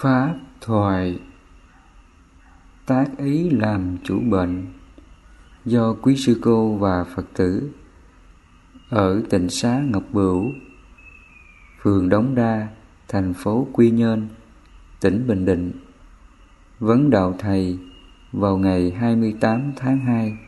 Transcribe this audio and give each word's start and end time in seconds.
Pháp 0.00 0.34
thoại. 0.60 1.18
Tác 2.86 3.06
ý 3.18 3.50
làm 3.50 3.96
chủ 4.04 4.20
bệnh 4.30 4.66
Do 5.64 5.94
quý 6.02 6.16
sư 6.16 6.38
cô 6.42 6.76
và 6.76 7.04
Phật 7.04 7.24
tử 7.36 7.70
Ở 8.88 9.22
tỉnh 9.30 9.48
xá 9.48 9.82
Ngọc 9.90 10.02
Bửu 10.12 10.52
Phường 11.82 12.08
Đống 12.08 12.34
Đa, 12.34 12.68
thành 13.08 13.34
phố 13.34 13.66
Quy 13.72 13.90
Nhơn, 13.90 14.28
tỉnh 15.00 15.26
Bình 15.26 15.44
Định 15.44 15.72
Vấn 16.78 17.10
đạo 17.10 17.34
Thầy 17.38 17.78
vào 18.32 18.58
ngày 18.58 18.90
28 18.90 19.72
tháng 19.76 19.98
2 19.98 20.38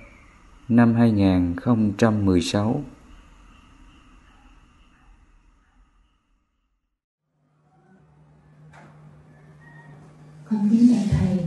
năm 0.69 0.95
2016 0.95 2.84
con 10.52 10.69
kính 10.70 10.88
bạch 10.91 11.19
thầy. 11.19 11.47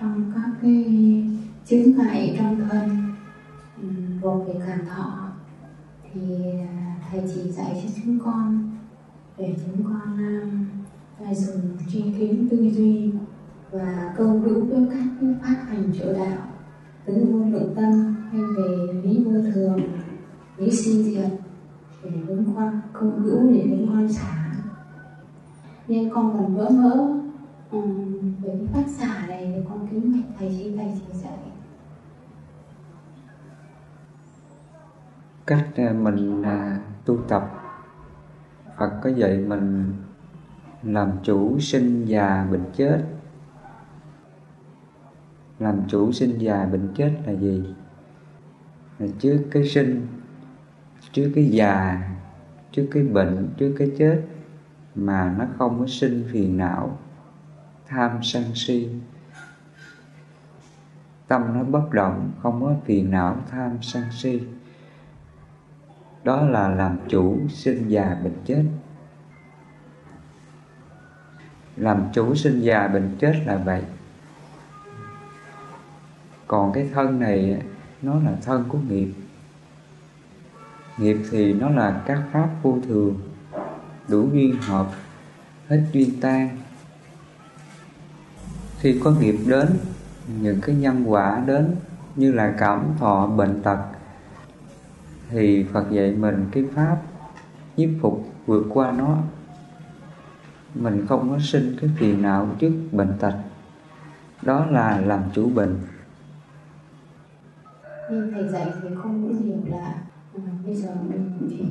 Trong 0.00 0.32
các 0.34 0.50
cái 0.62 0.84
chứng 1.66 1.96
ngại 1.96 2.36
trong 2.38 2.68
thân 2.68 3.12
gồm 4.22 4.44
về 4.46 4.54
cảm 4.66 4.86
thọ, 4.86 5.28
thì 6.12 6.20
à, 6.60 6.96
thầy 7.10 7.22
chỉ 7.34 7.50
dạy 7.50 7.80
cho 7.82 7.88
chúng 7.96 8.18
con, 8.24 8.70
để 9.38 9.54
chúng 9.66 9.84
con 9.84 10.18
à, 10.18 10.40
phải 11.18 11.34
dùng 11.34 11.60
tri 11.92 12.02
kiến 12.02 12.48
tư 12.50 12.70
duy 12.70 13.12
và 13.70 14.14
câu 14.16 14.38
hữu 14.38 14.64
với 14.64 14.86
các 14.90 15.04
phát 15.20 15.34
pháp 15.42 15.56
hành 15.68 15.92
chỗ 15.98 16.12
đạo 16.12 16.46
tứ 17.04 17.26
vô 17.30 17.44
lượng 17.50 17.74
tâm 17.76 18.14
hay 18.30 18.40
về 18.56 18.92
lý 19.02 19.24
vô 19.24 19.32
thường, 19.54 19.80
lý 20.56 20.70
sinh 20.70 21.02
diệt 21.04 21.30
để 22.04 22.10
đứng 22.28 22.44
quan 22.56 22.80
câu 22.92 23.10
hữu 23.10 23.52
để 23.52 23.62
đứng 23.62 23.86
quan 23.90 24.12
xả 24.12 24.54
nên 25.88 26.10
con 26.14 26.32
còn 26.32 26.56
vỡ 26.56 26.70
mỡ 26.70 27.21
ừ, 27.72 27.80
về 28.42 28.58
cái 28.58 28.66
phát 28.72 28.90
xả 28.90 29.26
này 29.28 29.52
thì 29.54 29.62
con 29.68 29.88
kính 29.90 30.12
bạch 30.12 30.38
thầy 30.38 30.56
chỉ 30.58 30.76
thầy 30.76 30.92
chỉ 30.94 31.18
dạy. 31.18 31.38
Cách 35.46 35.68
à, 35.76 35.92
mình 35.92 36.42
à, 36.42 36.80
tu 37.04 37.18
tập. 37.28 37.50
Phật 38.78 39.00
có 39.02 39.10
dạy 39.10 39.38
mình 39.38 39.94
làm 40.82 41.10
chủ 41.22 41.58
sinh 41.60 42.04
già 42.04 42.46
bệnh 42.50 42.64
chết. 42.76 43.04
Làm 45.58 45.82
chủ 45.88 46.12
sinh 46.12 46.38
già 46.38 46.66
bệnh 46.66 46.88
chết 46.94 47.12
là 47.26 47.32
gì? 47.32 47.74
Là 48.98 49.06
trước 49.18 49.44
cái 49.50 49.68
sinh 49.68 50.06
trước 51.12 51.32
cái 51.34 51.44
già 51.44 52.02
trước 52.72 52.88
cái 52.90 53.02
bệnh 53.02 53.48
trước 53.56 53.74
cái 53.78 53.90
chết 53.98 54.22
mà 54.94 55.34
nó 55.38 55.46
không 55.58 55.80
có 55.80 55.86
sinh 55.86 56.24
phiền 56.32 56.56
não 56.56 56.98
tham 57.92 58.22
sân 58.22 58.44
si. 58.54 58.88
Tâm 61.28 61.54
nó 61.54 61.64
bất 61.64 61.92
động, 61.92 62.32
không 62.42 62.60
có 62.60 62.74
phiền 62.84 63.10
não 63.10 63.36
tham 63.50 63.78
sân 63.82 64.04
si. 64.12 64.40
Đó 66.24 66.42
là 66.42 66.68
làm 66.68 66.98
chủ 67.08 67.40
sinh 67.48 67.88
già 67.88 68.16
bệnh 68.24 68.36
chết. 68.44 68.64
Làm 71.76 72.04
chủ 72.12 72.34
sinh 72.34 72.60
già 72.60 72.88
bệnh 72.88 73.16
chết 73.18 73.42
là 73.46 73.56
vậy. 73.56 73.82
Còn 76.46 76.72
cái 76.72 76.88
thân 76.94 77.20
này, 77.20 77.62
nó 78.02 78.14
là 78.14 78.36
thân 78.42 78.64
của 78.68 78.78
nghiệp. 78.78 79.12
Nghiệp 80.98 81.16
thì 81.30 81.52
nó 81.52 81.68
là 81.68 82.02
các 82.06 82.22
pháp 82.32 82.48
vô 82.62 82.78
thường, 82.88 83.20
đủ 84.08 84.28
duyên 84.32 84.56
hợp, 84.62 84.86
hết 85.68 85.84
duyên 85.92 86.20
tan 86.20 86.61
khi 88.82 89.00
có 89.04 89.10
nghiệp 89.10 89.36
đến, 89.46 89.68
những 90.40 90.60
cái 90.60 90.74
nhân 90.74 91.04
quả 91.06 91.42
đến 91.46 91.76
như 92.16 92.32
là 92.32 92.54
cảm 92.58 92.84
thọ, 92.98 93.26
bệnh 93.26 93.62
tật, 93.62 93.78
thì 95.28 95.64
Phật 95.72 95.90
dạy 95.90 96.14
mình 96.14 96.46
cái 96.52 96.64
pháp 96.74 96.96
nhiếp 97.76 97.88
phục 98.00 98.28
vượt 98.46 98.66
qua 98.70 98.92
nó. 98.92 99.18
Mình 100.74 101.06
không 101.08 101.30
có 101.30 101.38
sinh 101.38 101.76
cái 101.80 101.90
phiền 101.98 102.22
não 102.22 102.48
trước 102.58 102.72
bệnh 102.92 103.12
tật. 103.18 103.34
Đó 104.42 104.66
là 104.70 105.00
làm 105.00 105.22
chủ 105.34 105.50
bệnh. 105.50 105.78
Nhưng 108.10 108.32
thầy 108.32 108.48
dạy 108.48 108.66
thì 108.82 108.88
không 109.02 109.28
những 109.28 109.42
hiểu 109.42 109.74
là 109.76 109.94
à, 110.36 110.52
bây 110.66 110.74
giờ 110.74 110.88
mình 111.08 111.30
chỉ 111.50 111.64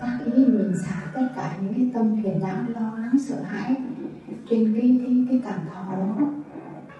tác 0.00 0.18
ý 0.24 0.44
mình 0.44 0.72
xả 0.86 1.02
tất 1.14 1.28
cả 1.36 1.56
những 1.60 1.74
cái 1.74 1.90
tâm 1.94 2.22
phiền 2.22 2.40
não, 2.40 2.56
lo 2.68 2.98
lắng, 2.98 3.16
sợ 3.28 3.42
hãi 3.42 3.76
trên 4.50 4.74
cái 4.74 5.00
cái 5.04 5.24
cái 5.28 5.40
cảm 5.44 5.60
thọ 5.72 5.96
đó 5.96 6.28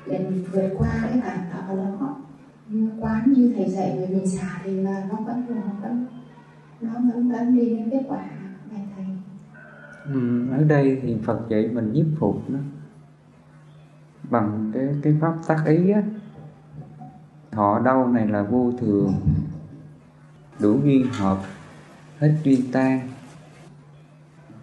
để 0.07 0.19
mình 0.19 0.45
vượt 0.53 0.71
qua 0.79 0.89
cái 1.03 1.21
cảm 1.25 1.39
thọ 1.53 1.75
đó. 1.77 2.17
Quán 3.01 3.33
như 3.33 3.53
thầy 3.57 3.71
dạy 3.71 3.97
người 3.97 4.09
mình 4.09 4.27
xả 4.27 4.61
thì 4.65 4.71
là 4.71 5.07
nó 5.11 5.17
vẫn 5.17 5.45
nó 5.49 5.73
vẫn 5.83 6.07
nó 6.81 6.91
vẫn 7.13 7.33
vẫn 7.33 7.57
đi 7.57 7.77
đến 7.77 7.91
kết 7.91 8.03
quả 8.09 8.25
này 8.71 8.89
thầy. 8.97 9.05
Ừ, 10.05 10.51
ở 10.51 10.65
đây 10.65 11.01
thì 11.03 11.17
Phật 11.25 11.41
dạy 11.49 11.69
mình 11.73 11.93
nhiếp 11.93 12.07
phục 12.19 12.51
nó 12.51 12.59
bằng 14.31 14.71
cái 14.75 14.89
cái 15.03 15.17
pháp 15.21 15.35
tác 15.47 15.65
ý 15.67 15.91
á. 15.91 16.03
Thọ 17.51 17.79
đau 17.85 18.09
này 18.09 18.27
là 18.27 18.43
vô 18.43 18.73
thường. 18.81 19.15
Đủ 20.61 20.81
duyên 20.85 21.07
hợp 21.13 21.39
hết 22.19 22.35
duyên 22.45 22.61
tan. 22.73 23.01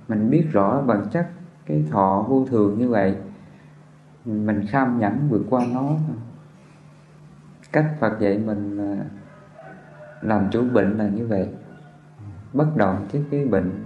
Mình 0.08 0.30
biết 0.30 0.48
rõ 0.52 0.82
bản 0.82 1.06
chất 1.12 1.30
cái 1.66 1.86
thọ 1.92 2.26
vô 2.28 2.46
thường 2.50 2.80
như 2.80 2.90
vậy, 2.90 3.16
mình 4.26 4.66
kham 4.68 5.00
nhẫn 5.00 5.30
vượt 5.30 5.42
qua 5.50 5.66
nó. 5.74 5.92
Cách 7.72 7.96
Phật 8.00 8.20
dạy 8.20 8.38
mình 8.38 8.78
à, 8.78 9.06
làm 10.22 10.50
chủ 10.52 10.64
bệnh 10.74 10.98
là 10.98 11.08
như 11.08 11.28
vậy. 11.28 11.50
Bất 12.54 12.76
động 12.76 13.08
trước 13.12 13.24
cái 13.32 13.46
bệnh. 13.46 13.86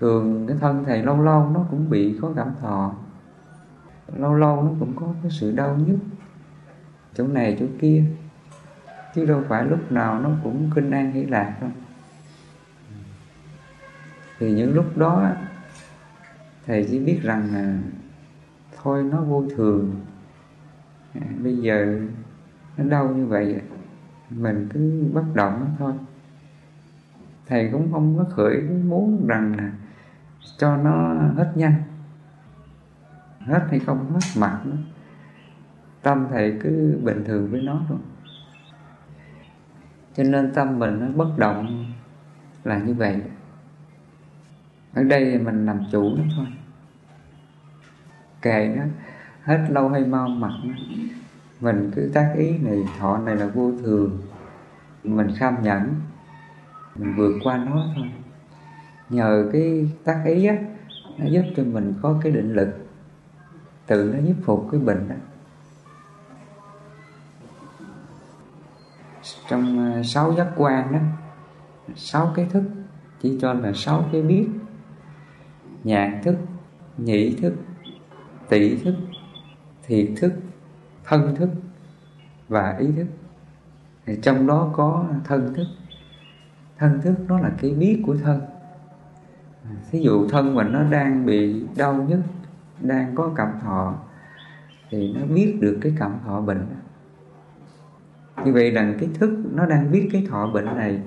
Thường 0.00 0.46
cái 0.46 0.56
thân 0.60 0.84
thầy 0.84 1.02
lâu 1.02 1.22
lâu 1.22 1.50
nó 1.54 1.64
cũng 1.70 1.90
bị 1.90 2.18
có 2.22 2.32
cảm 2.36 2.52
thọ. 2.60 2.94
Lâu 4.16 4.34
lâu 4.34 4.62
nó 4.62 4.70
cũng 4.80 4.92
có 4.96 5.06
cái 5.22 5.30
sự 5.30 5.52
đau 5.52 5.76
nhức. 5.76 5.98
Chỗ 7.14 7.26
này 7.26 7.56
chỗ 7.60 7.66
kia. 7.80 8.04
Chứ 9.14 9.26
đâu 9.26 9.42
phải 9.48 9.64
lúc 9.64 9.92
nào 9.92 10.20
nó 10.20 10.30
cũng 10.44 10.70
kinh 10.74 10.90
an 10.90 11.12
hỷ 11.12 11.24
lạc 11.24 11.56
đâu 11.60 11.70
thì 14.40 14.52
những 14.52 14.74
lúc 14.74 14.96
đó 14.96 15.30
thầy 16.66 16.86
chỉ 16.90 16.98
biết 16.98 17.20
rằng 17.22 17.54
là 17.54 17.78
thôi 18.82 19.02
nó 19.02 19.22
vô 19.22 19.44
thường. 19.56 20.00
À, 21.14 21.26
bây 21.42 21.56
giờ 21.56 22.00
nó 22.76 22.84
đau 22.84 23.08
như 23.08 23.26
vậy 23.26 23.62
mình 24.30 24.68
cứ 24.72 25.10
bất 25.12 25.24
động 25.34 25.60
nó 25.60 25.66
thôi. 25.78 25.92
Thầy 27.46 27.68
cũng 27.72 27.92
không 27.92 28.18
có 28.18 28.24
khởi 28.24 28.60
muốn 28.62 29.26
rằng 29.26 29.56
là 29.56 29.72
cho 30.58 30.76
nó 30.76 31.14
hết 31.36 31.52
nhanh. 31.54 31.82
Hết 33.38 33.66
hay 33.70 33.78
không 33.78 34.12
hết 34.12 34.20
mặt 34.36 34.60
nữa 34.64 34.76
tâm 36.02 36.26
thầy 36.30 36.58
cứ 36.62 37.00
bình 37.02 37.24
thường 37.24 37.50
với 37.50 37.62
nó 37.62 37.82
thôi. 37.88 37.98
Cho 40.16 40.22
nên 40.22 40.52
tâm 40.54 40.78
mình 40.78 41.00
nó 41.00 41.06
bất 41.06 41.38
động 41.38 41.92
là 42.64 42.78
như 42.78 42.94
vậy 42.94 43.22
ở 44.94 45.02
đây 45.02 45.38
mình 45.38 45.66
làm 45.66 45.80
chủ 45.92 46.14
nó 46.16 46.22
thôi. 46.36 46.46
Kệ 48.42 48.74
nó, 48.76 48.82
hết 49.42 49.66
lâu 49.70 49.88
hay 49.88 50.04
mau 50.04 50.28
mặt 50.28 50.52
nó. 50.64 50.74
Mình 51.60 51.90
cứ 51.94 52.10
tác 52.14 52.34
ý 52.36 52.58
này, 52.58 52.84
thọ 52.98 53.18
này 53.18 53.36
là 53.36 53.46
vô 53.46 53.72
thường. 53.82 54.18
Mình 55.04 55.28
kham 55.36 55.62
nhẫn, 55.62 55.94
mình 56.96 57.14
vượt 57.16 57.32
qua 57.44 57.56
nó 57.56 57.84
thôi. 57.96 58.10
Nhờ 59.08 59.48
cái 59.52 59.90
tác 60.04 60.22
ý 60.26 60.46
á, 60.46 60.56
nó 61.18 61.26
giúp 61.26 61.42
cho 61.56 61.64
mình 61.64 61.94
có 62.02 62.20
cái 62.22 62.32
định 62.32 62.52
lực. 62.54 62.86
Tự 63.86 64.12
nó 64.14 64.28
giúp 64.28 64.34
phục 64.44 64.68
cái 64.72 64.80
bệnh 64.80 65.08
đó. 65.08 65.14
Trong 69.48 69.92
ờ, 69.94 70.02
sáu 70.02 70.32
giác 70.32 70.48
quan 70.56 70.92
đó, 70.92 70.98
sáu 71.96 72.32
cái 72.36 72.46
thức, 72.50 72.62
chỉ 73.22 73.38
cho 73.40 73.52
là 73.52 73.72
sáu 73.74 74.04
cái 74.12 74.22
biết 74.22 74.48
nhãn 75.84 76.20
thức, 76.22 76.36
nhĩ 76.98 77.36
thức 77.36 77.54
tỷ 78.48 78.76
thức, 78.76 78.94
thiệt 79.86 80.08
thức, 80.16 80.32
thân 81.04 81.36
thức 81.36 81.50
và 82.48 82.76
ý 82.78 82.86
thức. 82.96 83.06
Thì 84.06 84.18
trong 84.22 84.46
đó 84.46 84.70
có 84.72 85.04
thân 85.24 85.54
thức. 85.54 85.66
Thân 86.78 87.00
thức 87.02 87.14
nó 87.28 87.40
là 87.40 87.50
cái 87.58 87.70
biết 87.70 88.02
của 88.06 88.16
thân. 88.16 88.40
Thí 89.90 90.00
dụ 90.00 90.28
thân 90.28 90.54
mình 90.54 90.72
nó 90.72 90.82
đang 90.82 91.26
bị 91.26 91.64
đau 91.76 91.94
nhức, 91.94 92.20
đang 92.80 93.14
có 93.14 93.32
cảm 93.36 93.52
thọ, 93.62 93.94
thì 94.90 95.14
nó 95.14 95.26
biết 95.34 95.58
được 95.60 95.78
cái 95.80 95.94
cảm 95.98 96.16
thọ 96.24 96.40
bệnh. 96.40 96.66
Như 98.44 98.52
vậy 98.52 98.70
rằng 98.70 98.96
cái 99.00 99.08
thức 99.14 99.30
nó 99.54 99.66
đang 99.66 99.90
biết 99.90 100.08
cái 100.12 100.26
thọ 100.30 100.50
bệnh 100.54 100.64
này, 100.64 101.02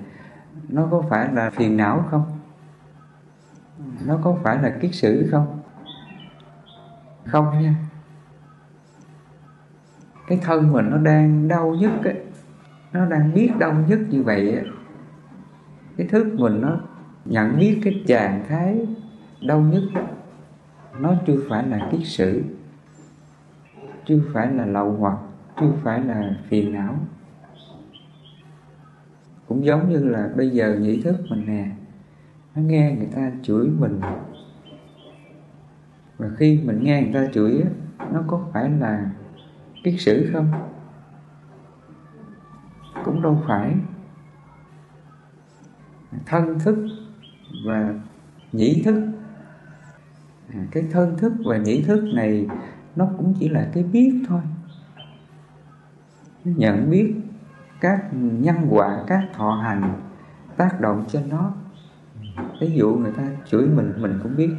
nó 0.68 0.88
có 0.90 1.02
phải 1.10 1.32
là 1.32 1.50
phiền 1.50 1.76
não 1.76 2.04
không? 2.10 2.33
Nó 4.06 4.18
có 4.22 4.36
phải 4.42 4.62
là 4.62 4.78
kiết 4.80 4.94
sử 4.94 5.28
không? 5.30 5.60
Không 7.24 7.62
nha. 7.62 7.74
Cái 10.26 10.38
thân 10.42 10.72
mình 10.72 10.90
nó 10.90 10.98
đang 10.98 11.48
đau 11.48 11.74
nhất 11.74 11.92
ấy, 12.04 12.22
nó 12.92 13.06
đang 13.06 13.34
biết 13.34 13.50
đau 13.58 13.84
nhất 13.88 13.98
như 14.10 14.22
vậy 14.22 14.50
ấy. 14.54 14.64
cái 15.96 16.06
thức 16.06 16.26
mình 16.34 16.60
nó 16.60 16.80
nhận 17.24 17.58
biết 17.58 17.80
cái 17.84 18.04
trạng 18.06 18.44
thái 18.48 18.86
đau 19.46 19.60
nhất 19.60 19.82
ấy, 19.94 20.04
nó 20.98 21.14
chưa 21.26 21.36
phải 21.48 21.66
là 21.66 21.88
kiết 21.92 22.00
sử 22.04 22.42
chưa 24.06 24.20
phải 24.32 24.52
là 24.52 24.66
lậu 24.66 24.92
hoặc 24.92 25.18
chưa 25.60 25.72
phải 25.82 26.00
là 26.00 26.36
phiền 26.48 26.72
não. 26.72 26.94
Cũng 29.48 29.64
giống 29.64 29.88
như 29.88 29.98
là 29.98 30.30
bây 30.36 30.50
giờ 30.50 30.76
nhĩ 30.80 31.00
thức 31.00 31.16
mình 31.30 31.46
nè 31.46 31.70
nó 32.56 32.62
nghe 32.62 32.94
người 32.98 33.08
ta 33.14 33.32
chửi 33.42 33.68
mình. 33.68 34.00
Và 36.16 36.30
khi 36.36 36.60
mình 36.64 36.82
nghe 36.82 37.02
người 37.02 37.12
ta 37.14 37.32
chửi 37.32 37.64
nó 38.12 38.22
có 38.26 38.48
phải 38.52 38.70
là 38.70 39.10
kiết 39.84 39.94
sử 39.98 40.30
không? 40.32 40.52
Cũng 43.04 43.22
đâu 43.22 43.42
phải. 43.46 43.74
Thân 46.26 46.58
thức 46.60 46.76
và 47.66 47.94
nhĩ 48.52 48.82
thức. 48.84 49.12
À, 50.52 50.66
cái 50.70 50.84
thân 50.92 51.18
thức 51.18 51.32
và 51.44 51.56
nhĩ 51.56 51.82
thức 51.82 52.04
này 52.14 52.46
nó 52.96 53.08
cũng 53.18 53.34
chỉ 53.38 53.48
là 53.48 53.70
cái 53.74 53.82
biết 53.82 54.22
thôi. 54.28 54.40
Nhận 56.44 56.90
biết 56.90 57.14
các 57.80 58.08
nhân 58.12 58.56
quả 58.70 59.04
các 59.06 59.28
thọ 59.34 59.50
hành 59.50 60.00
tác 60.56 60.80
động 60.80 61.04
trên 61.08 61.28
nó 61.28 61.52
ví 62.60 62.70
dụ 62.74 62.94
người 62.94 63.12
ta 63.12 63.22
chửi 63.50 63.66
mình 63.66 63.92
mình 63.98 64.18
cũng 64.22 64.36
biết. 64.36 64.50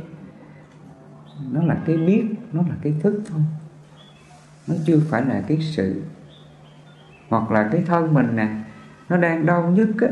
Nó 1.51 1.63
là 1.63 1.77
cái 1.85 1.97
biết 1.97 2.25
nó 2.53 2.61
là 2.61 2.75
cái 2.81 2.95
thức 2.99 3.21
thôi. 3.29 3.41
Nó 4.67 4.75
chưa 4.85 4.99
phải 4.99 5.25
là 5.25 5.43
cái 5.47 5.57
sự. 5.61 6.01
Hoặc 7.29 7.51
là 7.51 7.69
cái 7.71 7.83
thân 7.85 8.13
mình 8.13 8.35
nè 8.35 8.49
nó 9.09 9.17
đang 9.17 9.45
đau 9.45 9.71
nhất 9.71 9.89
á. 10.01 10.07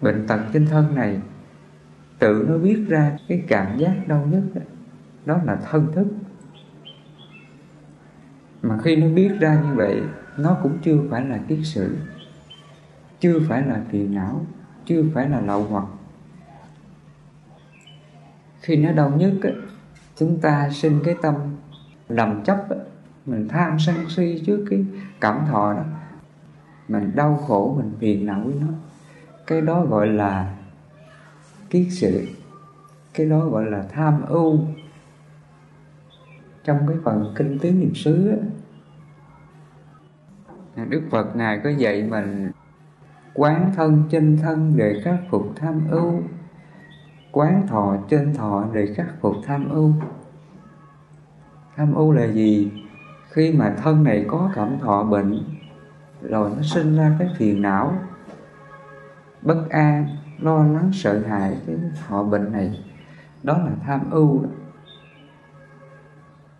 Bệnh 0.00 0.26
tật 0.26 0.40
trên 0.52 0.66
thân 0.66 0.94
này 0.94 1.20
tự 2.18 2.46
nó 2.48 2.58
biết 2.58 2.84
ra 2.88 3.16
cái 3.28 3.44
cảm 3.48 3.78
giác 3.78 4.08
đau 4.08 4.26
nhất 4.30 4.42
đó, 4.54 4.62
đó 5.26 5.40
là 5.44 5.56
thân 5.70 5.92
thức. 5.94 6.06
Mà 8.62 8.78
khi 8.78 8.96
nó 8.96 9.08
biết 9.08 9.30
ra 9.40 9.60
như 9.62 9.74
vậy 9.74 10.02
nó 10.36 10.56
cũng 10.62 10.78
chưa 10.82 10.98
phải 11.10 11.24
là 11.24 11.38
kiết 11.48 11.58
sử 11.62 11.96
chưa 13.20 13.40
phải 13.48 13.62
là 13.62 13.82
phiền 13.90 14.14
não 14.14 14.46
chưa 14.86 15.02
phải 15.14 15.28
là 15.28 15.40
lậu 15.40 15.64
hoặc 15.64 15.84
khi 18.60 18.76
nó 18.76 18.92
đau 18.92 19.10
nhức 19.10 19.42
ấy, 19.42 19.54
chúng 20.16 20.40
ta 20.40 20.70
sinh 20.72 21.00
cái 21.04 21.16
tâm 21.22 21.34
lầm 22.08 22.44
chấp 22.44 22.68
ấy, 22.68 22.78
mình 23.26 23.48
tham 23.48 23.78
sân 23.78 23.96
si 24.08 24.42
trước 24.46 24.64
cái 24.70 24.84
cảm 25.20 25.46
thọ 25.46 25.72
đó. 25.72 25.84
Mình 26.88 27.12
đau 27.14 27.36
khổ 27.36 27.74
mình 27.76 27.92
phiền 27.98 28.26
não 28.26 28.40
với 28.44 28.54
nó. 28.60 28.66
Cái 29.46 29.60
đó 29.60 29.84
gọi 29.84 30.06
là 30.06 30.54
kiết 31.70 31.86
sự. 31.90 32.28
Cái 33.14 33.26
đó 33.26 33.40
gọi 33.40 33.64
là 33.64 33.84
tham 33.92 34.22
ưu. 34.26 34.58
Trong 36.64 36.78
cái 36.88 36.96
phần 37.04 37.32
kinh 37.36 37.58
tứ 37.58 37.70
niệm 37.70 37.94
xứ 37.94 38.32
Đức 40.88 41.02
Phật 41.10 41.36
Ngài 41.36 41.60
có 41.64 41.70
dạy 41.70 42.02
mình 42.02 42.50
quán 43.34 43.72
thân 43.76 44.02
chân 44.10 44.38
thân 44.42 44.72
để 44.76 45.00
khắc 45.04 45.20
phục 45.30 45.52
tham 45.56 45.86
ưu 45.90 46.22
quán 47.32 47.66
thọ, 47.66 47.96
trên 48.08 48.34
thọ 48.34 48.64
để 48.72 48.94
khắc 48.96 49.06
phục 49.20 49.34
tham 49.46 49.68
ưu. 49.68 49.92
Tham 51.76 51.94
ưu 51.94 52.12
là 52.12 52.26
gì? 52.26 52.72
Khi 53.30 53.52
mà 53.52 53.74
thân 53.82 54.04
này 54.04 54.24
có 54.28 54.50
cảm 54.54 54.78
thọ 54.78 55.04
bệnh, 55.04 55.44
rồi 56.22 56.50
nó 56.56 56.62
sinh 56.62 56.96
ra 56.96 57.16
cái 57.18 57.28
phiền 57.36 57.62
não, 57.62 57.98
bất 59.42 59.66
an, 59.70 60.06
lo 60.38 60.64
lắng, 60.64 60.90
sợ 60.92 61.18
hãi 61.28 61.56
cái 61.66 61.76
thọ 62.08 62.22
bệnh 62.22 62.52
này, 62.52 62.84
đó 63.42 63.58
là 63.58 63.72
tham 63.86 64.10
ưu. 64.10 64.44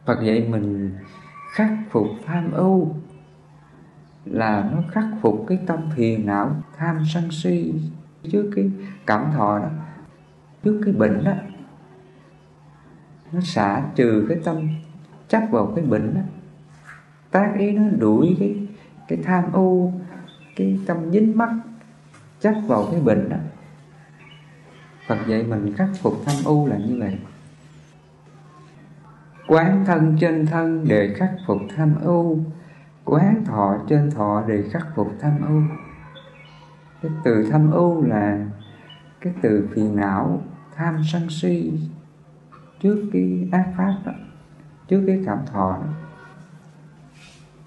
Phật 0.06 0.22
dạy 0.22 0.48
mình 0.50 0.96
khắc 1.52 1.70
phục 1.90 2.06
tham 2.26 2.52
ưu 2.52 2.94
là 4.24 4.70
nó 4.72 4.82
khắc 4.90 5.04
phục 5.20 5.44
cái 5.48 5.58
tâm 5.66 5.78
phiền 5.96 6.26
não, 6.26 6.56
tham 6.76 7.02
sân 7.14 7.30
si 7.30 7.74
trước 8.32 8.50
cái 8.56 8.70
cảm 9.06 9.30
thọ 9.32 9.58
đó 9.58 9.68
trước 10.62 10.80
cái 10.84 10.94
bệnh 10.94 11.24
đó 11.24 11.32
nó 13.32 13.40
xả 13.40 13.82
trừ 13.94 14.26
cái 14.28 14.38
tâm 14.44 14.68
chấp 15.28 15.42
vào 15.50 15.72
cái 15.76 15.84
bệnh 15.84 16.14
đó. 16.14 16.20
Tác 17.30 17.52
ý 17.58 17.72
nó 17.72 17.82
đuổi 17.98 18.36
cái 18.40 18.66
cái 19.08 19.18
tham 19.24 19.52
ô 19.52 19.92
cái 20.56 20.80
tâm 20.86 21.10
dính 21.10 21.38
mắc 21.38 21.50
chấp 22.40 22.54
vào 22.66 22.88
cái 22.92 23.00
bệnh 23.00 23.28
đó. 23.28 23.36
Phật 25.06 25.18
dạy 25.28 25.42
mình 25.42 25.74
khắc 25.76 25.88
phục 26.02 26.14
tham 26.24 26.36
u 26.44 26.66
là 26.66 26.76
như 26.76 26.96
vậy. 27.00 27.18
Quán 29.48 29.84
thân 29.86 30.16
trên 30.20 30.46
thân 30.46 30.84
để 30.88 31.14
khắc 31.18 31.30
phục 31.46 31.58
tham 31.76 31.94
u 32.04 32.38
Quán 33.04 33.44
thọ 33.44 33.78
trên 33.88 34.10
thọ 34.10 34.44
để 34.48 34.64
khắc 34.70 34.86
phục 34.94 35.12
tham 35.20 35.38
u. 35.48 35.76
Cái 37.02 37.12
từ 37.24 37.48
tham 37.50 37.70
u 37.70 38.02
là 38.02 38.46
cái 39.20 39.32
từ 39.42 39.68
phiền 39.72 39.96
não, 39.96 40.42
tham 40.80 41.02
sân 41.04 41.30
si 41.30 41.72
Trước 42.80 43.10
cái 43.12 43.48
ác 43.52 43.72
pháp 43.76 43.94
đó 44.04 44.12
Trước 44.88 45.04
cái 45.06 45.22
cảm 45.26 45.38
thọ 45.46 45.78
đó. 45.82 45.92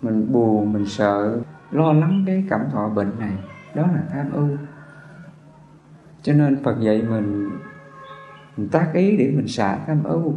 Mình 0.02 0.32
buồn, 0.32 0.74
mình 0.74 0.86
sợ, 0.86 1.42
lo 1.72 1.94
lắng 1.94 2.24
cái 2.28 2.46
cảm 2.50 2.62
thọ 2.72 2.90
bệnh 2.90 3.20
này 3.20 3.34
Đó 3.74 3.88
là 3.88 4.04
tham 4.12 4.32
ưu. 4.32 4.58
Cho 6.22 6.34
nên 6.34 6.64
Phật 6.64 6.80
dạy 6.80 7.02
mình, 7.02 7.50
mình 8.58 8.70
tác 8.70 8.90
ý 8.94 9.18
để 9.18 9.32
mình 9.36 9.48
xả 9.48 9.78
tham 9.88 10.04
ưu. 10.04 10.34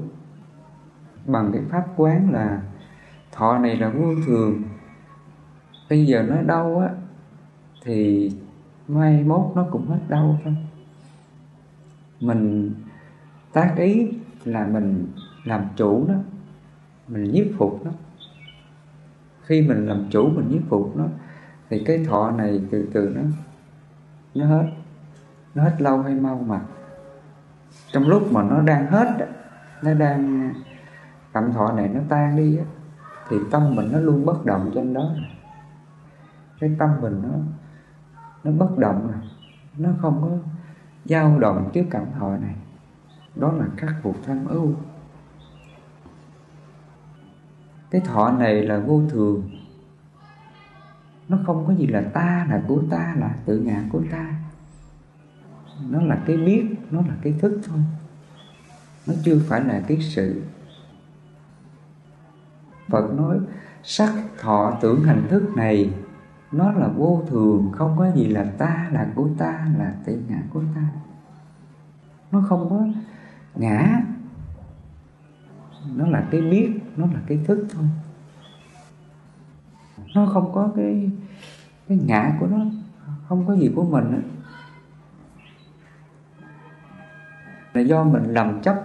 Bằng 1.27 1.51
cái 1.53 1.63
pháp 1.71 1.85
quán 1.97 2.31
là 2.33 2.63
thọ 3.33 3.59
này 3.59 3.77
là 3.77 3.89
vô 3.89 4.15
thường. 4.27 4.63
Bây 5.91 6.07
giờ 6.07 6.23
nó 6.29 6.43
đau 6.43 6.79
á 6.79 6.89
thì 7.85 8.31
mai 8.89 9.25
mốt 9.25 9.53
nó 9.55 9.67
cũng 9.71 9.87
hết 9.87 10.01
đau 10.09 10.39
thôi 10.45 10.57
mình 12.21 12.75
tác 13.53 13.75
ý 13.77 14.13
là 14.45 14.67
mình 14.67 15.07
làm 15.45 15.65
chủ 15.77 16.05
nó, 16.09 16.15
mình 17.09 17.33
nhiếp 17.33 17.47
phục 17.59 17.85
nó. 17.85 17.91
Khi 19.43 19.63
mình 19.63 19.87
làm 19.87 20.07
chủ, 20.11 20.31
mình 20.31 20.49
nhiếp 20.49 20.63
phục 20.69 20.97
nó, 20.97 21.05
thì 21.71 21.83
cái 21.87 22.05
thọ 22.05 22.31
này 22.31 22.63
từ 22.71 22.89
từ 22.93 23.13
nó 23.17 23.23
nó 24.35 24.47
hết 24.47 24.71
nó 25.55 25.63
hết 25.63 25.77
lâu 25.79 26.03
hay 26.03 26.15
mau 26.15 26.45
mà. 26.47 26.61
Trong 27.93 28.09
lúc 28.09 28.33
mà 28.33 28.43
nó 28.43 28.61
đang 28.61 28.87
hết 28.87 29.29
nó 29.83 29.95
đang 29.95 30.53
cảm 31.33 31.53
thọ 31.53 31.73
này 31.73 31.89
nó 31.89 32.01
tan 32.09 32.37
đi 32.37 32.59
thì 33.29 33.37
tâm 33.51 33.77
mình 33.77 33.89
nó 33.93 33.99
luôn 33.99 34.27
bất 34.27 34.45
động 34.45 34.71
trên 34.75 34.93
đó. 34.93 35.11
Cái 36.61 36.77
tâm 36.79 36.91
mình 37.01 37.23
nó 37.23 37.29
nó 38.45 38.53
bất 38.53 38.79
động 38.79 39.11
này 39.13 39.21
nó 39.79 39.91
không 40.01 40.23
có 40.23 40.51
dao 41.09 41.39
động 41.39 41.71
trước 41.73 41.85
cảm 41.91 42.05
thọ 42.19 42.37
này. 42.37 42.55
Đó 43.35 43.53
là 43.53 43.67
các 43.77 43.95
phục 44.03 44.17
tham 44.27 44.47
ưu. 44.47 44.75
Cái 47.91 48.01
thọ 48.01 48.31
này 48.31 48.63
là 48.63 48.79
vô 48.79 49.03
thường. 49.11 49.51
Nó 51.29 51.39
không 51.47 51.67
có 51.67 51.75
gì 51.75 51.87
là 51.87 52.03
ta 52.15 52.47
là 52.51 52.63
của 52.69 52.83
ta, 52.91 53.15
là 53.19 53.37
tự 53.47 53.59
ngã 53.59 53.83
của 53.93 54.03
ta. 54.11 54.35
Nó 55.89 56.03
là 56.03 56.23
cái 56.27 56.37
biết, 56.37 56.65
nó 56.91 57.01
là 57.01 57.15
cái 57.23 57.35
thức 57.41 57.61
thôi. 57.67 57.79
Nó 59.07 59.15
chưa 59.25 59.39
phải 59.49 59.65
là 59.65 59.83
cái 59.89 59.99
sự. 60.01 60.43
Phật 62.89 63.15
nói, 63.15 63.39
sắc 63.83 64.13
thọ 64.39 64.79
tưởng 64.81 65.03
hành 65.03 65.27
thức 65.31 65.43
này 65.57 65.91
nó 66.53 66.73
là 66.73 66.89
vô 66.89 67.23
thường, 67.29 67.73
không 67.73 67.95
có 67.99 68.11
gì 68.13 68.29
là 68.29 68.45
ta, 68.59 68.89
là 68.93 69.07
của 69.15 69.29
ta, 69.39 69.67
là 69.79 69.95
tự 70.05 70.23
ngã 70.29 70.39
của 70.53 70.63
ta. 70.75 70.83
Nó 72.33 72.43
không 72.49 72.71
có 72.71 72.87
ngã. 73.55 74.03
Nó 75.95 76.07
là 76.07 76.29
cái 76.31 76.41
biết, 76.41 76.81
nó 76.97 77.07
là 77.07 77.21
cái 77.27 77.41
thức 77.47 77.67
thôi. 77.73 77.85
Nó 80.15 80.27
không 80.27 80.53
có 80.53 80.73
cái 80.77 81.11
cái 81.89 81.99
ngã 82.07 82.37
của 82.41 82.47
nó, 82.47 82.59
không 83.29 83.47
có 83.47 83.57
gì 83.57 83.73
của 83.75 83.85
mình 83.85 84.13
đó. 84.13 84.19
là 87.77 87.83
do 87.83 88.05
mình 88.05 88.25
lầm 88.25 88.63
chấp 88.63 88.85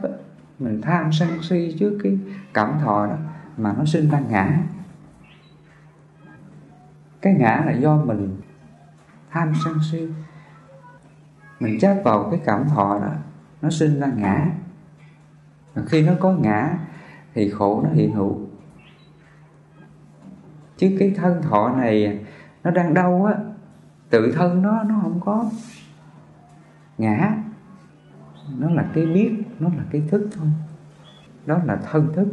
mình 0.59 0.81
tham 0.81 1.11
sân 1.11 1.29
si 1.41 1.75
trước 1.79 1.99
cái 2.03 2.19
cảm 2.53 2.79
thọ 2.79 3.07
đó 3.07 3.15
mà 3.57 3.73
nó 3.77 3.85
sinh 3.85 4.09
ra 4.09 4.19
ngã 4.19 4.63
cái 7.21 7.33
ngã 7.33 7.63
là 7.65 7.71
do 7.71 7.95
mình 7.97 8.41
tham 9.31 9.53
sân 9.63 9.79
si. 9.91 10.07
Mình 11.59 11.79
chấp 11.79 12.01
vào 12.03 12.27
cái 12.31 12.39
cảm 12.45 12.69
thọ 12.69 12.99
đó, 12.99 13.13
nó 13.61 13.69
sinh 13.69 13.99
ra 13.99 14.07
ngã. 14.15 14.45
Và 15.73 15.81
khi 15.87 16.01
nó 16.01 16.13
có 16.19 16.31
ngã, 16.31 16.77
thì 17.33 17.49
khổ 17.49 17.81
nó 17.83 17.89
hiện 17.89 18.13
hữu. 18.13 18.39
Chứ 20.77 20.95
cái 20.99 21.13
thân 21.15 21.41
thọ 21.41 21.69
này, 21.69 22.25
nó 22.63 22.71
đang 22.71 22.93
đau 22.93 23.25
á, 23.25 23.33
tự 24.09 24.31
thân 24.31 24.61
nó 24.61 24.83
nó 24.83 24.99
không 25.01 25.19
có 25.25 25.45
ngã. 26.97 27.33
Nó 28.57 28.69
là 28.69 28.85
cái 28.93 29.05
biết, 29.05 29.31
nó 29.59 29.69
là 29.69 29.83
cái 29.91 30.03
thức 30.09 30.29
thôi. 30.35 30.47
Đó 31.45 31.59
là 31.65 31.75
thân 31.75 32.13
thức. 32.15 32.27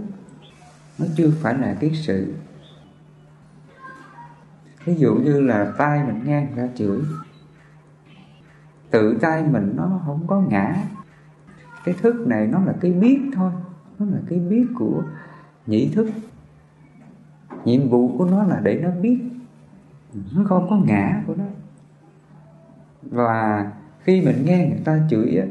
Nó 0.99 1.07
chưa 1.17 1.31
phải 1.43 1.55
là 1.55 1.77
cái 1.81 1.91
sự 1.95 2.35
ví 4.89 4.95
dụ 4.95 5.15
như 5.15 5.41
là 5.41 5.73
tay 5.79 6.05
mình 6.05 6.21
nghe 6.25 6.41
người 6.41 6.67
ta 6.67 6.73
chửi. 6.75 7.01
Tự 8.91 9.19
tay 9.21 9.43
mình 9.43 9.73
nó 9.77 10.01
không 10.07 10.27
có 10.27 10.41
ngã. 10.41 10.77
Cái 11.85 11.95
thức 12.01 12.27
này 12.27 12.47
nó 12.47 12.61
là 12.65 12.75
cái 12.81 12.93
biết 12.93 13.21
thôi. 13.35 13.53
Nó 13.99 14.07
là 14.07 14.19
cái 14.29 14.39
biết 14.39 14.67
của 14.75 15.03
nhĩ 15.67 15.93
thức. 15.95 16.11
Nhiệm 17.65 17.89
vụ 17.89 18.19
của 18.19 18.27
nó 18.27 18.45
là 18.45 18.61
để 18.63 18.81
nó 18.83 18.91
biết. 18.91 19.19
Nó 20.35 20.45
không 20.45 20.67
có 20.71 20.77
ngã 20.77 21.23
của 21.27 21.35
nó. 21.35 21.45
Và 23.03 23.73
khi 24.01 24.21
mình 24.21 24.45
nghe 24.45 24.69
người 24.69 24.81
ta 24.85 25.01
chửi 25.11 25.37
á, 25.37 25.47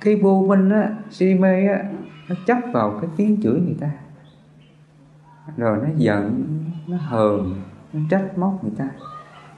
cái 0.00 0.16
vô 0.16 0.44
minh 0.48 0.70
á, 0.70 0.94
si 1.10 1.34
mê 1.34 1.66
á, 1.66 1.90
nó 2.28 2.36
chấp 2.46 2.58
vào 2.72 2.98
cái 3.00 3.10
tiếng 3.16 3.42
chửi 3.42 3.60
người 3.60 3.76
ta. 3.80 3.90
Rồi 5.56 5.78
nó 5.82 5.88
giận, 5.96 6.44
nó 6.86 6.96
hờn 6.96 7.54
nó 7.92 8.00
trách 8.10 8.38
móc 8.38 8.64
người 8.64 8.72
ta. 8.78 8.88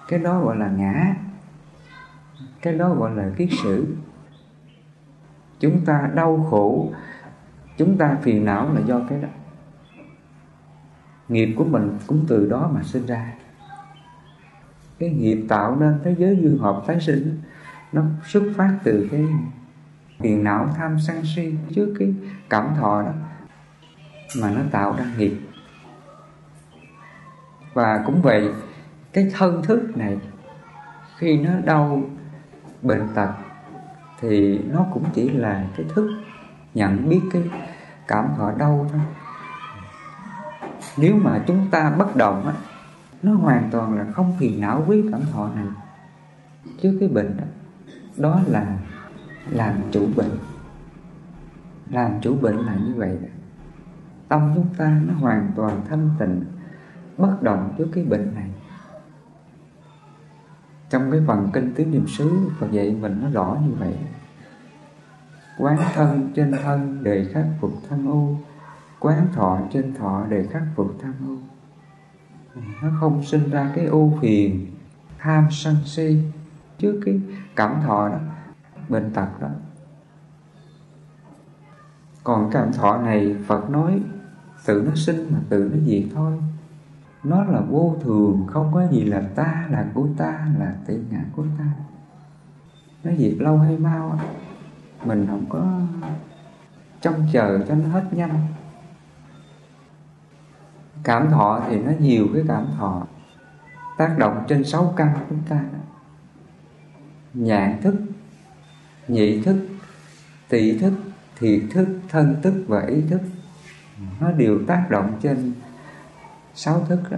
Cái 0.09 0.19
đó 0.19 0.41
gọi 0.41 0.57
là 0.57 0.69
ngã. 0.69 1.15
Cái 2.63 2.79
đó 2.79 2.95
gọi 2.95 3.17
là 3.17 3.31
kiết 3.37 3.49
sử. 3.63 3.97
Chúng 5.61 5.85
ta 5.85 6.11
đau 6.15 6.47
khổ, 6.51 6.93
chúng 7.77 7.99
ta 7.99 8.17
phiền 8.23 8.45
não 8.45 8.75
là 8.75 8.81
do 8.87 9.01
cái 9.09 9.23
đó. 9.23 9.29
Nghiệp 11.29 11.55
của 11.57 11.65
mình 11.65 11.99
cũng 12.07 12.25
từ 12.29 12.49
đó 12.51 12.71
mà 12.75 12.83
sinh 12.83 13.07
ra. 13.07 13.33
Cái 14.99 15.11
nghiệp 15.11 15.47
tạo 15.49 15.77
nên 15.77 16.01
thế 16.05 16.15
giới 16.19 16.39
dương 16.43 16.59
hợp 16.59 16.83
tái 16.87 17.01
sinh, 17.01 17.41
nó 17.93 18.03
xuất 18.27 18.43
phát 18.57 18.79
từ 18.85 19.09
cái 19.11 19.27
phiền 20.19 20.45
não 20.45 20.69
tham 20.77 20.97
sân 21.01 21.23
si 21.35 21.55
trước 21.75 21.95
cái 21.99 22.15
cảm 22.49 22.75
thọ 22.77 23.03
đó 23.03 23.13
mà 24.41 24.51
nó 24.51 24.61
tạo 24.71 24.97
ra 24.99 25.05
nghiệp 25.19 25.41
và 27.73 28.03
cũng 28.07 28.23
vậy 28.23 28.51
cái 29.13 29.31
thân 29.39 29.63
thức 29.63 29.97
này 29.97 30.19
khi 31.19 31.39
nó 31.39 31.51
đau 31.65 32.03
bệnh 32.83 33.09
tật 33.15 33.31
thì 34.21 34.59
nó 34.59 34.87
cũng 34.93 35.05
chỉ 35.15 35.29
là 35.29 35.67
cái 35.77 35.87
thức 35.95 36.11
nhận 36.75 37.09
biết 37.09 37.21
cái 37.33 37.43
cảm 38.09 38.29
thọ 38.37 38.53
đau 38.59 38.87
thôi. 38.93 39.01
Nếu 40.97 41.17
mà 41.17 41.45
chúng 41.47 41.67
ta 41.71 41.91
bất 41.91 42.17
động 42.17 42.47
á 42.47 42.55
nó 43.23 43.35
hoàn 43.35 43.69
toàn 43.71 43.99
là 43.99 44.07
không 44.13 44.37
phiền 44.39 44.61
não 44.61 44.81
với 44.81 45.05
cảm 45.13 45.21
thọ 45.33 45.49
này. 45.55 45.67
Chứ 46.83 46.97
cái 47.01 47.09
bệnh 47.09 47.37
đó, 47.37 47.45
đó 48.17 48.41
là 48.47 48.79
làm 49.51 49.75
chủ 49.91 50.09
bệnh. 50.17 50.39
Làm 51.91 52.21
chủ 52.21 52.37
bệnh 52.37 52.57
là 52.57 52.75
như 52.75 52.95
vậy. 52.97 53.19
Đó. 53.23 53.29
tâm 54.29 54.53
chúng 54.55 54.75
ta 54.79 55.01
nó 55.07 55.15
hoàn 55.15 55.53
toàn 55.57 55.81
thanh 55.89 56.11
tịnh 56.19 56.45
bất 57.21 57.43
động 57.43 57.75
trước 57.79 57.89
cái 57.93 58.05
bệnh 58.05 58.35
này. 58.35 58.51
Trong 60.91 61.11
cái 61.11 61.21
phần 61.27 61.51
kinh 61.53 61.75
tứ 61.75 61.85
niệm 61.85 62.07
xứ, 62.09 62.51
Phật 62.59 62.71
dạy 62.71 62.97
mình 63.01 63.19
nó 63.23 63.31
rõ 63.31 63.59
như 63.67 63.75
vậy. 63.79 63.99
Quán 65.59 65.79
thân 65.95 66.33
trên 66.35 66.53
thân 66.63 66.99
để 67.03 67.27
khắc 67.33 67.47
phục 67.61 67.73
tham 67.89 68.09
ô. 68.09 68.37
Quán 69.01 69.29
thọ 69.35 69.61
trên 69.73 69.95
thọ 69.95 70.27
để 70.29 70.47
khắc 70.51 70.63
phục 70.77 70.97
tham 71.03 71.15
ô. 71.29 71.37
Nó 72.83 72.91
không 73.01 73.23
sinh 73.25 73.51
ra 73.51 73.73
cái 73.75 73.87
ưu 73.87 74.19
phiền, 74.21 74.67
tham 75.19 75.47
sân 75.51 75.77
si. 75.85 76.23
Trước 76.79 77.01
cái 77.05 77.21
cảm 77.57 77.81
thọ 77.83 78.09
đó, 78.09 78.19
bệnh 78.89 79.13
tật 79.15 79.41
đó. 79.41 79.49
Còn 82.25 82.51
cảm 82.53 82.73
thọ 82.73 82.97
này, 82.97 83.37
Phật 83.47 83.71
nói 83.71 84.03
tự 84.67 84.83
nó 84.87 84.95
sinh 84.95 85.27
mà 85.33 85.39
tự 85.49 85.71
nó 85.75 85.85
diệt 85.87 86.03
thôi 86.15 86.33
nó 87.25 87.45
là 87.45 87.61
vô 87.61 87.97
thường, 88.03 88.47
không 88.47 88.71
có 88.75 88.87
gì 88.87 89.05
là 89.05 89.23
ta, 89.35 89.67
là 89.71 89.87
của 89.95 90.09
ta, 90.17 90.47
là 90.59 90.75
tự 90.87 91.05
ngã 91.11 91.21
của 91.37 91.45
ta. 91.59 91.65
Nó 93.05 93.11
diệt 93.19 93.35
lâu 93.39 93.59
hay 93.59 93.79
mau 93.79 94.21
mình 95.05 95.27
không 95.27 95.45
có 95.49 95.81
trông 97.01 97.27
chờ 97.33 97.65
cho 97.69 97.75
nó 97.75 97.89
hết 97.89 98.05
nhanh. 98.13 98.47
Cảm 101.03 101.31
thọ 101.31 101.63
thì 101.69 101.79
nó 101.79 101.93
nhiều 101.99 102.27
cái 102.35 102.43
cảm 102.49 102.67
thọ, 102.79 103.07
tác 103.97 104.19
động 104.19 104.45
trên 104.49 104.65
sáu 104.65 104.95
căn 104.97 105.13
của 105.15 105.27
chúng 105.29 105.43
ta. 105.49 105.65
Nhãn 107.35 107.83
thức, 107.83 107.95
nhị 109.09 109.43
thức 109.43 109.57
tỷ 110.49 110.79
thức, 110.79 110.93
thiệt 111.39 111.63
thức, 111.71 111.89
thân 112.09 112.37
thức 112.43 112.55
và 112.67 112.87
ý 112.87 113.03
thức, 113.11 113.21
nó 114.21 114.33
đều 114.33 114.59
tác 114.67 114.87
động 114.91 115.19
trên 115.23 115.53
sáu 116.63 116.85
thức 116.85 117.01
đó 117.11 117.17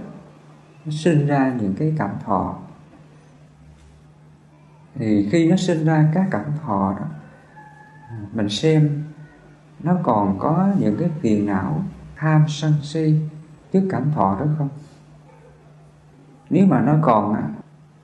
nó 0.85 0.91
sinh 0.91 1.27
ra 1.27 1.53
những 1.61 1.75
cái 1.75 1.93
cảm 1.97 2.09
thọ. 2.25 2.55
Thì 4.95 5.29
khi 5.31 5.49
nó 5.49 5.55
sinh 5.55 5.85
ra 5.85 6.11
các 6.13 6.27
cảm 6.31 6.45
thọ 6.65 6.95
đó, 6.99 7.05
mình 8.33 8.49
xem 8.49 9.03
nó 9.79 9.97
còn 10.03 10.39
có 10.39 10.69
những 10.79 10.97
cái 10.99 11.09
phiền 11.19 11.45
não, 11.45 11.83
tham 12.15 12.45
sân 12.47 12.73
si 12.81 13.19
trước 13.73 13.87
cảm 13.89 14.11
thọ 14.11 14.37
đó 14.39 14.45
không? 14.57 14.69
Nếu 16.49 16.65
mà 16.65 16.81
nó 16.81 16.95
còn 17.01 17.53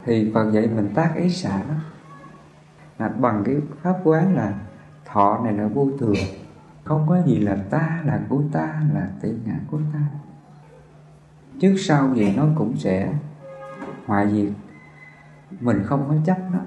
thì 0.05 0.31
phần 0.33 0.53
dạy 0.53 0.67
mình 0.67 0.89
tác 0.95 1.15
ý 1.15 1.29
xả 1.29 1.57
đó 1.57 1.75
là 2.97 3.09
bằng 3.09 3.43
cái 3.45 3.55
pháp 3.81 3.99
quán 4.03 4.35
là 4.35 4.53
thọ 5.05 5.39
này 5.43 5.53
là 5.53 5.67
vô 5.67 5.89
thường, 5.99 6.15
không 6.83 7.05
có 7.09 7.21
gì 7.25 7.39
là 7.39 7.57
ta 7.69 8.01
là 8.05 8.19
của 8.29 8.41
ta, 8.51 8.81
là 8.93 9.07
tỷ 9.21 9.29
ngã 9.45 9.55
của 9.71 9.79
ta 9.93 9.99
trước 11.59 11.75
sau 11.77 12.15
gì 12.15 12.35
nó 12.35 12.45
cũng 12.55 12.77
sẽ 12.77 13.13
hoại 14.05 14.31
diệt. 14.31 14.53
Mình 15.59 15.83
không 15.85 16.05
có 16.09 16.15
chấp 16.25 16.37
nó 16.51 16.59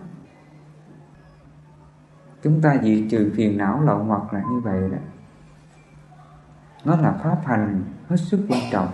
chúng 2.43 2.61
ta 2.63 2.77
diệt 2.83 3.05
trừ 3.11 3.33
phiền 3.37 3.59
não 3.59 3.83
lậu 3.83 3.99
hoặc 4.05 4.33
là 4.33 4.43
như 4.51 4.61
vậy 4.61 4.91
đó. 4.91 4.99
Nó 6.85 6.97
là 6.97 7.13
pháp 7.23 7.41
hành 7.45 7.85
hết 8.09 8.17
sức 8.17 8.47
quan 8.49 8.61
trọng. 8.73 8.89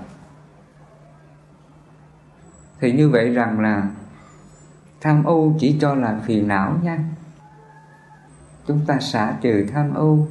Thì 2.81 2.93
như 2.93 3.11
vậy 3.11 3.35
rằng 3.35 3.61
là 3.61 3.89
tham 5.01 5.25
ô 5.25 5.53
chỉ 5.59 5.79
cho 5.81 5.95
là 5.95 6.21
phiền 6.25 6.49
não 6.49 6.79
nha. 6.83 6.99
Chúng 8.67 8.81
ta 8.87 8.99
xả 9.01 9.37
trừ 9.41 9.67
tham 9.73 9.95
ô, 9.95 10.27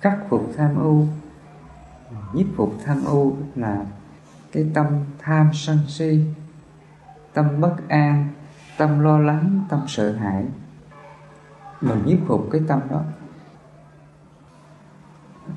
khắc 0.00 0.18
phục 0.28 0.52
tham 0.56 0.76
ô, 0.76 1.04
nhiếp 2.32 2.46
phục 2.56 2.74
tham 2.84 3.04
ô 3.04 3.32
là 3.54 3.84
cái 4.52 4.66
tâm 4.74 4.86
tham 5.18 5.50
sân 5.52 5.78
si 5.88 6.20
tâm 7.32 7.60
bất 7.60 7.76
an 7.88 8.28
tâm 8.78 9.00
lo 9.00 9.18
lắng 9.18 9.64
tâm 9.68 9.80
sợ 9.86 10.12
hãi. 10.12 10.44
Mình 11.80 11.98
nhiếp 12.04 12.18
phục 12.26 12.48
cái 12.52 12.60
tâm 12.68 12.80
đó 12.90 13.02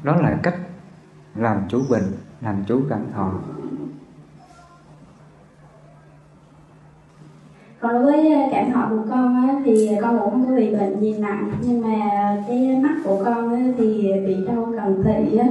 đó 0.04 0.16
là 0.16 0.40
cách 0.44 0.56
làm 1.36 1.62
chủ 1.70 1.82
bình 1.90 2.04
làm 2.42 2.64
chủ 2.68 2.82
cảm 2.90 3.02
thọ. 3.14 3.32
Còn 7.80 7.94
đối 7.94 8.04
với 8.04 8.34
ờ, 8.34 8.50
cảm 8.52 8.72
thọ 8.72 8.88
của 8.90 9.04
con 9.10 9.48
á, 9.48 9.62
thì 9.66 9.90
con 10.02 10.20
cũng 10.20 10.32
không 10.32 10.46
có 10.46 10.56
bị 10.56 10.76
bệnh 10.76 11.00
gì 11.00 11.18
nặng 11.18 11.52
nhưng 11.62 11.82
mà 11.82 11.98
cái 12.48 12.80
mắt 12.84 12.96
của 13.04 13.22
con 13.26 13.54
á, 13.54 13.62
thì 13.78 14.12
bị 14.26 14.46
đau 14.48 14.74
cần 14.78 15.04
thị 15.04 15.38
á 15.38 15.48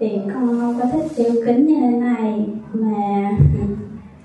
thì 0.00 0.20
con 0.34 0.60
không 0.60 0.78
có 0.80 0.86
thích 0.92 1.10
đeo 1.18 1.32
kính 1.46 1.66
như 1.66 1.74
thế 1.80 1.98
này 1.98 2.46
mà 2.72 3.30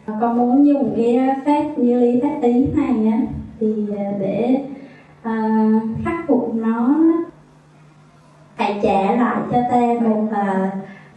con 0.21 0.37
muốn 0.37 0.67
dùng 0.67 0.93
cái 0.97 1.19
phép 1.45 1.73
như 1.77 1.99
lý 1.99 2.19
phép 2.23 2.39
ý 2.41 2.67
này 2.67 3.11
á 3.11 3.19
thì 3.59 3.85
à, 3.97 4.11
để 4.19 4.65
uh, 5.21 5.81
khắc 6.05 6.27
phục 6.27 6.55
nó 6.55 6.95
hãy 8.55 8.79
trả 8.83 9.15
lại 9.15 9.41
cho 9.51 9.57
ta 9.71 10.07
một 10.07 10.23
uh, 10.23 10.73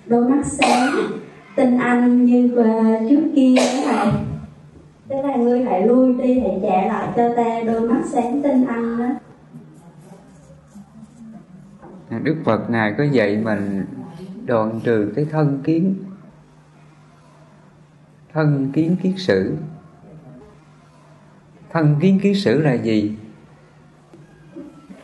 đôi 0.07 0.29
mắt 0.29 0.47
sáng 0.47 0.91
tinh 1.57 1.79
anh 1.79 2.25
như 2.25 2.57
uh, 2.61 3.11
trước 3.11 3.23
kia 3.35 3.55
này. 3.57 3.85
thầy 3.85 4.13
tức 5.09 5.29
là 5.29 5.37
ngươi 5.37 5.65
hãy 5.65 5.87
lui 5.87 6.15
đi 6.15 6.41
hãy 6.41 6.59
trả 6.63 6.87
lại 6.87 7.09
cho 7.17 7.29
ta 7.37 7.61
đôi 7.67 7.81
mắt 7.81 8.01
sáng 8.05 8.43
tinh 8.43 8.67
anh 8.67 8.99
đó 8.99 9.07
Đức 12.23 12.37
Phật 12.45 12.71
Ngài 12.71 12.95
có 12.99 13.05
dạy 13.05 13.37
mình 13.37 13.85
đoạn 14.47 14.81
trừ 14.85 15.13
cái 15.17 15.25
thân 15.25 15.61
kiến. 15.65 16.05
Thân 18.33 18.73
kiến 18.73 18.97
kiết 19.03 19.15
sử. 19.17 19.57
Thân 21.71 21.97
kiến 22.01 22.21
kiết 22.23 22.37
sử 22.37 22.63
là 22.63 22.73
gì? 22.73 23.17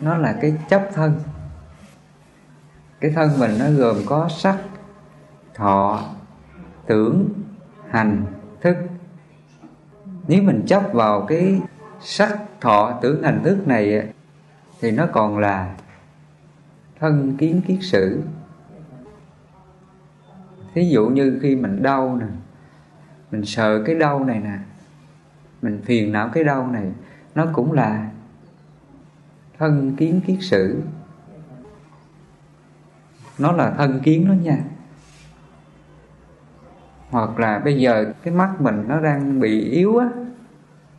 nó 0.01 0.17
là 0.17 0.39
cái 0.41 0.55
chấp 0.69 0.89
thân. 0.95 1.21
Cái 3.01 3.11
thân 3.11 3.39
mình 3.39 3.51
nó 3.59 3.71
gồm 3.71 3.97
có 4.07 4.29
sắc, 4.29 4.59
thọ, 5.55 6.05
tưởng, 6.87 7.29
hành, 7.89 8.25
thức. 8.61 8.77
Nếu 10.29 10.43
mình 10.43 10.65
chấp 10.67 10.83
vào 10.93 11.27
cái 11.29 11.61
sắc, 12.01 12.39
thọ, 12.61 12.99
tưởng, 13.03 13.23
hành, 13.23 13.41
thức 13.45 13.69
này 13.69 14.13
thì 14.81 14.91
nó 14.91 15.07
còn 15.13 15.39
là 15.39 15.77
thân 17.01 17.37
kiến 17.37 17.61
kiết 17.67 17.79
sử 17.83 18.23
thí 20.79 20.89
dụ 20.89 21.09
như 21.09 21.39
khi 21.43 21.57
mình 21.57 21.83
đau 21.83 22.17
nè, 22.17 22.27
mình 23.31 23.45
sợ 23.45 23.83
cái 23.87 23.95
đau 23.95 24.25
này 24.25 24.41
nè, 24.41 24.59
mình 25.63 25.81
phiền 25.85 26.13
não 26.13 26.29
cái 26.33 26.45
đau 26.45 26.67
này, 26.67 26.93
nó 27.35 27.47
cũng 27.53 27.73
là 27.73 28.11
thân 29.59 29.95
kiến 29.97 30.21
kiết 30.27 30.39
sử. 30.41 30.83
Nó 33.39 33.53
là 33.53 33.71
thân 33.71 34.01
kiến 34.01 34.29
đó 34.29 34.33
nha. 34.33 34.59
Hoặc 37.11 37.39
là 37.39 37.59
bây 37.59 37.79
giờ 37.79 38.13
cái 38.23 38.35
mắt 38.35 38.61
mình 38.61 38.85
nó 38.89 39.01
đang 39.01 39.41
bị 39.41 39.71
yếu 39.71 39.99
á, 39.99 40.09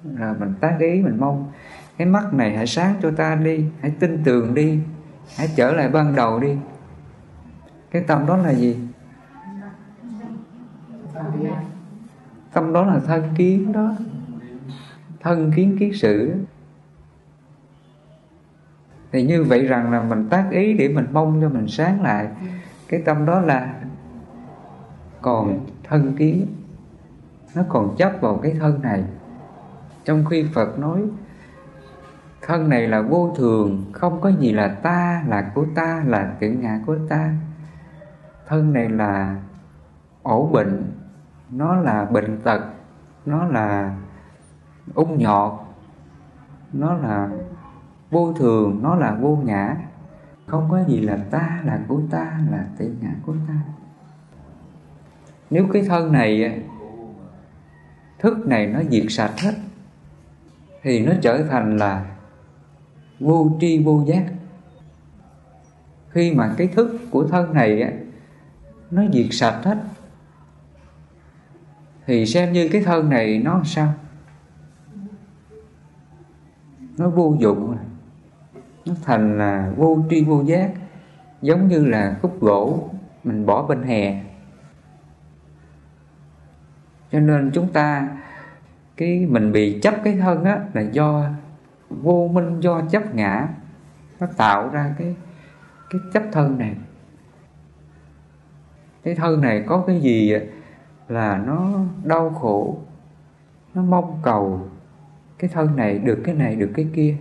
là 0.04 0.36
mình 0.40 0.54
tác 0.60 0.78
ý, 0.80 1.02
mình 1.02 1.18
mong 1.20 1.52
cái 1.98 2.08
mắt 2.08 2.34
này 2.34 2.58
hãy 2.58 2.68
sáng 2.68 2.96
cho 3.02 3.12
ta 3.12 3.36
đi, 3.36 3.66
hãy 3.82 3.92
tin 4.00 4.24
tưởng 4.24 4.54
đi, 4.54 4.80
hãy 5.38 5.50
trở 5.56 5.72
lại 5.72 5.90
ban 5.90 6.16
đầu 6.16 6.40
đi. 6.40 6.58
Cái 7.92 8.04
tâm 8.08 8.26
đó 8.26 8.38
là 8.38 8.54
gì? 8.54 8.89
Tâm 12.54 12.74
đó 12.74 12.86
là 12.86 13.00
thân 13.00 13.24
kiến 13.36 13.72
đó. 13.72 13.96
Thân 15.20 15.52
kiến 15.56 15.78
kiến 15.80 15.92
sự. 15.94 16.36
Thì 19.12 19.24
như 19.24 19.44
vậy 19.44 19.68
rằng 19.68 19.92
là 19.92 20.02
mình 20.02 20.30
tác 20.30 20.48
ý 20.52 20.74
để 20.74 20.88
mình 20.88 21.06
mong 21.12 21.42
cho 21.42 21.50
mình 21.50 21.68
sáng 21.68 22.02
lại. 22.02 22.28
Cái 22.88 23.02
tâm 23.06 23.26
đó 23.26 23.40
là 23.42 23.74
còn 25.22 25.66
thân 25.84 26.16
kiến. 26.18 26.48
Nó 27.56 27.64
còn 27.70 27.96
chấp 27.98 28.12
vào 28.22 28.38
cái 28.44 28.56
thân 28.60 28.82
này. 28.82 29.04
Trong 30.06 30.26
khi 30.26 30.46
phật 30.54 30.80
nói, 30.80 31.02
thân 32.42 32.70
này 32.70 32.88
là 32.88 33.02
vô 33.02 33.34
thường, 33.38 33.86
không 33.92 34.22
có 34.22 34.30
gì 34.30 34.52
là 34.52 34.68
ta, 34.68 35.24
là 35.28 35.52
của 35.56 35.66
ta, 35.76 36.04
là 36.08 36.34
tự 36.40 36.50
ngã 36.50 36.80
của 36.86 36.98
ta. 37.10 37.34
Thân 38.48 38.74
này 38.74 38.90
là 38.90 39.36
ổ 40.24 40.50
bệnh 40.54 40.84
nó 41.52 41.76
là 41.76 42.06
bệnh 42.06 42.42
tật, 42.42 42.62
nó 43.26 43.46
là 43.46 43.98
ung 44.94 45.18
nhọt, 45.18 45.54
nó 46.74 46.94
là 46.94 47.30
vô 48.12 48.34
thường, 48.34 48.80
nó 48.84 48.96
là 48.96 49.18
vô 49.22 49.36
ngã. 49.36 49.76
Không 50.46 50.68
có 50.72 50.84
gì 50.88 51.02
là 51.02 51.18
ta 51.32 51.62
là 51.66 51.80
của 51.88 52.02
ta, 52.12 52.40
là 52.52 52.66
tự 52.78 52.96
ngã 53.02 53.12
của 53.26 53.36
ta. 53.48 53.54
Nếu 55.50 55.68
cái 55.74 55.84
thân 55.88 56.12
này, 56.12 56.62
thức 58.20 58.48
này 58.48 58.68
nó 58.68 58.80
diệt 58.90 59.06
sạch 59.10 59.34
hết, 59.40 59.54
thì 60.82 61.06
nó 61.06 61.12
trở 61.22 61.44
thành 61.50 61.78
là 61.78 62.06
vô 63.20 63.52
tri 63.62 63.84
vô 63.84 64.04
giác. 64.08 64.24
Khi 66.10 66.34
mà 66.34 66.54
cái 66.58 66.68
thức 66.68 67.00
của 67.12 67.28
thân 67.28 67.54
này 67.54 67.94
nó 68.92 69.04
diệt 69.14 69.28
sạch 69.32 69.62
hết 69.64 69.78
thì 72.10 72.26
xem 72.26 72.54
như 72.54 72.70
cái 72.72 72.82
thân 72.82 73.10
này 73.10 73.42
nó 73.44 73.62
sao? 73.66 73.94
Nó 76.98 77.10
vô 77.10 77.36
dụng. 77.40 77.78
Nó 78.86 78.94
thành 79.04 79.38
là 79.38 79.72
vô 79.78 79.98
tri 80.10 80.24
vô 80.24 80.44
giác. 80.46 80.72
Giống 81.42 81.68
như 81.68 81.86
là 81.86 82.18
khúc 82.22 82.42
gỗ 82.42 82.90
mình 83.24 83.46
bỏ 83.46 83.68
bên 83.68 83.84
hè. 83.84 84.24
Cho 87.12 87.20
nên 87.20 87.52
chúng 87.54 87.74
ta, 87.74 88.08
cái 88.98 89.26
mình 89.26 89.52
bị 89.52 89.80
chấp 89.82 89.96
cái 90.04 90.18
thân 90.18 90.44
á, 90.44 90.60
là 90.74 90.82
do 90.82 91.30
vô 91.90 92.30
minh, 92.34 92.60
do 92.60 92.82
chấp 92.92 93.16
ngã. 93.16 93.48
Nó 94.20 94.28
tạo 94.38 94.70
ra 94.70 94.94
cái 94.98 95.16
cái 95.90 96.02
chấp 96.14 96.24
thân 96.32 96.58
này. 96.58 96.76
Cái 99.04 99.16
thân 99.16 99.42
này 99.42 99.64
có 99.68 99.84
cái 99.88 100.02
gì 100.02 100.34
là 101.10 101.38
nó 101.38 101.80
đau 102.04 102.30
khổ, 102.30 102.78
nó 103.74 103.82
mong 103.82 104.20
cầu 104.24 104.70
cái 105.38 105.50
thân 105.54 105.76
này 105.76 106.00
được 106.00 106.22
cái 106.24 106.36
này, 106.36 106.56
được 106.56 106.72
cái 106.76 106.88
kia. 106.94 107.16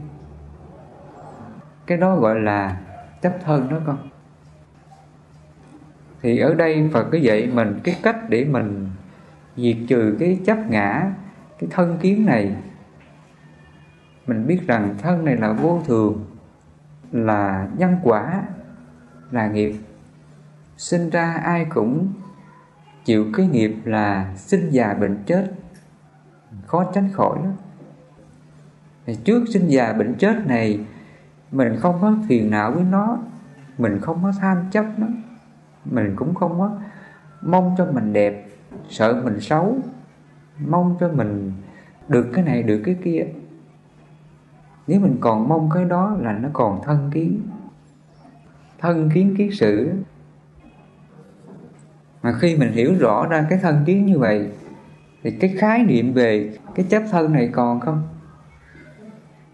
Cái 1.86 1.98
đó 1.98 2.16
gọi 2.16 2.40
là 2.40 2.80
chấp 3.22 3.36
thân 3.44 3.68
đó 3.68 3.76
con. 3.86 3.98
Thì 6.22 6.38
ở 6.38 6.54
đây 6.54 6.90
Phật 6.92 7.06
cứ 7.12 7.18
dạy 7.18 7.50
mình 7.54 7.80
cái 7.84 7.96
cách 8.02 8.16
để 8.28 8.44
mình 8.44 8.90
diệt 9.56 9.76
trừ 9.88 10.16
cái 10.20 10.40
chấp 10.46 10.58
ngã, 10.68 11.12
cái 11.58 11.70
thân 11.70 11.98
kiến 12.00 12.26
này. 12.26 12.56
Mình 14.26 14.46
biết 14.46 14.60
rằng 14.66 14.94
thân 15.02 15.24
này 15.24 15.36
là 15.36 15.52
vô 15.52 15.82
thường, 15.86 16.24
là 17.12 17.68
nhân 17.78 17.96
quả, 18.02 18.42
là 19.30 19.48
nghiệp. 19.48 19.74
Sinh 20.76 21.10
ra 21.10 21.32
ai 21.44 21.64
cũng 21.64 22.12
chịu 23.08 23.26
cái 23.34 23.46
nghiệp 23.46 23.76
là 23.84 24.34
sinh 24.36 24.70
già 24.70 24.94
bệnh 24.94 25.18
chết. 25.26 25.52
Khó 26.66 26.84
tránh 26.94 27.08
khỏi 27.12 27.38
đó 27.44 27.50
trước 29.24 29.44
sinh 29.48 29.68
già 29.68 29.92
bệnh 29.92 30.14
chết 30.14 30.46
này, 30.46 30.80
mình 31.52 31.76
không 31.76 31.98
có 32.00 32.14
phiền 32.28 32.50
não 32.50 32.72
với 32.72 32.84
nó, 32.90 33.18
mình 33.78 33.98
không 34.00 34.22
có 34.22 34.32
tham 34.40 34.56
chấp 34.70 34.84
nó, 34.98 35.06
mình 35.84 36.12
cũng 36.16 36.34
không 36.34 36.58
có 36.58 36.78
mong 37.42 37.74
cho 37.78 37.86
mình 37.92 38.12
đẹp, 38.12 38.48
sợ 38.88 39.22
mình 39.24 39.40
xấu, 39.40 39.78
mong 40.66 40.96
cho 41.00 41.08
mình 41.08 41.52
được 42.08 42.26
cái 42.34 42.44
này, 42.44 42.62
được 42.62 42.82
cái 42.84 42.96
kia. 43.04 43.26
Nếu 44.86 45.00
mình 45.00 45.16
còn 45.20 45.48
mong 45.48 45.70
cái 45.74 45.84
đó 45.84 46.16
là 46.20 46.32
nó 46.32 46.48
còn 46.52 46.80
thân 46.84 47.10
kiến. 47.14 47.40
Thân 48.78 49.10
kiến 49.14 49.34
kiến 49.38 49.50
sự 49.52 49.92
mà 52.22 52.32
khi 52.40 52.56
mình 52.56 52.72
hiểu 52.72 52.94
rõ 53.00 53.26
ra 53.26 53.46
cái 53.50 53.58
thân 53.62 53.82
kiến 53.86 54.06
như 54.06 54.18
vậy, 54.18 54.50
thì 55.22 55.30
cái 55.30 55.54
khái 55.58 55.82
niệm 55.82 56.12
về 56.12 56.58
cái 56.74 56.86
chấp 56.88 57.02
thân 57.10 57.32
này 57.32 57.48
còn 57.52 57.80
không? 57.80 58.02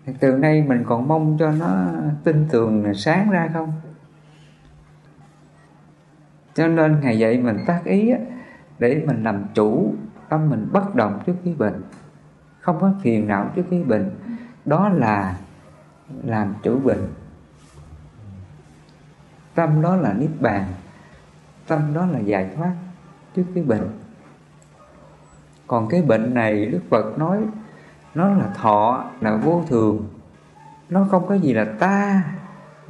Thì 0.07 0.13
từ 0.21 0.33
nay 0.33 0.65
mình 0.69 0.85
còn 0.87 1.09
mong 1.09 1.37
cho 1.39 1.51
nó 1.51 1.87
tin 2.25 2.47
tường, 2.51 2.95
sáng 2.95 3.31
ra 3.31 3.51
không? 3.53 3.73
Cho 6.55 6.67
nên 6.67 7.01
ngày 7.01 7.17
vậy 7.19 7.39
mình 7.39 7.59
tác 7.67 7.85
ý 7.85 8.13
để 8.79 9.03
mình 9.07 9.23
làm 9.23 9.45
chủ, 9.55 9.95
tâm 10.29 10.51
mình 10.51 10.69
bất 10.73 10.95
động 10.95 11.21
trước 11.27 11.35
cái 11.45 11.55
bệnh, 11.59 11.83
không 12.61 12.81
có 12.81 12.93
phiền 13.03 13.29
não 13.29 13.51
trước 13.55 13.63
cái 13.71 13.85
bệnh. 13.85 14.11
Đó 14.65 14.89
là 14.89 15.37
làm 16.25 16.55
chủ 16.63 16.79
bệnh. 16.79 17.07
Tâm 19.55 19.83
đó 19.83 19.97
là 19.97 20.13
niết 20.13 20.31
bàn 20.41 20.65
tâm 21.67 21.95
đó 21.95 22.07
là 22.07 22.19
giải 22.19 22.51
thoát 22.57 22.73
trước 23.37 23.45
cái 23.55 23.65
bệnh. 23.65 23.89
Còn 25.67 25.89
cái 25.89 26.03
bệnh 26.03 26.35
này 26.35 26.67
đức 26.67 26.81
phật 26.91 27.19
nói, 27.19 27.39
nó 28.15 28.29
là 28.29 28.49
thọ, 28.55 29.05
là 29.21 29.37
vô 29.37 29.65
thường. 29.69 30.09
Nó 30.89 31.07
không 31.11 31.27
có 31.29 31.35
gì 31.35 31.53
là 31.53 31.65
ta, 31.79 32.25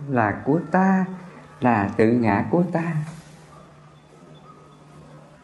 là 0.09 0.43
của 0.45 0.61
ta, 0.71 1.05
là 1.61 1.91
tự 1.97 2.13
ngã 2.13 2.47
của 2.51 2.63
ta. 2.73 2.95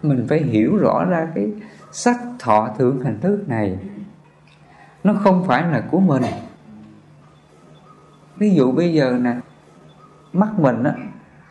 Mình 0.03 0.27
phải 0.29 0.43
hiểu 0.43 0.77
rõ 0.77 1.05
ra 1.05 1.29
cái 1.35 1.53
sắc 1.93 2.17
thọ 2.39 2.75
thượng 2.79 3.01
hành 3.05 3.21
thức 3.21 3.45
này. 3.49 3.79
Nó 5.05 5.15
không 5.15 5.45
phải 5.47 5.63
là 5.63 5.83
của 5.91 6.01
mình. 6.01 6.23
Ví 8.37 8.55
dụ 8.55 8.73
bây 8.73 8.95
giờ 8.95 9.19
nè, 9.21 9.37
mắt 10.33 10.59
mình 10.59 10.85
á, 10.85 10.95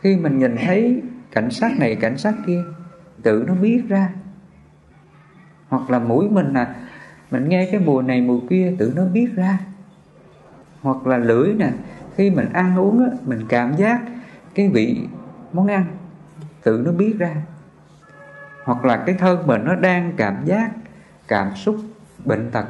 khi 0.00 0.16
mình 0.16 0.38
nhìn 0.38 0.56
thấy 0.66 1.02
cảnh 1.32 1.50
sát 1.50 1.78
này 1.78 1.96
cảnh 1.96 2.18
sát 2.18 2.34
kia 2.46 2.62
tự 3.22 3.44
nó 3.46 3.54
biết 3.54 3.82
ra. 3.88 4.08
Hoặc 5.68 5.90
là 5.90 5.98
mũi 5.98 6.28
mình 6.30 6.52
là 6.52 6.74
mình 7.30 7.48
nghe 7.48 7.68
cái 7.72 7.80
mùi 7.80 8.02
này 8.02 8.20
mùi 8.20 8.40
kia 8.50 8.74
tự 8.78 8.92
nó 8.96 9.04
biết 9.04 9.28
ra. 9.34 9.58
Hoặc 10.82 11.06
là 11.06 11.18
lưỡi 11.18 11.54
nè 11.54 11.72
khi 12.16 12.30
mình 12.30 12.52
ăn 12.52 12.78
uống 12.78 13.04
á, 13.04 13.10
mình 13.26 13.40
cảm 13.48 13.76
giác 13.76 14.02
cái 14.54 14.68
vị 14.68 15.00
món 15.52 15.66
ăn 15.66 15.84
tự 16.62 16.82
nó 16.84 16.92
biết 16.92 17.14
ra. 17.18 17.36
Hoặc 18.64 18.84
là 18.84 19.02
cái 19.06 19.14
thân 19.14 19.46
mình 19.46 19.64
nó 19.64 19.74
đang 19.74 20.12
cảm 20.16 20.44
giác 20.44 20.70
cảm 21.28 21.56
xúc 21.56 21.76
bệnh 22.24 22.50
tật 22.50 22.66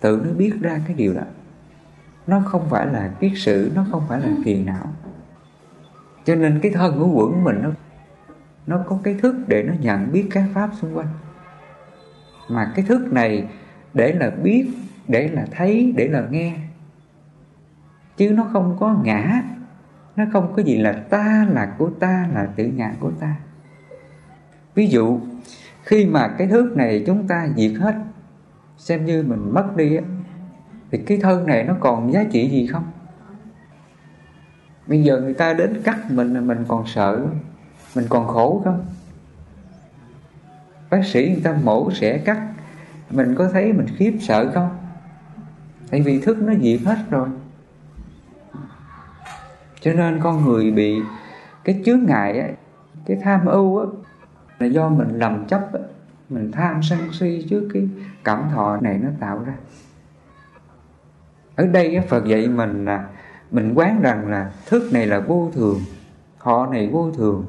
tự 0.00 0.22
nó 0.24 0.32
biết 0.32 0.52
ra 0.60 0.80
cái 0.86 0.96
điều 0.96 1.14
đó. 1.14 1.22
Nó 2.26 2.40
không 2.46 2.66
phải 2.70 2.86
là 2.86 3.10
kiết 3.20 3.32
sử 3.36 3.72
nó 3.74 3.86
không 3.90 4.02
phải 4.08 4.20
là 4.20 4.28
phiền 4.44 4.66
não 4.66 4.94
cho 6.30 6.36
nên 6.36 6.60
cái 6.62 6.72
thân 6.72 6.98
của 6.98 7.06
quẩn 7.06 7.44
mình 7.44 7.62
nó 7.62 7.70
nó 8.66 8.84
có 8.86 8.98
cái 9.02 9.14
thức 9.14 9.36
để 9.46 9.62
nó 9.62 9.72
nhận 9.80 10.12
biết 10.12 10.28
các 10.30 10.44
pháp 10.54 10.70
xung 10.80 10.96
quanh. 10.96 11.08
Mà 12.48 12.72
cái 12.76 12.84
thức 12.88 13.12
này 13.12 13.48
để 13.94 14.12
là 14.12 14.30
biết, 14.30 14.66
để 15.08 15.28
là 15.28 15.46
thấy, 15.50 15.94
để 15.96 16.08
là 16.08 16.26
nghe. 16.30 16.56
Chứ 18.16 18.30
nó 18.30 18.48
không 18.52 18.76
có 18.80 19.00
ngã, 19.04 19.42
nó 20.16 20.24
không 20.32 20.52
có 20.56 20.62
gì 20.62 20.76
là 20.76 20.92
ta 20.92 21.46
là 21.50 21.74
của 21.78 21.90
ta, 21.90 22.28
là 22.34 22.48
tự 22.56 22.64
ngã 22.64 22.92
của 23.00 23.10
ta. 23.20 23.36
Ví 24.74 24.86
dụ, 24.86 25.20
khi 25.82 26.06
mà 26.06 26.28
cái 26.38 26.46
thức 26.46 26.76
này 26.76 27.04
chúng 27.06 27.28
ta 27.28 27.48
diệt 27.56 27.72
hết, 27.80 27.94
xem 28.76 29.04
như 29.04 29.22
mình 29.22 29.54
mất 29.54 29.76
đi 29.76 29.98
thì 30.90 30.98
cái 30.98 31.18
thân 31.22 31.46
này 31.46 31.64
nó 31.64 31.76
còn 31.80 32.12
giá 32.12 32.24
trị 32.32 32.50
gì 32.50 32.66
không? 32.66 32.84
Bây 34.90 35.02
giờ 35.02 35.20
người 35.20 35.34
ta 35.34 35.52
đến 35.54 35.82
cắt 35.84 36.10
mình 36.10 36.46
mình 36.46 36.64
còn 36.68 36.86
sợ 36.86 37.20
mình 37.94 38.06
còn 38.08 38.28
khổ 38.28 38.62
không? 38.64 38.84
Bác 40.90 41.04
sĩ 41.04 41.30
người 41.32 41.42
ta 41.44 41.58
mổ 41.64 41.90
sẽ 41.92 42.18
cắt 42.18 42.48
mình 43.10 43.34
có 43.34 43.48
thấy 43.52 43.72
mình 43.72 43.86
khiếp 43.96 44.18
sợ 44.20 44.50
không? 44.54 44.78
Tại 45.90 46.02
vì 46.02 46.20
thức 46.20 46.38
nó 46.42 46.52
diệt 46.60 46.80
hết 46.84 46.98
rồi. 47.10 47.28
Cho 49.80 49.92
nên 49.92 50.20
con 50.22 50.44
người 50.44 50.70
bị 50.70 51.00
cái 51.64 51.82
chướng 51.84 52.04
ngại 52.04 52.38
ấy, 52.38 52.52
cái 53.06 53.18
tham 53.22 53.46
ưu 53.46 53.78
ấy, 53.78 53.88
là 54.58 54.66
do 54.66 54.88
mình 54.88 55.18
lầm 55.18 55.46
chấp 55.46 55.72
ấy, 55.72 55.82
mình 56.28 56.52
tham 56.52 56.82
sân 56.82 56.98
si 57.12 57.46
trước 57.50 57.68
cái 57.74 57.88
cảm 58.24 58.44
thọ 58.54 58.76
này 58.76 58.98
nó 59.02 59.08
tạo 59.20 59.38
ra. 59.46 59.54
Ở 61.56 61.66
đây 61.66 61.90
cái 61.92 62.06
Phật 62.08 62.24
dạy 62.26 62.48
mình 62.48 62.84
là 62.84 63.08
mình 63.50 63.74
quán 63.74 64.00
rằng 64.02 64.28
là 64.28 64.50
thức 64.66 64.92
này 64.92 65.06
là 65.06 65.20
vô 65.20 65.50
thường, 65.54 65.80
thọ 66.40 66.66
này 66.66 66.88
vô 66.92 67.10
thường. 67.10 67.46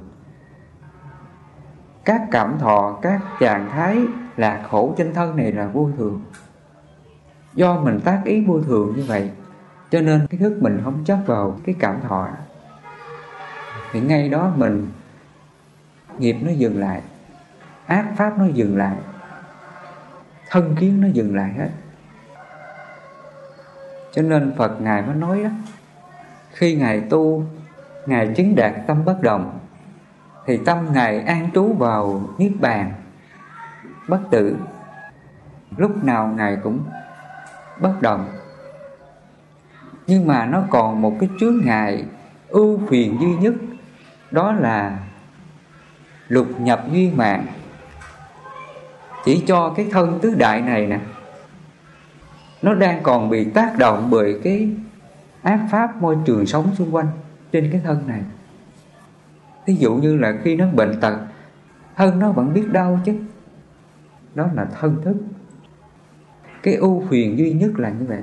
Các 2.05 2.21
cảm 2.31 2.57
thọ, 2.59 2.99
các 3.01 3.21
trạng 3.39 3.69
thái 3.69 3.99
lạc 4.37 4.63
khổ 4.69 4.93
trên 4.97 5.13
thân 5.13 5.35
này 5.35 5.51
là 5.51 5.67
vô 5.67 5.89
thường. 5.97 6.21
Do 7.53 7.79
mình 7.79 7.99
tác 7.99 8.21
ý 8.25 8.45
vô 8.45 8.61
thường 8.61 8.93
như 8.97 9.03
vậy, 9.07 9.31
cho 9.91 10.01
nên 10.01 10.27
cái 10.29 10.39
thức 10.39 10.57
mình 10.61 10.81
không 10.83 11.03
chấp 11.05 11.19
vào 11.25 11.59
cái 11.65 11.75
cảm 11.79 12.01
thọ. 12.07 12.27
Thì 13.91 14.01
ngay 14.01 14.29
đó 14.29 14.53
mình, 14.55 14.87
nghiệp 16.19 16.35
nó 16.41 16.51
dừng 16.51 16.79
lại, 16.79 17.01
ác 17.85 18.05
pháp 18.17 18.37
nó 18.37 18.45
dừng 18.45 18.77
lại, 18.77 18.97
thân 20.49 20.75
kiến 20.79 21.01
nó 21.01 21.07
dừng 21.07 21.35
lại 21.35 21.53
hết. 21.53 21.69
Cho 24.13 24.21
nên 24.21 24.53
Phật 24.57 24.81
Ngài 24.81 25.01
mới 25.01 25.15
nói 25.15 25.43
đó 25.43 25.49
khi 26.53 26.75
Ngài 26.75 27.01
tu, 27.01 27.45
Ngài 28.05 28.33
chứng 28.35 28.55
đạt 28.55 28.73
tâm 28.87 29.05
bất 29.05 29.21
động, 29.21 29.59
Thì 30.45 30.57
tâm 30.65 30.77
Ngài 30.93 31.19
an 31.19 31.49
trú 31.53 31.73
vào 31.73 32.21
Niết 32.37 32.51
Bàn, 32.59 32.91
Bất 34.07 34.19
tử. 34.31 34.55
Lúc 35.77 36.03
nào 36.03 36.33
Ngài 36.37 36.57
cũng 36.63 36.79
bất 37.81 38.01
động. 38.01 38.25
Nhưng 40.07 40.27
mà 40.27 40.45
nó 40.45 40.63
còn 40.69 41.01
một 41.01 41.17
cái 41.19 41.29
chướng 41.39 41.61
ngại 41.65 42.05
ưu 42.47 42.79
phiền 42.87 43.17
duy 43.21 43.35
nhất, 43.35 43.53
Đó 44.31 44.51
là 44.51 44.97
lục 46.27 46.47
nhập 46.59 46.83
duy 46.91 47.11
mạng. 47.11 47.45
Chỉ 49.25 49.43
cho 49.47 49.73
cái 49.75 49.87
thân 49.91 50.19
tứ 50.21 50.35
đại 50.37 50.61
này 50.61 50.87
nè, 50.87 50.99
nó 52.61 52.73
đang 52.73 53.03
còn 53.03 53.29
bị 53.29 53.45
tác 53.45 53.77
động 53.77 54.07
bởi 54.09 54.39
cái 54.43 54.69
ác 55.41 55.67
pháp 55.71 56.01
môi 56.01 56.17
trường 56.25 56.45
sống 56.45 56.75
xung 56.75 56.95
quanh 56.95 57.07
trên 57.51 57.69
cái 57.71 57.81
thân 57.83 58.07
này. 58.07 58.21
Ví 59.65 59.75
dụ 59.75 59.95
như 59.95 60.17
là 60.17 60.33
khi 60.43 60.55
nó 60.55 60.65
bệnh 60.67 60.99
tật, 61.01 61.17
thân 61.95 62.19
nó 62.19 62.31
vẫn 62.31 62.53
biết 62.53 62.71
đau 62.71 62.99
chứ. 63.05 63.15
Đó 64.35 64.47
là 64.53 64.65
thân 64.65 65.01
thức. 65.03 65.15
Cái 66.63 66.75
ưu 66.75 67.03
phiền 67.09 67.37
duy 67.37 67.53
nhất 67.53 67.71
là 67.75 67.89
như 67.89 68.05
vậy. 68.05 68.21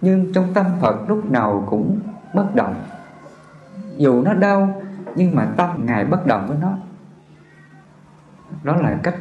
Nhưng 0.00 0.32
trong 0.32 0.54
tâm 0.54 0.66
Phật 0.80 1.08
lúc 1.08 1.30
nào 1.30 1.66
cũng 1.70 2.00
bất 2.34 2.54
động. 2.54 2.84
Dù 3.96 4.22
nó 4.22 4.34
đau, 4.34 4.82
nhưng 5.16 5.34
mà 5.34 5.48
tâm 5.56 5.86
ngài 5.86 6.04
bất 6.04 6.26
động 6.26 6.46
với 6.48 6.56
nó. 6.60 6.78
Đó 8.62 8.76
là 8.76 9.00
cách 9.02 9.16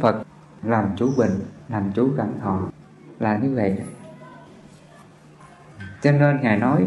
Phật 0.00 0.22
làm 0.62 0.84
chủ 0.96 1.10
bình 1.18 1.30
làm 1.68 1.92
chủ 1.92 2.10
cảm 2.16 2.28
thọ. 2.42 2.60
Là 3.18 3.36
như 3.36 3.54
vậy 3.54 3.78
cho 6.02 6.12
nên 6.12 6.40
ngài 6.42 6.56
nói, 6.56 6.86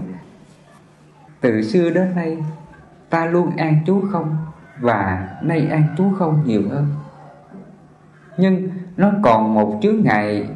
từ 1.42 1.62
xưa 1.62 1.90
đến 1.90 2.16
nay, 2.16 2.38
ta 3.10 3.26
luôn 3.26 3.56
an 3.58 3.80
trú 3.86 4.02
không 4.12 4.38
và 4.80 5.30
nay 5.42 5.68
an 5.68 5.84
trú 5.98 6.12
không 6.20 6.44
nhiều 6.46 6.62
hơn. 6.70 6.88
Nhưng 8.38 8.70
nó 8.98 9.12
còn 9.24 9.54
một 9.54 9.80
chướng 9.82 10.02
ngại 10.04 10.50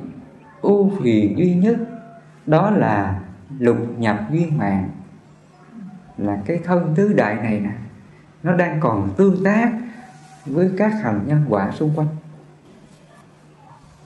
ưu 0.62 0.92
phiền 1.02 1.38
duy 1.38 1.56
nhất, 1.56 1.78
đó 2.46 2.70
là 2.70 3.20
lục 3.60 3.78
nhập 3.98 4.20
duyên 4.32 4.58
mạng 4.58 4.90
là 6.18 6.38
cái 6.46 6.60
thân 6.64 6.94
tứ 6.96 7.14
đại 7.14 7.36
này 7.36 7.60
nè, 7.60 7.72
nó 8.44 8.56
đang 8.56 8.80
còn 8.80 9.10
tương 9.18 9.44
tác 9.44 9.72
với 10.46 10.72
các 10.78 10.94
hành 11.04 11.22
nhân 11.26 11.46
quả 11.50 11.72
xung 11.72 11.92
quanh. 11.96 12.08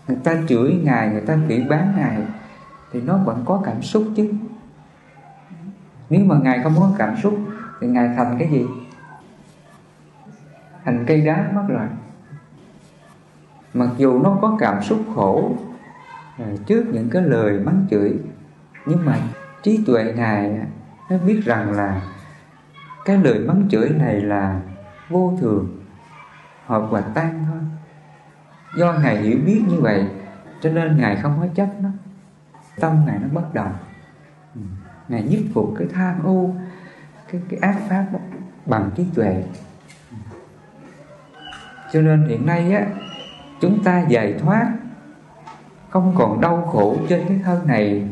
Người 0.08 0.18
ta 0.24 0.36
chửi 0.48 0.80
ngài, 0.84 1.10
người 1.10 1.22
ta 1.22 1.38
phỉ 1.48 1.64
bán 1.64 1.94
ngài 1.98 2.18
thì 2.98 3.04
nó 3.04 3.18
vẫn 3.18 3.44
có 3.46 3.62
cảm 3.66 3.82
xúc 3.82 4.08
chứ. 4.16 4.34
Nếu 6.10 6.26
mà 6.26 6.36
ngài 6.44 6.64
không 6.64 6.74
có 6.80 6.92
cảm 6.98 7.18
xúc, 7.18 7.40
thì 7.82 7.88
ngài 7.88 8.10
thành 8.16 8.36
cái 8.40 8.50
gì? 8.52 8.66
Thành 10.86 11.04
cây 11.08 11.22
đá 11.22 11.52
mất 11.56 11.64
rồi. 11.68 11.88
Mặc 13.74 13.90
dù 13.98 14.22
nó 14.24 14.38
có 14.42 14.58
cảm 14.60 14.84
xúc 14.84 15.00
khổ 15.16 15.52
à, 16.38 16.46
trước 16.66 16.86
những 16.94 17.10
cái 17.10 17.22
lời 17.22 17.60
mắng 17.60 17.86
chửi, 17.90 18.14
nhưng 18.86 19.06
mà 19.06 19.20
trí 19.64 19.84
tuệ 19.86 20.14
ngài 20.16 20.60
nó 21.10 21.18
biết 21.18 21.42
rằng 21.46 21.72
là 21.72 22.02
cái 23.06 23.18
lời 23.18 23.40
mắng 23.40 23.68
chửi 23.70 23.90
này 23.90 24.22
là 24.22 24.62
vô 25.10 25.38
thường, 25.42 25.84
hợp 26.66 26.88
và 26.92 27.02
tan 27.02 27.46
thôi. 27.52 27.60
Do 28.78 28.94
ngài 28.94 29.18
hiểu 29.18 29.38
biết 29.46 29.64
như 29.68 29.82
vậy, 29.82 30.08
cho 30.62 30.70
nên 30.70 30.98
ngài 30.98 31.16
không 31.16 31.38
có 31.42 31.48
chấp 31.56 31.68
nó 31.82 31.90
tâm 32.80 33.06
ngài 33.06 33.20
nó 33.20 33.28
bất 33.32 33.54
động. 33.54 33.74
Ừ. 34.56 34.62
Ngài 35.08 35.24
nhất 35.24 35.40
phục 35.54 35.74
cái 35.78 35.88
tham 35.94 36.24
ô 36.24 36.50
cái 37.32 37.42
cái 37.50 37.60
ác 37.60 37.78
pháp 37.90 38.06
bằng 38.66 38.92
trí 38.96 39.06
tuệ. 39.16 39.44
Ừ. 40.12 40.18
Cho 41.94 42.02
nên 42.02 42.28
hiện 42.28 42.46
nay 42.46 42.72
á, 42.74 42.86
chúng 43.62 43.84
ta 43.84 44.00
giải 44.00 44.36
thoát, 44.40 44.74
không 45.90 46.16
còn 46.18 46.42
đau 46.42 46.70
khổ 46.72 46.98
trên 47.10 47.22
cái 47.28 47.40
thân 47.44 47.68
này 47.68 48.10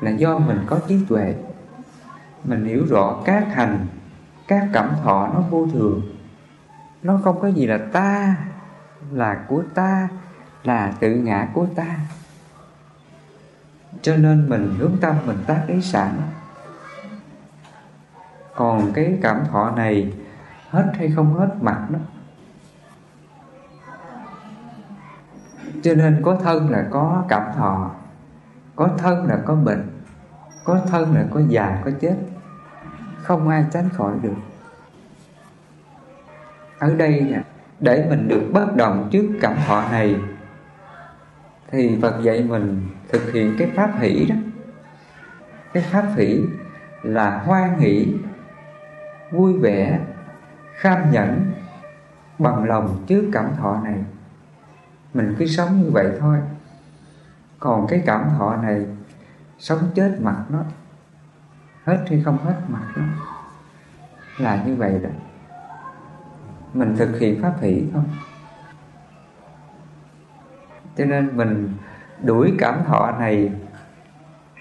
là 0.00 0.10
do 0.10 0.38
mình 0.38 0.58
có 0.66 0.80
trí 0.88 1.04
tuệ. 1.08 1.34
Mình 2.44 2.64
hiểu 2.64 2.86
rõ 2.88 3.22
các 3.24 3.46
hành, 3.54 3.86
các 4.48 4.68
cảm 4.72 4.90
thọ 5.02 5.30
nó 5.34 5.40
vô 5.40 5.68
thường. 5.72 6.02
Nó 7.02 7.20
không 7.24 7.40
có 7.40 7.48
gì 7.48 7.66
là 7.66 7.78
ta, 7.92 8.36
là 9.12 9.44
của 9.48 9.62
ta, 9.74 10.08
là 10.64 10.92
tự 11.00 11.14
ngã 11.14 11.48
của 11.54 11.66
ta 11.76 11.96
cho 14.02 14.16
nên 14.16 14.48
mình 14.48 14.74
hướng 14.78 14.96
tâm, 15.00 15.16
mình 15.26 15.38
tác 15.46 15.64
ý 15.66 15.82
sẵn. 15.82 16.10
Còn 18.54 18.92
cái 18.92 19.18
cảm 19.22 19.44
thọ 19.50 19.70
này, 19.70 20.12
hết 20.70 20.92
hay 20.94 21.12
không 21.16 21.34
hết 21.34 21.48
mặt 21.60 21.86
đó. 21.90 21.98
Cho 25.82 25.94
nên 25.94 26.22
có 26.24 26.36
thân 26.42 26.70
là 26.70 26.86
có 26.90 27.24
cảm 27.28 27.42
thọ, 27.56 27.90
có 28.76 28.90
thân 28.98 29.26
là 29.26 29.38
có 29.44 29.54
bệnh, 29.54 29.90
có 30.64 30.80
thân 30.88 31.14
là 31.14 31.24
có 31.30 31.40
già, 31.48 31.82
có 31.84 31.90
chết. 32.00 32.16
Không 33.22 33.48
ai 33.48 33.64
tránh 33.70 33.88
khỏi 33.88 34.12
được. 34.22 34.34
Ở 36.78 36.94
đây 36.94 37.20
nè, 37.20 37.42
để 37.80 38.06
mình 38.10 38.28
được 38.28 38.50
bất 38.52 38.76
động 38.76 39.08
trước 39.12 39.38
cảm 39.40 39.56
thọ 39.66 39.90
này 39.90 40.16
thì 41.70 41.98
Phật 42.02 42.20
dạy 42.22 42.42
mình 42.42 42.88
thực 43.08 43.32
hiện 43.32 43.54
cái 43.58 43.70
pháp 43.76 43.90
hỷ 44.00 44.26
đó. 44.26 44.36
Cái 45.72 45.82
pháp 45.82 46.06
hỷ 46.16 46.42
là 47.02 47.42
hoan 47.44 47.78
hỷ, 47.78 48.14
vui 49.30 49.58
vẻ, 49.58 50.00
kham 50.74 51.10
nhẫn 51.10 51.52
bằng 52.38 52.64
lòng 52.64 53.04
trước 53.06 53.30
cảm 53.32 53.50
thọ 53.56 53.80
này. 53.84 54.04
Mình 55.14 55.34
cứ 55.38 55.46
sống 55.46 55.82
như 55.82 55.90
vậy 55.90 56.06
thôi. 56.20 56.38
Còn 57.58 57.86
cái 57.86 58.02
cảm 58.06 58.28
thọ 58.38 58.56
này, 58.56 58.86
sống 59.58 59.78
chết 59.94 60.16
mặt 60.20 60.44
nó, 60.48 60.62
hết 61.84 62.04
hay 62.08 62.22
không 62.24 62.38
hết 62.38 62.56
mặt 62.68 62.84
nó, 62.96 63.04
là 64.38 64.64
như 64.64 64.76
vậy 64.76 65.00
đó. 65.02 65.10
Mình 66.74 66.96
thực 66.96 67.18
hiện 67.18 67.42
pháp 67.42 67.54
hỷ 67.60 67.84
thôi 67.92 68.02
cho 70.98 71.04
nên 71.04 71.36
mình 71.36 71.74
đuổi 72.22 72.54
cảm 72.58 72.84
thọ 72.86 73.16
này 73.18 73.52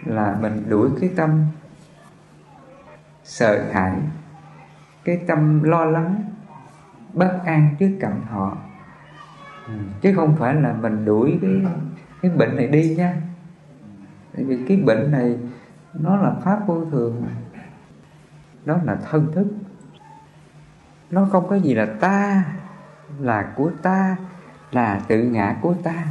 là 0.05 0.37
mình 0.41 0.69
đuổi 0.69 0.89
cái 1.01 1.09
tâm 1.15 1.45
sợ 3.23 3.63
hãi, 3.71 3.99
cái 5.03 5.21
tâm 5.27 5.63
lo 5.63 5.85
lắng, 5.85 6.23
bất 7.13 7.39
an 7.45 7.75
trước 7.79 7.97
cảm 7.99 8.21
thọ. 8.31 8.57
Ừ, 9.67 9.73
chứ 10.01 10.13
không 10.15 10.35
phải 10.35 10.55
là 10.55 10.73
mình 10.73 11.05
đuổi 11.05 11.39
cái 11.41 11.51
cái 12.21 12.31
bệnh 12.31 12.55
này 12.55 12.67
đi 12.67 12.95
nha. 12.95 13.15
Tại 14.33 14.43
vì 14.43 14.65
cái 14.67 14.77
bệnh 14.77 15.11
này 15.11 15.37
nó 15.93 16.15
là 16.15 16.33
pháp 16.43 16.67
vô 16.67 16.85
thường 16.91 17.25
nó 18.65 18.77
là 18.83 18.97
thân 19.09 19.31
thức. 19.35 19.47
Nó 21.11 21.27
không 21.31 21.49
có 21.49 21.55
gì 21.55 21.73
là 21.73 21.85
ta 21.99 22.43
là 23.19 23.53
của 23.55 23.71
ta, 23.81 24.15
là 24.71 25.01
tự 25.07 25.23
ngã 25.23 25.55
của 25.61 25.73
ta 25.83 26.05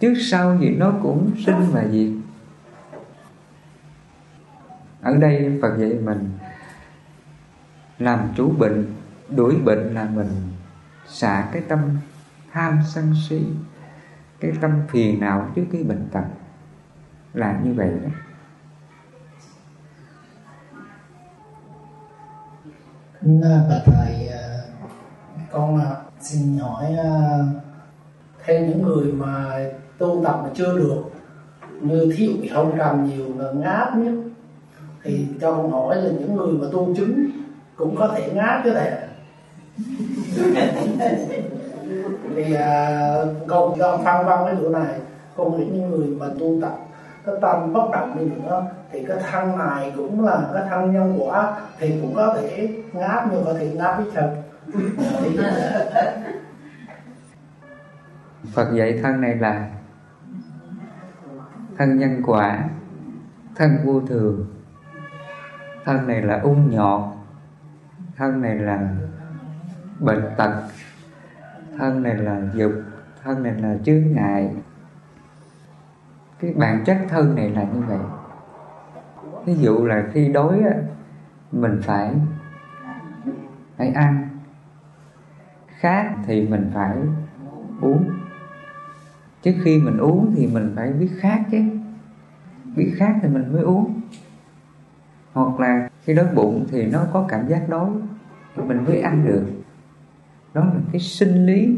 trước 0.00 0.14
sau 0.30 0.58
gì 0.58 0.70
nó 0.70 0.92
cũng 1.02 1.32
sinh 1.46 1.66
và 1.72 1.84
diệt. 1.90 2.10
Ở 5.02 5.16
đây 5.16 5.58
Phật 5.62 5.76
dạy 5.78 5.92
mình 5.92 6.30
làm 7.98 8.28
chủ 8.36 8.50
bệnh, 8.58 8.94
đuổi 9.28 9.56
bệnh 9.64 9.94
là 9.94 10.04
mình 10.04 10.28
xả 11.06 11.48
cái 11.52 11.62
tâm 11.68 11.98
tham 12.52 12.78
sân 12.88 13.14
si, 13.28 13.46
cái 14.40 14.52
tâm 14.60 14.80
phiền 14.88 15.20
não 15.20 15.50
trước 15.54 15.64
cái 15.72 15.82
bệnh 15.82 16.08
tật 16.12 16.24
là 17.34 17.60
như 17.64 17.74
vậy 17.74 17.90
đó. 18.02 18.08
Kính 23.20 23.40
à, 23.42 23.66
bà 23.70 23.78
thầy 23.86 24.28
à, 24.28 24.58
con 25.50 25.80
à, 25.80 25.96
xin 26.20 26.58
hỏi 26.58 26.86
theo 28.44 28.60
những 28.60 28.82
người 28.82 29.12
mà 29.12 29.58
tu 29.98 30.22
tập 30.24 30.40
mà 30.42 30.50
chưa 30.54 30.78
được 30.78 31.02
như 31.80 32.12
thiếu 32.16 32.30
bị 32.42 32.48
không 32.48 32.78
trầm 32.78 33.10
nhiều 33.10 33.26
là 33.38 33.52
ngáp 33.52 33.96
nhất. 33.96 34.12
Thì 35.02 35.26
cho 35.40 35.52
con 35.52 35.70
hỏi 35.70 35.96
là 35.96 36.10
những 36.10 36.36
người 36.36 36.52
mà 36.52 36.66
tu 36.72 36.94
chứng 36.96 37.30
cũng 37.76 37.96
có 37.96 38.08
thể 38.08 38.32
ngáp 38.34 38.60
chứ 38.64 38.70
thầy. 38.74 38.92
Thì 42.36 42.54
à, 42.54 43.24
con 43.46 43.78
con 43.78 44.04
phân 44.04 44.26
vân 44.26 44.38
cái 44.46 44.56
chỗ 44.60 44.68
này 44.68 45.00
con 45.36 45.58
nghĩ 45.58 45.66
những 45.66 45.90
người 45.90 46.06
mà 46.06 46.26
tu 46.38 46.58
tập 46.62 46.78
cái 47.26 47.34
tâm 47.40 47.72
bất 47.72 47.90
động 47.92 48.16
đi 48.18 48.24
nữa 48.24 48.66
thì 48.92 49.04
cái 49.08 49.16
thân 49.30 49.58
này 49.58 49.92
cũng 49.96 50.24
là 50.24 50.40
cái 50.54 50.62
thân 50.70 50.92
nhân 50.92 51.18
quả 51.18 51.60
thì 51.78 51.94
cũng 52.00 52.14
có 52.14 52.36
thể 52.40 52.68
ngáp 52.92 53.24
nhưng 53.32 53.44
có 53.44 53.52
thể 53.52 53.70
ngáp 53.74 53.96
với 53.98 54.06
thật 54.14 54.30
thì 55.20 55.38
Phật 58.54 58.68
dạy 58.72 58.98
thân 59.02 59.20
này 59.20 59.34
là 59.34 59.70
thân 61.78 61.98
nhân 61.98 62.22
quả 62.26 62.68
thân 63.54 63.76
vô 63.84 64.00
thường. 64.00 64.46
Thân 65.84 66.06
này 66.06 66.22
là 66.22 66.40
ung 66.40 66.70
nhọt 66.70 67.02
thân 68.16 68.42
này 68.42 68.54
là 68.54 68.94
bệnh 70.00 70.24
tật 70.36 70.62
thân 71.78 72.02
này 72.02 72.16
là 72.16 72.42
dục 72.54 72.72
thân 73.22 73.42
này 73.42 73.52
là 73.52 73.76
chướng 73.84 74.12
ngại. 74.12 74.56
Cái 76.40 76.52
bản 76.56 76.84
chất 76.84 76.98
thân 77.08 77.34
này 77.34 77.50
là 77.50 77.62
như 77.62 77.80
vậy. 77.80 77.98
Ví 79.44 79.54
dụ 79.54 79.84
là 79.84 80.04
khi 80.12 80.28
đói 80.28 80.60
á, 80.60 80.74
mình 81.52 81.80
phải 81.82 82.14
phải 83.76 83.88
ăn. 83.88 84.28
Khát 85.66 86.14
thì 86.26 86.48
mình 86.48 86.70
phải 86.74 86.96
uống 87.80 88.17
trước 89.42 89.54
khi 89.64 89.78
mình 89.78 89.96
uống 89.98 90.34
thì 90.36 90.46
mình 90.46 90.72
phải 90.76 90.92
biết 90.92 91.10
khác 91.18 91.44
chứ. 91.50 91.62
Biết 92.76 92.94
khác 92.96 93.14
thì 93.22 93.28
mình 93.28 93.52
mới 93.52 93.62
uống. 93.62 94.00
Hoặc 95.32 95.60
là 95.60 95.88
khi 96.04 96.14
đói 96.14 96.26
bụng 96.34 96.66
thì 96.70 96.86
nó 96.86 97.06
có 97.12 97.26
cảm 97.28 97.48
giác 97.48 97.68
đói, 97.68 97.90
thì 98.56 98.62
mình 98.62 98.84
mới 98.84 99.00
ăn 99.00 99.24
được. 99.26 99.46
Đó 100.54 100.64
là 100.64 100.80
cái 100.92 101.00
sinh 101.00 101.46
lý 101.46 101.76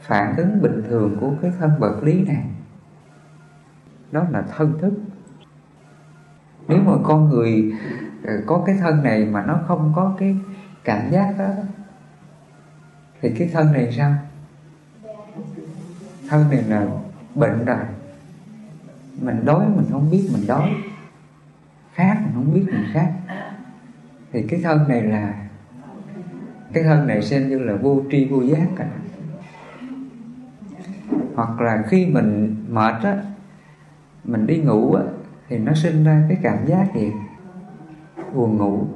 phản 0.00 0.36
ứng 0.36 0.62
bình 0.62 0.82
thường 0.88 1.16
của 1.20 1.32
cái 1.42 1.52
thân 1.58 1.70
vật 1.78 2.00
lý 2.02 2.24
này. 2.24 2.44
Đó 4.12 4.26
là 4.30 4.42
thân 4.56 4.78
thức. 4.80 4.92
Nếu 6.68 6.78
mà 6.78 6.92
con 7.02 7.28
người 7.28 7.72
ờ, 8.24 8.32
có 8.46 8.62
cái 8.66 8.76
thân 8.80 9.02
này 9.02 9.24
mà 9.24 9.46
nó 9.46 9.60
không 9.66 9.92
có 9.96 10.14
cái 10.18 10.36
cảm 10.84 11.10
giác 11.10 11.34
đó, 11.38 11.48
thì 13.20 13.34
cái 13.38 13.50
thân 13.52 13.72
này 13.72 13.92
sao? 13.92 14.14
Thân 16.30 16.50
này 16.50 16.62
là 16.62 16.86
bệnh 17.34 17.64
rồi. 17.64 17.84
Mình 19.20 19.44
đói, 19.44 19.66
mình 19.76 19.86
không 19.90 20.10
biết 20.10 20.28
mình 20.32 20.46
đói. 20.46 20.70
Khát, 21.94 22.16
mình 22.24 22.34
không 22.34 22.54
biết 22.54 22.64
mình 22.66 22.84
khát. 22.92 23.12
Thì 24.32 24.42
cái 24.42 24.60
thân 24.62 24.88
này 24.88 25.02
là, 25.02 25.34
cái 26.72 26.82
thân 26.82 27.06
này 27.06 27.22
xem 27.22 27.48
như 27.48 27.58
là 27.58 27.76
vô 27.76 28.02
tri, 28.10 28.24
vô 28.24 28.42
giác 28.42 28.66
cả. 28.76 28.88
Hoặc 31.34 31.60
là 31.60 31.84
khi 31.88 32.06
mình 32.06 32.56
mệt 32.68 32.94
á, 33.02 33.16
mình 34.24 34.46
đi 34.46 34.56
ngủ 34.56 34.94
á, 34.94 35.02
thì 35.48 35.58
nó 35.58 35.74
sinh 35.74 36.04
ra 36.04 36.24
cái 36.28 36.38
cảm 36.42 36.66
giác 36.66 36.86
gì? 36.94 37.12
Buồn 38.34 38.56
ngủ. 38.56 38.86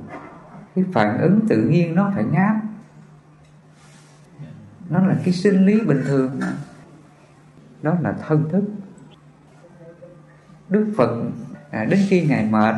Cái 0.75 0.85
phản 0.93 1.19
ứng 1.19 1.41
tự 1.49 1.63
nhiên 1.63 1.95
nó 1.95 2.13
phải 2.15 2.25
ngáp. 2.25 2.57
Nó 4.91 5.07
là 5.07 5.17
cái 5.25 5.35
sinh 5.35 5.67
lý 5.67 5.81
bình 5.81 6.03
thường 6.05 6.41
đó 7.85 7.97
là 8.01 8.15
thân 8.27 8.49
thức. 8.51 8.65
Đức 10.69 10.93
phật 10.97 11.25
à, 11.71 11.85
đến 11.85 12.01
khi 12.09 12.27
ngài 12.27 12.49
mệt 12.51 12.75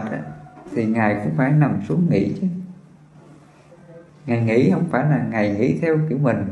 thì 0.75 0.87
ngài 0.87 1.21
cũng 1.25 1.33
phải 1.37 1.53
nằm 1.53 1.81
xuống 1.89 2.07
nghỉ 2.11 2.33
chứ. 2.41 2.47
Ngài 4.27 4.45
nghỉ 4.45 4.71
không 4.71 4.85
phải 4.91 5.05
là 5.05 5.27
ngài 5.31 5.55
nghỉ 5.55 5.79
theo 5.79 5.99
kiểu 6.09 6.19
mình 6.19 6.45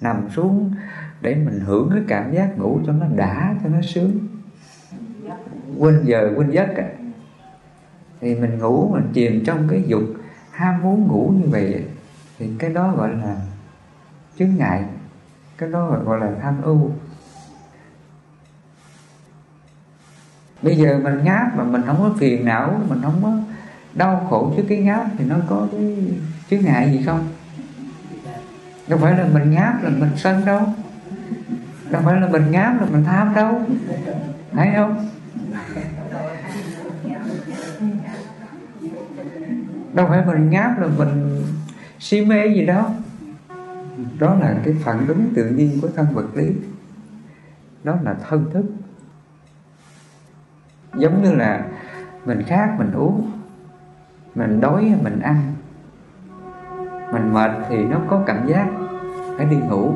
nằm 0.00 0.28
xuống 0.30 0.74
để 1.20 1.34
mình 1.34 1.60
hưởng 1.60 1.90
cái 1.94 2.02
cảm 2.08 2.32
giác 2.32 2.58
ngủ 2.58 2.80
cho 2.86 2.92
nó 2.92 3.06
đã 3.16 3.54
cho 3.62 3.68
nó 3.68 3.80
sướng. 3.82 4.18
Quên 5.78 6.00
giờ 6.04 6.32
quên 6.36 6.50
giấc 6.50 6.76
à. 6.76 6.88
thì 8.20 8.34
mình 8.34 8.58
ngủ 8.58 8.88
mình 8.92 9.10
chìm 9.12 9.42
trong 9.46 9.68
cái 9.70 9.82
dục 9.86 10.02
ham 10.50 10.82
muốn 10.82 11.06
ngủ 11.08 11.32
như 11.38 11.48
vậy 11.48 11.84
thì 12.38 12.50
cái 12.58 12.70
đó 12.70 12.94
gọi 12.96 13.14
là 13.14 13.36
chướng 14.38 14.56
ngại. 14.56 14.84
Cái 15.58 15.70
đó 15.70 16.00
gọi 16.04 16.20
là 16.20 16.32
tham 16.42 16.62
ưu. 16.62 16.90
Bây 20.62 20.76
giờ 20.76 21.00
mình 21.02 21.24
ngáp 21.24 21.56
mà 21.56 21.64
mình 21.64 21.82
không 21.86 21.96
có 21.98 22.14
phiền 22.18 22.44
não, 22.44 22.80
mình 22.88 22.98
không 23.02 23.22
có 23.22 23.32
đau 23.94 24.26
khổ 24.30 24.52
trước 24.56 24.62
cái 24.68 24.78
ngáp 24.78 25.06
thì 25.18 25.24
nó 25.24 25.36
có 25.48 25.68
cái 25.72 25.96
chướng 26.50 26.60
ngại 26.64 26.92
gì 26.92 27.02
không? 27.06 27.28
Đâu 28.88 28.98
phải 29.02 29.18
là 29.18 29.28
mình 29.32 29.50
ngáp 29.50 29.82
là 29.82 29.90
mình 29.90 30.10
sân 30.16 30.44
đâu. 30.44 30.62
Đâu 31.90 32.02
phải 32.04 32.20
là 32.20 32.28
mình 32.28 32.50
ngáp 32.50 32.80
là 32.80 32.86
mình 32.92 33.04
tham 33.04 33.34
đâu. 33.34 33.62
Thấy 34.52 34.68
không? 34.76 35.08
Đâu 39.92 40.06
phải 40.08 40.26
mình 40.26 40.50
ngáp 40.50 40.80
là 40.80 40.86
mình 40.98 41.42
si 41.98 42.24
mê 42.24 42.46
gì 42.46 42.66
đâu 42.66 42.84
đó 44.18 44.36
là 44.40 44.56
cái 44.64 44.74
phản 44.84 45.06
ứng 45.06 45.32
tự 45.34 45.50
nhiên 45.50 45.78
của 45.82 45.88
thân 45.96 46.06
vật 46.12 46.36
lý. 46.36 46.46
Đó 47.84 47.98
là 48.02 48.16
thân 48.28 48.50
thức 48.52 48.64
giống 50.96 51.22
như 51.22 51.34
là 51.34 51.64
mình 52.24 52.42
khát, 52.42 52.74
mình 52.78 52.92
uống, 52.92 53.30
mình 54.34 54.60
đói, 54.60 54.94
mình 55.02 55.20
ăn. 55.20 55.36
Mình 57.12 57.32
mệt 57.32 57.50
thì 57.68 57.84
nó 57.84 58.00
có 58.08 58.22
cảm 58.26 58.46
giác 58.46 58.66
phải 59.36 59.46
đi 59.46 59.56
ngủ. 59.56 59.94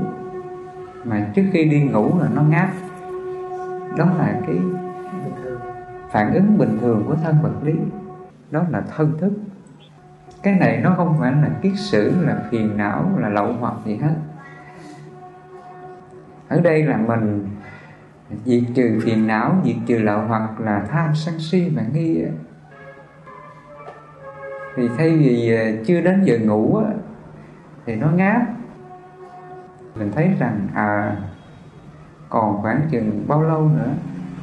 Mà 1.04 1.26
trước 1.34 1.44
khi 1.52 1.64
đi 1.64 1.82
ngủ 1.82 2.18
là 2.20 2.28
nó 2.34 2.42
ngáp. 2.42 2.70
Đó 3.96 4.06
là 4.18 4.40
cái 4.46 4.58
phản 6.10 6.34
ứng 6.34 6.58
bình 6.58 6.78
thường 6.80 7.04
của 7.06 7.14
thân 7.14 7.36
vật 7.42 7.62
lý. 7.62 7.74
Đó 8.50 8.62
là 8.70 8.82
thân 8.96 9.18
thức. 9.18 9.32
Cái 10.42 10.54
này 10.54 10.80
nó 10.82 10.94
không 10.96 11.16
phải 11.20 11.32
là 11.32 11.48
kiết 11.62 11.72
sử, 11.76 12.14
là 12.20 12.42
phiền 12.50 12.76
não, 12.76 13.10
là 13.18 13.28
lậu 13.28 13.52
hoặc 13.60 13.74
gì 13.84 13.96
hết. 13.96 14.14
Ở 16.48 16.60
đây 16.60 16.82
là 16.82 16.96
mình 16.96 17.48
diệt 18.44 18.62
trừ 18.74 19.00
phiền 19.02 19.26
não, 19.26 19.56
diệt 19.64 19.76
trừ 19.86 19.98
lậu 19.98 20.20
hoặc 20.20 20.60
là 20.60 20.86
tham 20.90 21.14
sân 21.14 21.34
si 21.38 21.68
và 21.74 21.82
nghi 21.92 22.24
thì 24.76 24.88
thay 24.98 25.16
vì 25.16 25.56
ờ, 25.56 25.84
chưa 25.86 26.00
đến 26.00 26.24
giờ 26.24 26.38
ngủ 26.38 26.82
thì 27.86 27.96
nó 27.96 28.10
ngáp. 28.10 28.42
Mình 29.94 30.12
thấy 30.12 30.30
rằng 30.38 30.68
à 30.74 31.16
còn 32.28 32.62
khoảng 32.62 32.82
chừng 32.90 33.24
bao 33.28 33.42
lâu 33.42 33.68
nữa, 33.68 33.90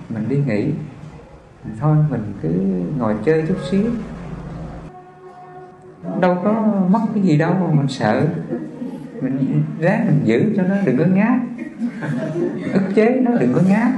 mình 0.10 0.30
đi 0.30 0.44
nghỉ. 0.48 0.74
Thôi, 1.80 1.98
mình 2.10 2.34
cứ 2.42 2.50
ngồi 2.98 3.16
chơi 3.26 3.46
chút 3.48 3.58
xíu. 3.70 3.86
Đâu 6.20 6.38
có 6.44 6.52
mất 6.90 7.02
cái 7.14 7.24
gì 7.24 7.38
đâu 7.38 7.54
mà 7.54 7.68
mình 7.74 7.88
sợ 7.88 8.28
mình 9.22 9.64
ráng 9.80 10.06
mình 10.06 10.20
giữ 10.24 10.54
cho 10.58 10.64
nó, 10.64 10.76
đừng 10.86 10.98
có 10.98 11.06
ngáp. 11.06 11.40
Ức 12.74 12.82
chế 12.96 13.10
nó, 13.10 13.32
đừng 13.40 13.54
có 13.54 13.62
ngáp. 13.70 13.92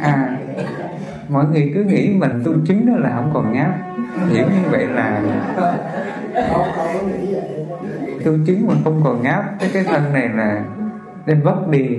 À 0.00 0.38
mọi 1.28 1.44
người 1.46 1.70
cứ 1.74 1.84
nghĩ 1.84 2.14
mình 2.18 2.42
tu 2.44 2.52
chứng 2.66 2.86
đó 2.86 2.92
là 2.96 3.10
không 3.14 3.30
còn 3.34 3.52
ngáp. 3.52 3.74
Hiểu 4.28 4.46
như 4.46 4.68
vậy 4.70 4.86
là 4.86 5.22
tu 8.24 8.32
chứng 8.46 8.66
mà 8.66 8.74
không 8.84 9.00
còn 9.04 9.22
ngáp, 9.22 9.44
cái 9.60 9.70
cái 9.72 9.84
thân 9.84 10.12
này 10.12 10.28
là 10.28 10.64
nên 11.26 11.42
vất 11.42 11.68
đi. 11.68 11.98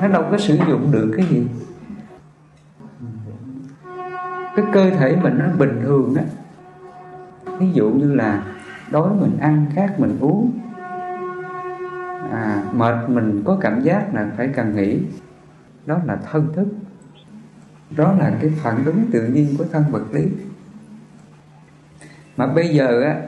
Nó 0.00 0.08
đâu 0.08 0.24
có 0.30 0.38
sử 0.38 0.58
dụng 0.68 0.92
được 0.92 1.14
cái 1.16 1.26
gì. 1.26 1.46
Cái 4.56 4.64
cơ 4.72 4.90
thể 4.90 5.16
mình 5.22 5.38
nó 5.38 5.44
bình 5.58 5.80
thường 5.82 6.14
á 6.16 6.22
ví 7.62 7.72
dụ 7.72 7.90
như 7.90 8.14
là 8.14 8.44
đói 8.90 9.10
mình 9.20 9.38
ăn 9.40 9.66
khát 9.74 10.00
mình 10.00 10.18
uống. 10.20 10.58
À, 12.32 12.64
mệt 12.72 13.08
mình 13.08 13.42
có 13.44 13.58
cảm 13.60 13.82
giác 13.82 14.14
là 14.14 14.30
phải 14.36 14.48
cần 14.48 14.76
nghỉ. 14.76 14.98
Đó 15.86 15.98
là 16.04 16.16
thân 16.32 16.52
thức. 16.54 16.68
Đó 17.90 18.12
là 18.12 18.32
cái 18.40 18.52
phản 18.62 18.84
ứng 18.84 19.04
tự 19.12 19.26
nhiên 19.26 19.54
của 19.58 19.64
thân 19.72 19.84
vật 19.90 20.02
lý. 20.12 20.28
Mà 22.36 22.46
bây 22.46 22.68
giờ 22.68 23.02
á 23.02 23.20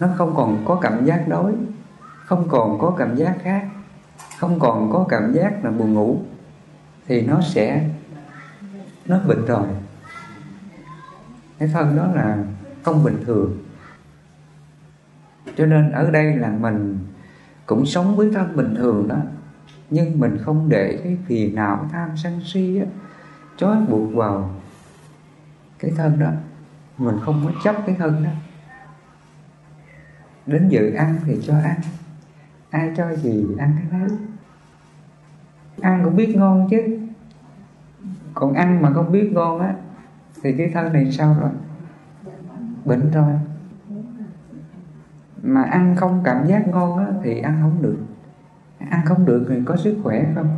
nó 0.00 0.08
không 0.16 0.34
còn 0.36 0.62
có 0.64 0.78
cảm 0.82 1.04
giác 1.04 1.28
đói 1.28 1.52
không 2.24 2.48
còn 2.48 2.78
có 2.78 2.94
cảm 2.98 3.16
giác 3.16 3.36
khác 3.42 3.68
không 4.38 4.58
còn 4.60 4.90
có 4.92 5.06
cảm 5.08 5.32
giác 5.32 5.64
là 5.64 5.70
buồn 5.70 5.94
ngủ 5.94 6.18
thì 7.06 7.22
nó 7.22 7.40
sẽ 7.40 7.88
nó 9.06 9.18
bệnh 9.26 9.46
rồi. 9.46 9.66
Cái 11.58 11.68
thân 11.68 11.96
đó 11.96 12.06
là 12.14 12.38
không 12.86 13.04
bình 13.04 13.22
thường. 13.24 13.58
Cho 15.56 15.66
nên 15.66 15.92
ở 15.92 16.10
đây 16.10 16.36
là 16.36 16.50
mình 16.50 16.98
cũng 17.66 17.86
sống 17.86 18.16
với 18.16 18.30
thân 18.34 18.56
bình 18.56 18.74
thường 18.76 19.08
đó, 19.08 19.16
nhưng 19.90 20.20
mình 20.20 20.38
không 20.40 20.68
để 20.68 21.00
cái 21.04 21.18
phiền 21.26 21.54
não 21.54 21.88
tham 21.92 22.16
sân 22.16 22.40
si 22.44 22.78
á, 22.78 22.86
trói 23.56 23.76
buộc 23.88 24.14
vào 24.14 24.50
cái 25.78 25.90
thân 25.96 26.18
đó. 26.18 26.30
Mình 26.98 27.16
không 27.22 27.42
có 27.44 27.52
chấp 27.64 27.76
cái 27.86 27.96
thân 27.98 28.24
đó. 28.24 28.30
Đến 30.46 30.68
dự 30.68 30.92
ăn 30.92 31.16
thì 31.24 31.40
cho 31.42 31.54
ăn, 31.54 31.80
ai 32.70 32.92
cho 32.96 33.14
gì 33.14 33.46
ăn 33.58 33.76
cái 33.78 34.00
đấy 34.00 34.18
ăn 35.80 36.00
cũng 36.04 36.16
biết 36.16 36.36
ngon 36.36 36.68
chứ. 36.70 36.98
Còn 38.34 38.54
ăn 38.54 38.82
mà 38.82 38.92
không 38.92 39.12
biết 39.12 39.30
ngon 39.32 39.60
á, 39.60 39.74
thì 40.42 40.54
cái 40.58 40.70
thân 40.74 40.92
này 40.92 41.12
sao 41.12 41.36
rồi? 41.40 41.50
Bệnh 42.86 43.10
rồi. 43.10 43.34
Mà 45.42 45.62
ăn 45.62 45.96
không 45.96 46.20
cảm 46.24 46.46
giác 46.46 46.68
ngon 46.68 46.98
á, 46.98 47.06
thì 47.22 47.40
ăn 47.40 47.58
không 47.62 47.82
được. 47.82 47.98
Ăn 48.78 49.00
không 49.04 49.24
được 49.24 49.46
thì 49.48 49.54
có 49.64 49.76
sức 49.76 49.96
khỏe 50.02 50.32
không? 50.34 50.56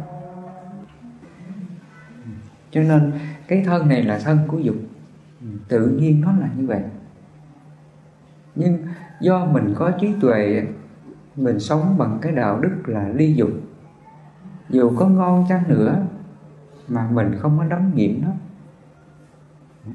Cho 2.70 2.82
nên 2.82 3.12
cái 3.48 3.62
thân 3.66 3.88
này 3.88 4.02
là 4.02 4.18
thân 4.18 4.38
của 4.48 4.58
dục. 4.58 4.76
Tự 5.68 5.88
nhiên 5.88 6.20
nó 6.20 6.32
là 6.32 6.48
như 6.56 6.66
vậy. 6.66 6.82
Nhưng 8.54 8.78
do 9.20 9.46
mình 9.46 9.74
có 9.76 9.90
trí 10.00 10.14
tuệ 10.20 10.66
mình 11.36 11.60
sống 11.60 11.98
bằng 11.98 12.18
cái 12.22 12.32
đạo 12.32 12.60
đức 12.60 12.76
là 12.86 13.08
ly 13.08 13.34
dục. 13.34 13.50
Dù 14.68 14.92
có 14.96 15.08
ngon 15.08 15.46
chăng 15.48 15.68
nữa 15.68 16.06
mà 16.88 17.10
mình 17.10 17.36
không 17.38 17.58
có 17.58 17.64
đắm 17.64 17.94
nhiễm 17.94 18.10
nó. 18.22 18.30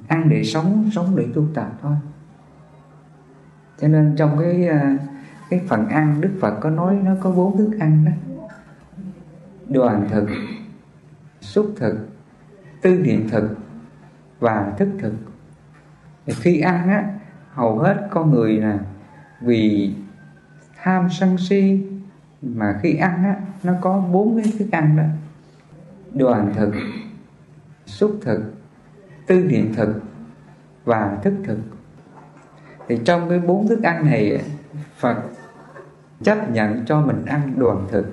Ăn 0.08 0.30
để 0.30 0.43
sống 0.43 0.89
sống 0.93 1.15
để 1.15 1.28
tu 1.36 1.43
tập 1.54 1.72
thôi 1.82 1.96
cho 3.84 3.89
nên 3.89 4.15
trong 4.15 4.38
cái 4.39 4.67
à, 4.67 4.98
cái 5.50 5.62
phần 5.67 5.88
ăn, 5.88 6.22
đức 6.22 6.32
phật 6.39 6.60
có 6.62 6.69
nói 6.69 7.00
nó 7.04 7.12
có 7.22 7.32
bốn 7.32 7.58
thức 7.58 7.72
ăn 7.80 8.06
đó. 8.06 8.12
Đoàn 9.69 10.08
thực, 10.10 10.30
xúc 11.41 11.74
thực, 11.76 12.10
tư 12.82 13.00
niệm 13.00 13.30
thực 13.30 13.58
và 14.39 14.74
thức 14.78 14.89
thực. 15.00 15.13
Thì 16.26 16.34
khi 16.34 16.60
ăn 16.60 16.89
á, 16.89 17.13
hầu 17.52 17.78
hết 17.78 18.08
con 18.12 18.32
người 18.32 18.54
là 18.54 18.80
vì 19.41 19.93
tham 20.84 21.08
sân 21.12 21.38
si 21.38 21.86
mà 22.41 22.80
khi 22.82 22.96
ăn 22.96 23.24
á, 23.24 23.36
nó 23.63 23.74
có 23.82 24.00
bốn 24.00 24.41
cái 24.41 24.54
thức 24.60 24.72
ăn 24.72 24.98
đó. 24.98 25.04
Đoàn 26.13 26.54
thực, 26.56 26.74
xúc 27.86 28.19
thực, 28.22 28.54
tư 29.28 29.43
niệm 29.43 29.74
thực 29.76 30.02
và 30.86 31.17
thức 31.24 31.34
thực 31.43 31.58
thì 32.88 33.00
trong 33.06 33.30
cái 33.30 33.39
bốn 33.39 33.67
thức 33.67 33.84
ăn 33.84 34.06
này, 34.06 34.41
Phật 34.98 35.24
chấp 36.24 36.52
nhận 36.52 36.86
cho 36.86 37.02
mình 37.02 37.26
ăn 37.26 37.54
đoàn 37.58 37.88
thực. 37.91 38.06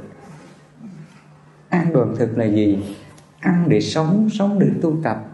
Ăn 1.68 1.92
đoàn 1.92 2.14
thực 2.16 2.38
là 2.38 2.44
gì? 2.44 2.96
Ăn 3.40 3.64
để 3.68 3.80
sống 3.80 4.28
sống 4.30 4.58
để 4.58 4.70
tu 4.82 4.96
tập. 5.02 5.24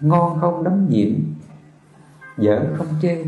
Ngon 0.00 0.40
không 0.40 0.64
đấm 0.64 0.88
nhiễm, 0.88 1.14
dở 2.38 2.66
không 2.76 2.86
chê. 3.02 3.24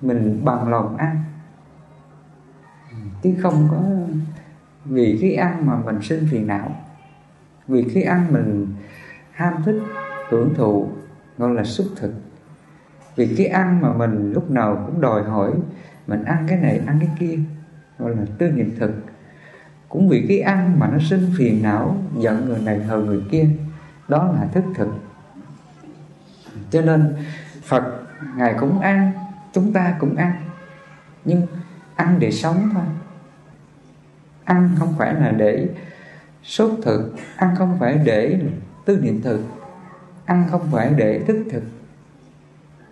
Mình 0.00 0.40
bằng 0.44 0.68
lòng 0.68 0.96
ăn. 0.96 1.24
Chứ 3.22 3.34
không 3.42 3.68
có 3.70 3.82
vì 4.84 5.18
khi 5.20 5.34
ăn 5.34 5.66
mà 5.66 5.76
mình 5.76 6.02
sinh 6.02 6.26
phiền 6.30 6.46
não. 6.46 6.76
Vì 7.68 7.88
khi 7.88 8.02
ăn 8.02 8.32
mình 8.32 8.66
ham 9.30 9.62
thích, 9.64 9.82
hưởng 10.28 10.54
thụ, 10.54 10.88
gọi 11.38 11.54
là 11.54 11.64
xúc 11.64 11.86
thực 11.96 12.12
vì 13.16 13.34
cái 13.36 13.46
ăn 13.46 13.80
mà 13.80 13.92
mình 13.92 14.32
lúc 14.32 14.50
nào 14.50 14.84
cũng 14.86 15.00
đòi 15.00 15.22
hỏi, 15.22 15.52
mình 16.06 16.24
ăn 16.24 16.46
cái 16.48 16.58
này, 16.58 16.80
ăn 16.86 16.96
cái 17.00 17.08
kia, 17.18 17.38
gọi 17.98 18.16
là 18.16 18.22
tư 18.38 18.50
niệm 18.50 18.76
thực. 18.78 18.92
Cũng 19.88 20.08
vì 20.08 20.26
cái 20.28 20.40
ăn 20.40 20.78
mà 20.78 20.88
nó 20.92 20.98
sinh 21.10 21.32
phiền 21.38 21.62
não, 21.62 21.96
giận 22.18 22.48
người 22.48 22.60
này, 22.60 22.78
hờn 22.78 23.06
người 23.06 23.22
kia, 23.30 23.48
đó 24.08 24.32
là 24.34 24.46
thức 24.52 24.64
thực. 24.74 24.88
Cho 26.70 26.80
nên 26.80 27.14
Phật, 27.62 27.84
Ngài 28.36 28.54
cũng 28.60 28.80
ăn, 28.80 29.12
chúng 29.52 29.72
ta 29.72 29.96
cũng 29.98 30.16
ăn, 30.16 30.32
nhưng 31.24 31.46
ăn 31.94 32.16
để 32.18 32.30
sống 32.30 32.70
thôi. 32.72 32.84
Ăn 34.44 34.70
không 34.78 34.94
phải 34.98 35.14
là 35.14 35.30
để 35.30 35.68
sốt 36.42 36.70
thực, 36.82 37.14
ăn 37.36 37.56
không 37.56 37.76
phải 37.78 38.00
để 38.04 38.40
tư 38.84 38.98
niệm 39.02 39.22
thực. 39.22 39.40
Ăn 40.24 40.44
không 40.50 40.68
phải 40.72 40.94
để 40.96 41.18
thức 41.26 41.44
thực 41.52 41.62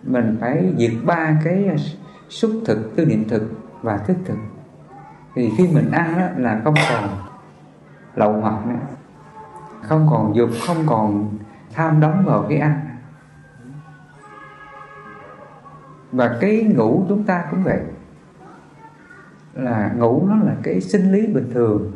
mình 0.03 0.37
phải 0.41 0.73
diệt 0.77 0.91
ba 1.05 1.39
cái 1.43 1.67
à, 1.67 1.75
xúc 2.29 2.51
thực, 2.65 2.95
tư 2.95 3.05
niệm 3.05 3.27
thực 3.29 3.43
và 3.81 3.97
thức 3.97 4.17
thực. 4.25 4.37
Thì 5.35 5.49
khi 5.57 5.67
mình 5.73 5.91
ăn 5.91 6.19
đó 6.19 6.27
là 6.37 6.61
không 6.63 6.73
còn 6.89 7.09
lậu 8.15 8.33
hoặc 8.33 8.67
nữa. 8.67 8.75
Không 9.81 10.07
còn 10.11 10.35
dục, 10.35 10.49
không 10.67 10.77
còn 10.85 11.37
tham 11.73 11.99
đắm 11.99 12.25
vào 12.25 12.45
cái 12.49 12.57
ăn. 12.57 12.79
Và 16.11 16.37
cái 16.41 16.63
ngủ 16.63 17.05
chúng 17.09 17.23
ta 17.23 17.45
cũng 17.51 17.63
vậy. 17.63 17.79
Là 19.53 19.91
ngủ 19.97 20.27
nó 20.29 20.35
là 20.35 20.55
cái 20.63 20.81
sinh 20.81 21.11
lý 21.11 21.27
bình 21.27 21.49
thường. 21.53 21.91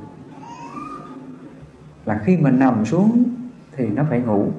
Là 2.06 2.22
khi 2.24 2.38
mình 2.38 2.60
nằm 2.60 2.86
xuống 2.86 3.24
thì 3.72 3.88
nó 3.88 4.04
phải 4.10 4.20
ngủ. 4.20 4.52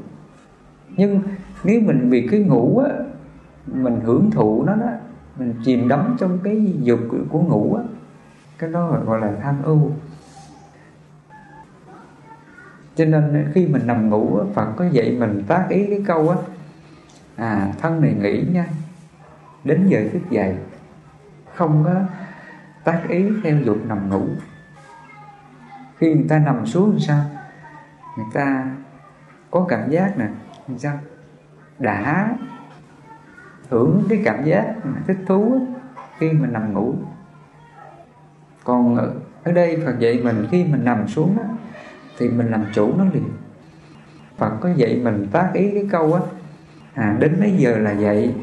Nhưng 0.97 1.23
nếu 1.65 1.81
mình 1.81 2.11
vì 2.11 2.29
cái 2.31 2.41
ngủ 2.41 2.79
á 2.79 3.04
mình 3.67 4.01
hưởng 4.01 4.31
thụ 4.31 4.65
nó 4.65 4.75
đó, 4.75 4.87
mình 5.37 5.55
chìm 5.65 5.89
đắm 5.89 6.17
trong 6.19 6.39
cái 6.45 6.75
dục 6.81 7.01
của 7.31 7.41
ngủ 7.41 7.75
á. 7.75 7.83
Cái 8.59 8.71
đó 8.71 9.01
gọi 9.07 9.21
là 9.21 9.33
tham 9.43 9.63
ưu. 9.63 9.93
Cho 12.97 13.05
nên 13.05 13.51
khi 13.55 13.67
mình 13.67 13.87
nằm 13.87 14.11
ngủ 14.11 14.41
Phật 14.55 14.73
có 14.77 14.85
dạy 14.85 15.17
mình 15.19 15.45
tác 15.49 15.67
ý 15.69 15.87
cái 15.87 16.03
câu 16.07 16.29
á 16.29 16.37
à 17.37 17.73
thân 17.81 18.01
này 18.01 18.15
nghỉ 18.21 18.45
nha, 18.53 18.67
đến 19.65 19.87
giờ 19.89 20.05
thức 20.13 20.23
dậy. 20.31 20.57
Không 21.55 21.85
có 21.85 21.95
tác 22.85 23.03
ý 23.09 23.25
theo 23.43 23.57
dục 23.57 23.79
nằm 23.87 24.09
ngủ. 24.09 24.27
Khi 25.99 26.15
người 26.15 26.27
ta 26.29 26.39
nằm 26.39 26.67
xuống 26.67 26.91
làm 26.91 27.01
sao? 27.01 27.21
Người 28.17 28.27
ta 28.33 28.77
có 29.51 29.67
cảm 29.69 29.91
giác 29.91 30.19
nè, 30.19 30.29
làm 30.69 30.79
sao? 30.79 30.99
Đã 31.79 32.37
hưởng 33.75 34.03
cái 34.09 34.23
cảm 34.25 34.45
giác 34.45 34.75
thích 35.07 35.19
thú 35.27 35.59
khi 36.19 36.33
mình 36.33 36.53
nằm 36.53 36.73
ngủ. 36.73 36.95
Còn 38.65 38.97
ở 39.45 39.53
đây 39.53 39.83
Phật 39.87 39.99
dạy 39.99 40.21
mình 40.25 40.47
khi 40.51 40.65
mình 40.65 40.85
nằm 40.85 41.09
xuống 41.09 41.37
thì 42.19 42.29
mình 42.29 42.51
làm 42.51 42.65
chủ 42.75 42.93
nó 42.99 43.05
liền. 43.13 43.29
Phật 44.37 44.51
có 44.61 44.69
dạy 44.77 45.01
mình 45.05 45.29
tác 45.33 45.51
ý 45.55 45.71
cái 45.75 45.89
câu 45.91 46.13
á 46.13 46.21
à, 46.95 47.17
đến 47.21 47.37
mấy 47.41 47.57
giờ 47.59 47.79
là 47.79 47.93
dậy. 47.93 48.35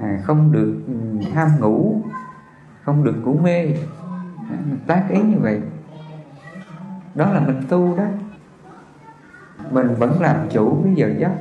À, 0.00 0.20
không 0.24 0.52
được 0.52 0.74
ừ, 0.86 0.94
ham 1.34 1.48
ngủ 1.60 2.02
không 2.82 3.04
được 3.04 3.14
ngủ 3.24 3.38
mê. 3.42 3.66
À, 4.50 4.56
mình 4.68 4.78
tác 4.86 5.04
ý 5.08 5.22
như 5.22 5.36
vậy. 5.40 5.60
Đó 7.14 7.32
là 7.32 7.40
mình 7.40 7.62
tu 7.68 7.96
đó. 7.96 8.04
Mình 9.70 9.94
vẫn 9.98 10.20
làm 10.20 10.36
chủ 10.50 10.80
cái 10.84 10.94
giờ 10.96 11.14
giấc 11.18 11.32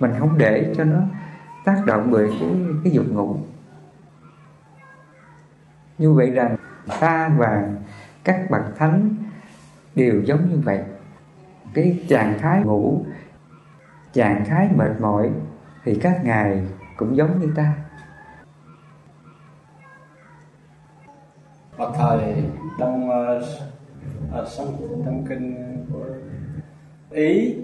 mình 0.00 0.12
không 0.18 0.38
để 0.38 0.74
cho 0.76 0.84
nó 0.84 1.00
tác 1.64 1.82
động 1.86 2.10
bởi 2.10 2.28
cái 2.40 2.50
cái 2.84 2.92
dục 2.92 3.06
ngủ. 3.08 3.36
Như 5.98 6.12
vậy 6.12 6.30
rằng 6.30 6.56
ta 7.00 7.30
và 7.36 7.68
các 8.24 8.50
bậc 8.50 8.62
thánh 8.76 9.14
đều 9.94 10.22
giống 10.22 10.50
như 10.50 10.58
vậy. 10.64 10.84
Cái 11.74 12.04
trạng 12.08 12.38
thái 12.38 12.62
ngủ 12.62 13.04
trạng 14.12 14.44
thái 14.44 14.68
mệt 14.76 15.00
mỏi 15.00 15.30
thì 15.84 15.98
các 16.02 16.20
ngài 16.24 16.66
cũng 16.96 17.16
giống 17.16 17.40
như 17.40 17.52
ta. 17.56 17.74
Bậc 21.78 21.92
thầy 21.98 22.44
trong 22.78 23.08
uh, 23.08 23.42
uh, 24.42 24.48
trong 25.04 25.24
kinh 25.28 25.76
của 25.92 26.04
ý 27.10 27.56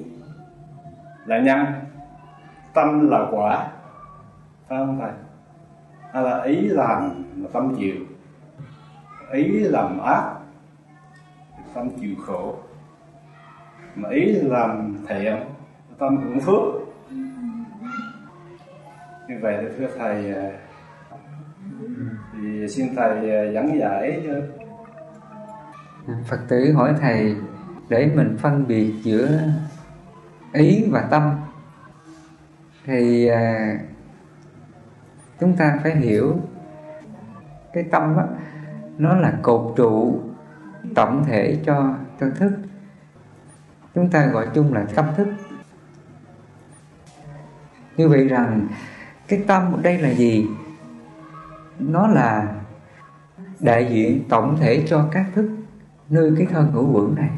là 1.27 1.39
nhân 1.39 1.84
tâm 2.75 3.09
là 3.11 3.27
quả, 3.31 3.71
phải 4.69 4.79
không 4.79 4.99
thầy? 5.01 5.13
Hay 6.13 6.23
là 6.23 6.43
ý 6.43 6.57
làm 6.57 7.25
là 7.37 7.49
tâm 7.53 7.75
chịu 7.77 7.95
ý 9.33 9.59
làm 9.59 9.99
ác, 9.99 10.35
tâm 11.75 11.91
chịu 12.01 12.15
khổ. 12.27 12.57
Mà 13.95 14.09
ý 14.09 14.33
làm 14.33 14.97
thiện 15.09 15.37
tâm 15.99 16.17
hưởng 16.17 16.41
phước. 16.41 16.75
Như 19.29 19.35
vậy 19.43 19.57
thì 19.61 19.69
thưa 19.79 19.87
thầy 19.99 20.35
à, 20.35 20.51
thì 22.33 22.69
xin 22.69 22.95
thầy 22.97 23.21
dẫn 23.55 23.67
giảng 23.67 23.79
giải. 23.79 24.27
Phật 26.29 26.41
tử 26.49 26.73
hỏi 26.73 26.95
thầy, 27.01 27.37
để 27.89 28.11
mình 28.17 28.37
phân 28.39 28.67
biệt 28.67 28.93
giữa 29.03 29.29
ý 30.53 30.89
và 30.91 31.09
tâm 31.11 31.35
thì 32.85 33.27
à, 33.27 33.79
chúng 35.41 35.57
ta 35.57 35.79
phải 35.83 35.97
hiểu 35.97 36.37
cái 37.73 37.85
tâm 37.91 38.17
đó, 38.17 38.25
nó 38.99 39.17
là 39.17 39.39
cột 39.43 39.77
trụ 39.77 40.23
tổng 40.95 41.25
thể 41.25 41.59
cho 41.67 41.95
tâm 42.19 42.31
thức. 42.35 42.53
Chúng 43.95 44.11
ta 44.11 44.27
gọi 44.27 44.49
chung 44.55 44.75
là 44.75 44.87
tâm 44.95 45.05
thức. 45.17 45.29
Như 47.97 48.09
vậy 48.09 48.29
rằng 48.29 48.69
cái 49.29 49.45
tâm 49.47 49.73
ở 49.73 49.83
đây 49.83 49.99
là 49.99 50.09
gì? 50.09 50.49
Nó 51.79 52.07
là 52.07 52.55
đại 53.61 53.87
diện 53.91 54.25
tổng 54.29 54.57
thể 54.61 54.85
cho 54.87 55.09
các 55.13 55.27
thức 55.35 55.51
nơi 56.09 56.33
cái 56.39 56.47
thân 56.47 56.71
ngũ 56.75 56.93
quẩn 56.93 57.15
này. 57.15 57.31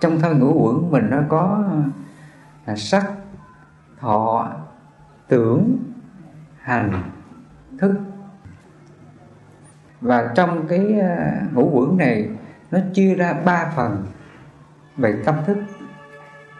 Trong 0.00 0.20
thân 0.20 0.38
ngũ 0.38 0.52
quẩn 0.52 0.90
mình 0.90 1.10
nó 1.10 1.22
có 1.28 1.64
sắc, 2.76 3.12
thọ, 4.00 4.48
tưởng, 5.28 5.78
hành, 6.60 7.02
thức. 7.78 7.94
Và 10.00 10.32
trong 10.34 10.66
cái 10.68 11.00
ờ, 11.00 11.16
ngũ 11.52 11.70
quẩn 11.72 11.96
này, 11.96 12.30
nó 12.70 12.78
chia 12.94 13.14
ra 13.14 13.32
ba 13.32 13.72
phần 13.76 14.06
về 14.96 15.22
tâm 15.24 15.34
thức. 15.46 15.58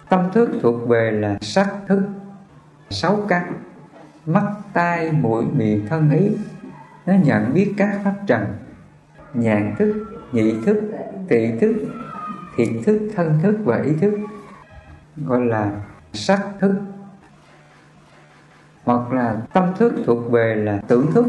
Tâm 0.08 0.30
thức 0.32 0.50
thuộc 0.62 0.88
về 0.88 1.10
là 1.10 1.38
sắc 1.40 1.74
thức, 1.86 2.02
sáu 2.90 3.18
căn, 3.28 3.52
mắt, 4.26 4.44
tai, 4.72 5.12
mũi, 5.12 5.44
miệng, 5.56 5.86
thân, 5.88 6.10
ý. 6.10 6.36
Nó 7.06 7.14
nhận 7.14 7.54
biết 7.54 7.74
các 7.76 8.00
pháp 8.04 8.14
trần, 8.26 8.44
nhàn 9.34 9.74
thức, 9.78 10.06
nhị 10.32 10.54
thức, 10.64 10.82
tị 11.28 11.58
thức 11.58 11.74
thiệt 12.58 12.68
thức, 12.84 12.98
thân 13.16 13.38
thức 13.42 13.58
và 13.64 13.82
ý 13.82 13.92
thức, 14.00 14.18
gọi 15.16 15.40
là 15.40 15.72
sắc 16.12 16.46
thức. 16.60 16.74
Hoặc 18.84 19.12
là 19.12 19.36
tâm 19.52 19.72
thức 19.78 19.92
thuộc 20.06 20.30
về 20.30 20.54
là 20.54 20.80
tưởng 20.88 21.12
thức. 21.12 21.26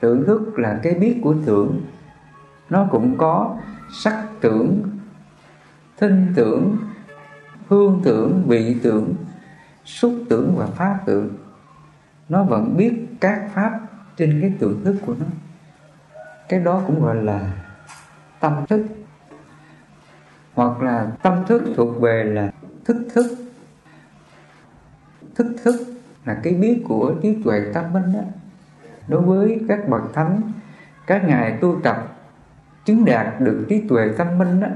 Tưởng 0.00 0.24
thức 0.26 0.58
là 0.58 0.80
cái 0.82 0.94
biết 0.94 1.20
của 1.22 1.34
tưởng 1.46 1.80
nó 2.70 2.88
cũng 2.90 3.18
có 3.18 3.56
sắc 3.92 4.26
tưởng, 4.40 4.82
thinh 5.96 6.32
tưởng, 6.36 6.76
hương 7.68 8.00
tưởng, 8.04 8.42
vị 8.46 8.76
tưởng, 8.82 9.14
xúc 9.84 10.14
tưởng 10.28 10.54
và 10.56 10.66
pháp 10.66 10.98
tưởng. 11.06 11.36
Nó 12.28 12.42
vẫn 12.42 12.76
biết 12.76 13.06
các 13.20 13.50
pháp 13.54 13.80
trên 14.16 14.38
cái 14.40 14.52
tưởng 14.58 14.84
thức 14.84 14.96
của 15.06 15.14
nó. 15.20 15.26
Cái 16.48 16.60
đó 16.60 16.82
cũng 16.86 17.02
gọi 17.02 17.16
là 17.16 17.52
tâm 18.40 18.66
thức. 18.68 18.86
Hoặc 20.54 20.82
là 20.82 21.12
tâm 21.22 21.44
thức 21.46 21.62
thuộc 21.76 22.00
về 22.00 22.24
là 22.24 22.50
thức 22.90 23.06
thức. 23.14 23.26
Thức 25.34 25.56
thức 25.64 25.76
là 26.24 26.40
cái 26.42 26.54
biết 26.54 26.82
của 26.88 27.14
trí 27.22 27.42
tuệ 27.44 27.70
tâm 27.74 27.92
minh 27.92 28.12
đó. 28.12 28.20
Đối 29.08 29.22
với 29.22 29.60
các 29.68 29.88
bậc 29.88 30.02
thánh, 30.14 30.52
các 31.06 31.24
ngài 31.24 31.58
tu 31.60 31.80
tập, 31.82 32.16
chứng 32.84 33.04
đạt 33.04 33.40
được 33.40 33.66
trí 33.68 33.88
tuệ 33.88 34.10
tâm 34.18 34.38
minh 34.38 34.60
đó, 34.60 34.68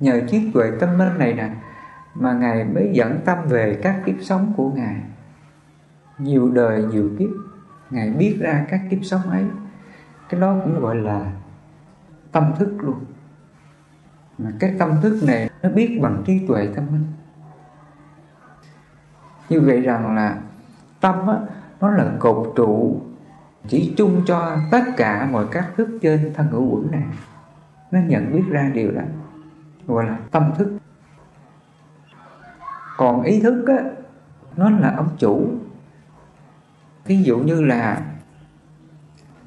nhờ 0.00 0.20
trí 0.28 0.50
tuệ 0.54 0.70
tâm 0.80 0.98
minh 0.98 1.18
này 1.18 1.32
nè, 1.32 1.50
mà 2.14 2.32
ngài 2.32 2.64
mới 2.64 2.90
dẫn 2.92 3.20
tâm 3.24 3.38
về 3.48 3.78
các 3.82 4.02
kiếp 4.06 4.14
sống 4.22 4.52
của 4.56 4.70
ngài. 4.70 4.96
Nhiều 6.18 6.50
đời, 6.50 6.82
nhiều 6.82 7.10
kiếp, 7.18 7.30
ngài 7.90 8.10
biết 8.10 8.36
ra 8.40 8.66
các 8.70 8.80
kiếp 8.90 8.98
sống 9.02 9.22
ấy. 9.30 9.44
Cái 10.28 10.40
đó 10.40 10.56
cũng 10.64 10.80
gọi 10.80 10.96
là 10.96 11.32
tâm 12.32 12.52
thức 12.58 12.76
luôn. 12.78 13.04
Mà 14.38 14.50
cái 14.60 14.74
tâm 14.78 14.90
thức 15.02 15.22
này 15.26 15.50
nó 15.62 15.70
biết 15.70 15.98
bằng 16.02 16.22
trí 16.26 16.46
tuệ 16.48 16.68
tâm 16.76 16.86
minh 16.92 17.04
như 19.50 19.60
vậy 19.60 19.80
rằng 19.80 20.14
là 20.14 20.38
tâm 21.00 21.26
á, 21.26 21.34
nó 21.80 21.90
là 21.90 22.12
cột 22.18 22.52
trụ 22.56 23.00
chỉ 23.68 23.94
chung 23.96 24.22
cho 24.26 24.56
tất 24.70 24.82
cả 24.96 25.28
mọi 25.32 25.46
các 25.52 25.70
thức 25.76 25.88
trên 26.02 26.32
thân 26.34 26.46
ngũ 26.52 26.70
quẩn 26.70 26.90
này. 26.90 27.02
Nó 27.90 27.98
nhận 28.00 28.32
biết 28.32 28.42
ra 28.50 28.70
điều 28.74 28.90
đó 28.90 29.02
gọi 29.86 30.04
là 30.04 30.18
tâm 30.30 30.52
thức. 30.58 30.78
Còn 32.96 33.22
ý 33.22 33.40
thức 33.40 33.64
á, 33.66 33.84
nó 34.56 34.70
là 34.70 34.94
ông 34.96 35.08
chủ. 35.18 35.48
Ví 37.04 37.22
dụ 37.22 37.38
như 37.38 37.62
là 37.62 38.02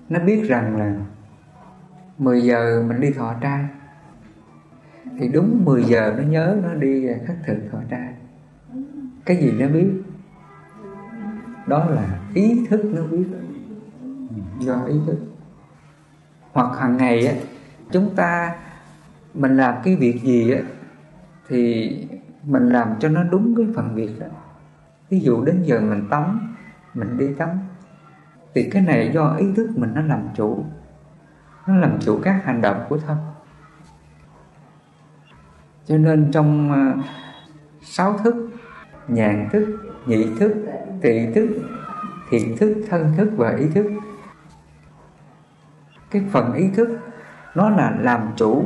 nó 0.09 0.19
biết 0.19 0.45
rằng 0.47 0.77
là 0.77 0.95
10 2.17 2.41
giờ 2.41 2.83
mình 2.87 2.99
đi 2.99 3.11
thọ 3.11 3.33
trai 3.41 3.65
thì 5.19 5.27
đúng 5.27 5.65
10 5.65 5.83
giờ 5.83 6.13
nó 6.17 6.23
nhớ 6.23 6.57
nó 6.63 6.73
đi 6.73 7.07
khất 7.27 7.35
thực 7.45 7.57
thọ 7.71 7.77
trai 7.89 8.12
cái 9.25 9.37
gì 9.37 9.51
nó 9.51 9.67
biết? 9.67 9.87
Đó 11.67 11.85
là 11.85 12.19
ý 12.33 12.65
thức 12.69 12.81
nó 12.85 13.03
biết. 13.03 13.25
Do 14.59 14.85
ý 14.85 14.95
thức. 15.07 15.17
Hoặc 16.51 16.79
hàng 16.79 16.97
ngày 16.97 17.27
á, 17.27 17.33
chúng 17.91 18.15
ta, 18.15 18.55
mình 19.33 19.57
làm 19.57 19.75
cái 19.83 19.95
việc 19.95 20.21
gì 20.23 20.51
á, 20.51 20.61
thì 21.47 21.91
mình 22.43 22.69
làm 22.69 22.87
cho 22.99 23.09
nó 23.09 23.23
đúng 23.23 23.55
cái 23.57 23.65
phần 23.75 23.95
việc 23.95 24.19
đó. 24.19 24.27
Ví 25.09 25.19
dụ 25.19 25.45
đến 25.45 25.63
giờ 25.63 25.81
mình 25.81 26.07
tắm, 26.09 26.55
mình 26.93 27.17
đi 27.17 27.33
tắm. 27.33 27.49
Thì 28.53 28.69
cái 28.69 28.81
này 28.81 29.11
do 29.13 29.35
ý 29.35 29.45
thức 29.55 29.69
mình 29.75 29.93
nó 29.95 30.01
làm 30.01 30.27
chủ. 30.35 30.65
Nó 31.67 31.75
làm 31.75 31.99
chủ 31.99 32.19
các 32.23 32.41
hành 32.45 32.61
động 32.61 32.85
của 32.89 32.97
thân. 32.97 33.17
Cho 35.85 35.97
nên 35.97 36.31
trong 36.31 36.71
ờ, 36.71 37.01
sáu 37.81 38.17
thức 38.17 38.42
nhàn 39.07 39.49
thức, 39.51 39.93
nhị 40.05 40.25
thức, 40.39 40.53
tị 41.01 41.33
thức, 41.33 41.49
thiện 42.29 42.57
thức, 42.57 42.85
thân 42.89 43.13
thức 43.17 43.31
và 43.37 43.49
ý 43.49 43.65
thức. 43.75 43.91
Cái 46.11 46.23
phần 46.31 46.53
ý 46.53 46.69
thức, 46.75 46.99
nó 47.55 47.69
là 47.69 47.97
làm 47.99 48.31
chủ. 48.35 48.63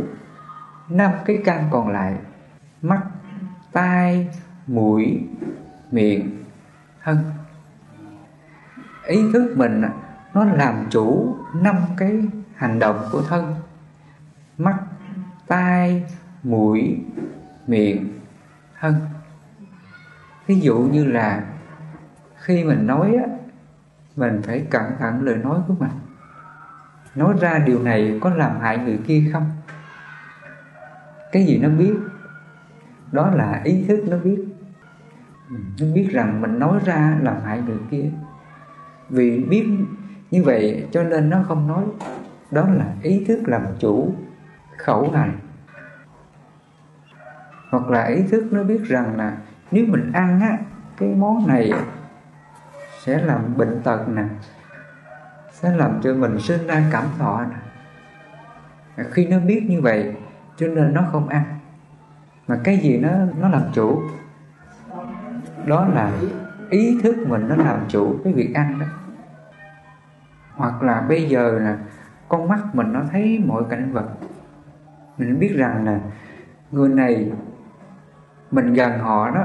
Năm 0.90 1.12
cái 1.26 1.42
căn 1.46 1.68
còn 1.72 1.90
lại, 1.90 2.16
mắt, 2.82 3.02
tai, 3.72 4.30
mũi, 4.68 5.24
miệng, 5.92 6.44
thân. 7.04 7.18
Ý 9.06 9.32
thức 9.34 9.54
mình, 9.58 9.82
nó 10.34 10.46
làm 10.46 10.86
chủ 10.90 11.36
năm 11.54 11.76
cái 11.98 12.22
hành 12.56 12.80
động 12.80 13.00
của 13.12 13.22
thân. 13.22 13.56
Mắt, 14.58 14.78
tai, 15.48 16.06
mũi, 16.44 17.04
miệng, 17.68 18.20
thân 18.80 18.96
ví 20.48 20.60
dụ 20.60 20.78
như 20.78 21.06
là 21.06 21.44
khi 22.36 22.64
mình 22.64 22.88
nói 22.88 23.16
á, 23.16 23.26
mình 24.16 24.42
phải 24.44 24.68
cẩn 24.70 24.84
thận 25.00 25.22
lời 25.24 25.36
nói 25.36 25.60
của 25.68 25.74
mình. 25.80 25.90
Nói 27.16 27.36
ra 27.42 27.60
điều 27.66 27.84
này 27.84 28.20
có 28.22 28.30
làm 28.30 28.60
hại 28.60 28.78
người 28.78 29.00
kia 29.08 29.30
không? 29.34 29.52
Cái 31.32 31.46
gì 31.46 31.58
nó 31.58 31.70
biết? 31.70 31.94
Đó 33.12 33.30
là 33.30 33.62
ý 33.64 33.86
thức 33.88 34.04
nó 34.08 34.18
biết. 34.18 34.46
Nó 35.80 35.88
biết 35.96 36.08
rằng 36.12 36.42
mình 36.42 36.60
nói 36.60 36.80
ra 36.86 37.18
làm 37.22 37.42
hại 37.42 37.62
người 37.62 37.80
kia. 37.92 38.10
Vì 39.10 39.44
biết 39.44 39.68
như 40.32 40.44
vậy 40.44 40.88
cho 40.92 41.04
nên 41.04 41.30
nó 41.30 41.44
không 41.48 41.68
nói. 41.68 41.84
Đó 42.52 42.70
là 42.70 42.94
ý 43.02 43.26
thức 43.28 43.40
làm 43.46 43.66
chủ, 43.80 44.14
khẩu 44.78 45.12
hành. 45.12 45.40
Hoặc 47.70 47.90
là 47.90 48.06
ý 48.06 48.24
thức 48.32 48.48
nó 48.52 48.64
biết 48.64 48.82
rằng 48.84 49.18
là 49.18 49.38
nếu 49.72 49.86
mình 49.88 50.12
ăn 50.14 50.40
á, 50.42 50.58
cái 50.98 51.10
món 51.10 51.48
này 51.48 51.74
sẽ 53.04 53.22
làm 53.22 53.58
bệnh 53.58 53.82
tật 53.84 54.08
nè, 54.08 54.24
sẽ 55.52 55.76
làm 55.76 56.00
cho 56.04 56.14
mình 56.14 56.40
sinh 56.40 56.68
ra 56.68 56.84
cảm 56.92 57.06
thọ 57.18 57.42
nè. 57.50 57.56
Khi 59.12 59.28
nó 59.28 59.40
biết 59.40 59.66
như 59.70 59.82
vậy, 59.82 60.16
cho 60.58 60.68
nên 60.68 60.94
nó 60.94 61.04
không 61.12 61.28
ăn. 61.28 61.44
Mà 62.48 62.60
cái 62.64 62.78
gì 62.78 62.98
nó 62.98 63.10
nó 63.40 63.50
làm 63.50 63.62
chủ? 63.74 64.02
Đó 65.66 65.88
là 65.88 66.12
ý 66.70 67.00
thức 67.04 67.16
mình 67.28 67.48
nó 67.48 67.56
làm 67.56 67.80
chủ 67.88 68.16
cái 68.24 68.34
việc 68.34 68.54
ăn 68.56 68.80
đó. 68.80 68.86
Hoặc 70.56 70.84
là 70.84 71.02
bây 71.02 71.30
giờ 71.30 71.60
là 71.60 71.78
con 72.30 72.48
mắt 72.48 72.60
mình 72.74 72.94
nó 72.94 73.02
thấy 73.12 73.44
mọi 73.46 73.64
cảnh 73.70 73.94
vật. 73.94 74.08
Mình 75.18 75.40
biết 75.40 75.54
rằng 75.56 75.86
là 75.86 76.00
người 76.72 76.90
này, 76.90 77.32
mình 78.52 78.74
gần 78.74 79.00
họ 79.00 79.30
đó 79.30 79.44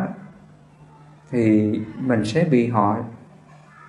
thì 1.33 1.73
mình 1.99 2.25
sẽ 2.25 2.45
bị 2.45 2.69
họ 2.69 2.97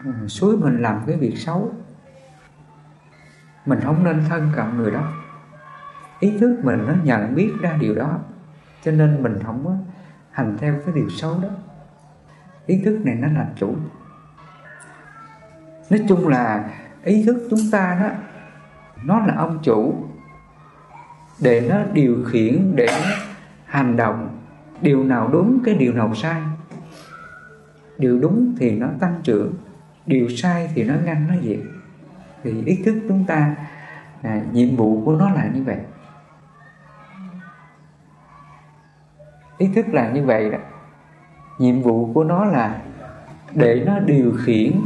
ừ, 0.05 0.27
suối 0.27 0.57
mình 0.57 0.81
làm 0.81 1.01
cái 1.07 1.17
việc 1.17 1.37
xấu. 1.37 1.73
Mình 3.65 3.79
không 3.83 4.03
nên 4.03 4.23
thân 4.29 4.51
cận 4.55 4.77
người 4.77 4.91
đó. 4.91 5.11
Ý 6.19 6.37
thức 6.37 6.59
mình 6.63 6.87
nó 6.87 6.93
nhận 7.03 7.35
biết 7.35 7.51
ra 7.61 7.77
điều 7.79 7.95
đó, 7.95 8.19
cho 8.83 8.91
nên 8.91 9.23
mình 9.23 9.39
không 9.45 9.65
có 9.65 9.71
hành 10.31 10.57
theo 10.57 10.75
cái 10.85 10.95
điều 10.95 11.09
xấu 11.09 11.39
đó. 11.41 11.49
Ý 12.65 12.81
thức 12.85 12.99
này 13.03 13.15
nó 13.15 13.27
làm 13.27 13.47
chủ. 13.55 13.75
Nói 15.89 15.99
chung 16.09 16.27
là 16.27 16.69
ý 17.03 17.23
thức 17.25 17.47
chúng 17.49 17.71
ta 17.71 17.97
đó, 18.01 18.09
nó 19.03 19.19
là 19.19 19.33
ông 19.37 19.59
chủ 19.63 20.05
để 21.41 21.67
nó 21.69 21.77
điều 21.93 22.23
khiển, 22.27 22.71
để 22.75 22.87
nó 22.91 23.15
hành 23.65 23.95
động. 23.95 24.39
Điều 24.81 25.03
nào 25.03 25.27
đúng, 25.27 25.59
cái 25.65 25.75
điều 25.75 25.93
nào 25.93 26.15
sai 26.15 26.41
điều 27.97 28.19
đúng 28.19 28.55
thì 28.59 28.71
nó 28.71 28.87
tăng 28.99 29.15
trưởng 29.23 29.53
điều 30.05 30.29
sai 30.29 30.69
thì 30.75 30.83
nó 30.83 30.93
ngăn 31.05 31.27
nó 31.27 31.33
diệt. 31.43 31.59
Thì 32.43 32.65
ý 32.65 32.81
thức 32.85 32.95
chúng 33.07 33.25
ta 33.25 33.55
à, 34.21 34.41
nhiệm 34.51 34.75
vụ 34.75 35.01
của 35.05 35.15
nó 35.15 35.29
là 35.29 35.49
như 35.53 35.63
vậy. 35.63 35.77
Ý 39.57 39.69
thức 39.75 39.85
là 39.87 40.09
như 40.09 40.25
vậy 40.25 40.49
đó. 40.49 40.57
Nhiệm 41.59 41.81
vụ 41.81 42.13
của 42.13 42.23
nó 42.23 42.45
là 42.45 42.81
để 43.53 43.83
nó 43.85 43.99
điều 43.99 44.33
khiển 44.45 44.81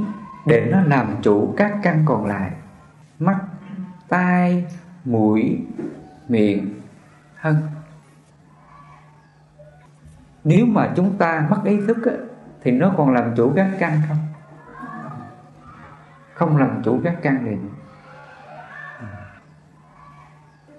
để 0.46 0.68
nó 0.72 0.82
làm 0.82 1.16
chủ 1.22 1.54
các 1.58 1.74
căn 1.84 2.04
còn 2.06 2.26
lại. 2.26 2.52
Mắt 3.20 3.38
tai 4.08 4.66
mũi 5.06 5.66
miệng 6.28 6.74
thân. 7.42 7.56
Nếu 10.44 10.66
mà 10.66 10.94
chúng 10.96 11.18
ta 11.18 11.48
mất 11.50 11.62
ý 11.64 11.78
thức 11.88 11.98
thì 12.62 12.72
nó 12.72 12.94
còn 12.98 13.14
làm 13.14 13.34
chủ 13.36 13.54
các 13.56 13.70
căn 13.80 14.02
không? 14.08 14.18
Không 16.34 16.58
làm 16.58 16.82
chủ 16.84 17.00
các 17.04 17.16
căn 17.22 17.44
thì 17.46 17.58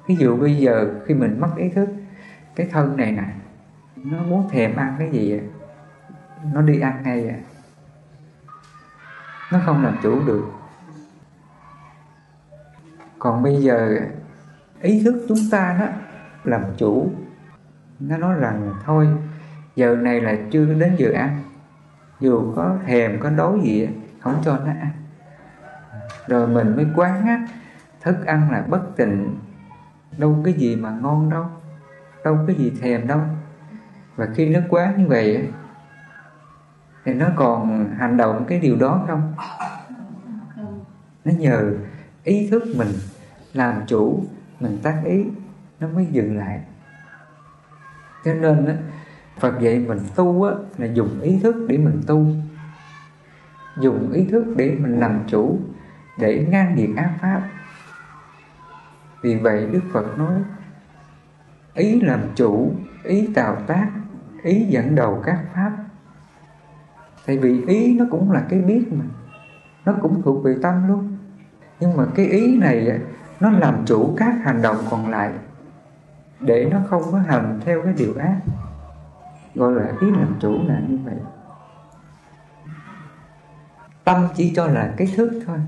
ví 0.07 0.17
dụ 0.17 0.37
bây 0.37 0.57
giờ 0.57 0.95
khi 1.07 1.15
mình 1.15 1.41
mất 1.41 1.51
ý 1.57 1.69
thức, 1.69 1.89
cái 2.55 2.69
thân 2.73 2.97
này 2.97 3.13
nè, 3.13 3.25
nó 3.97 4.23
muốn 4.23 4.49
thèm 4.51 4.77
ăn 4.77 4.97
cái 4.99 5.11
gì 5.11 5.41
nó 6.53 6.63
đi 6.63 6.81
ăn 6.81 7.03
ngay 7.03 7.29
à 7.29 7.39
nó 9.53 9.61
không 9.67 9.85
làm 9.85 9.97
chủ 10.03 10.27
được. 10.27 10.45
Còn 13.19 13.43
bây 13.43 13.57
giờ 13.57 13.99
ý 14.81 15.03
thức 15.05 15.27
chúng 15.29 15.39
ta 15.51 15.77
đó 15.81 15.87
làm 16.45 16.63
chủ, 16.77 17.13
nó 18.01 18.17
nói 18.17 18.35
rằng 18.35 18.75
thôi, 18.85 19.09
giờ 19.77 19.97
này 19.97 20.21
là 20.21 20.37
chưa 20.51 20.75
đến 20.75 20.95
giờ 20.99 21.13
ăn 21.15 21.43
dù 22.21 22.53
có 22.57 22.77
thèm 22.87 23.21
có 23.21 23.31
đói 23.31 23.61
gì 23.63 23.89
không 24.21 24.43
cho 24.45 24.59
nó 24.59 24.71
ăn. 24.71 24.93
Rồi 26.27 26.49
mình 26.49 26.77
mới 26.77 26.87
quán 26.97 27.27
á 27.27 27.47
thức 28.01 28.27
ăn 28.27 28.51
là 28.51 28.65
bất 28.69 28.97
tịnh. 28.97 29.39
Đâu 30.19 30.43
cái 30.45 30.55
gì 30.55 30.77
mà 30.77 30.91
ngon 30.91 31.31
đâu 31.31 31.47
đâu 32.25 32.39
cái 32.47 32.57
gì 32.57 32.73
thèm 32.81 33.07
đâu. 33.07 33.21
Và 34.17 34.29
khi 34.35 34.49
nó 34.49 34.61
quá 34.69 34.95
như 34.97 35.07
vậy 35.09 35.49
thì 37.05 37.15
nó 37.15 37.27
còn 37.37 37.89
hành 37.99 38.17
động 38.17 38.45
cái 38.49 38.61
điều 38.61 38.77
đó 38.77 39.05
không? 39.09 39.35
Nó 41.25 41.33
nhờ 41.39 41.73
ý 42.25 42.49
thức 42.51 42.63
mình 42.77 42.89
làm 43.53 43.87
chủ 43.87 44.25
mình 44.61 44.79
tác 44.83 45.03
ý 45.05 45.25
nó 45.81 45.89
mới 45.89 46.07
dừng 46.07 46.39
lại. 46.39 46.61
Cho 48.25 48.35
nên 48.35 48.67
á, 48.67 48.75
Phật 49.41 49.61
dạy 49.61 49.79
mình 49.79 49.99
tu 50.15 50.43
á, 50.43 50.55
là 50.79 50.87
dùng 50.87 51.21
ý 51.21 51.39
thức 51.43 51.67
để 51.69 51.79
mình 51.79 52.03
tu. 52.07 52.27
Dùng 53.81 54.13
ý 54.13 54.27
thức 54.31 54.45
để 54.57 54.77
mình 54.81 55.01
làm 55.01 55.21
chủ 55.27 55.59
để 56.19 56.47
ngăn 56.49 56.77
diệt 56.77 56.91
ác 56.97 57.11
pháp. 57.21 57.43
Vì 59.23 59.37
vậy 59.37 59.67
Đức 59.73 59.81
Phật 59.93 60.19
nói 60.19 60.35
ý 61.75 62.01
làm 62.01 62.21
chủ 62.35 62.73
ý 63.05 63.29
tạo 63.35 63.57
tác 63.67 63.89
ý 64.43 64.67
dẫn 64.69 64.95
đầu 64.95 65.23
các 65.25 65.39
pháp. 65.55 65.73
Tại 67.27 67.39
vì 67.39 67.65
ý 67.67 67.99
nó 67.99 68.05
cũng 68.11 68.33
là 68.33 68.45
cái 68.49 68.61
biết 68.61 68.93
mà 68.93 69.05
nó 69.85 69.95
cũng 70.03 70.23
thuộc 70.23 70.45
về 70.45 70.57
tâm 70.63 70.89
luôn. 70.89 71.17
Nhưng 71.81 71.97
mà 71.97 72.05
cái 72.15 72.27
ý 72.27 72.59
này 72.59 73.01
nó 73.41 73.51
làm 73.51 73.75
chủ 73.87 74.15
các 74.17 74.35
hành 74.45 74.63
động 74.63 74.77
còn 74.91 75.11
lại 75.11 75.33
để 76.41 76.69
nó 76.73 76.79
không 76.89 77.03
có 77.13 77.19
hành 77.19 77.61
theo 77.65 77.83
cái 77.83 77.95
điều 77.97 78.15
ác 78.19 78.37
gọi 79.59 79.73
là 79.73 79.93
ý 80.01 80.11
làm 80.11 80.37
chủ 80.41 80.59
là 80.69 80.81
như 80.89 80.99
vậy. 81.05 81.15
Tâm 84.05 84.29
chỉ 84.37 84.53
cho 84.57 84.67
là 84.67 84.95
cái 84.97 85.13
thức 85.17 85.43
thôi. 85.47 85.59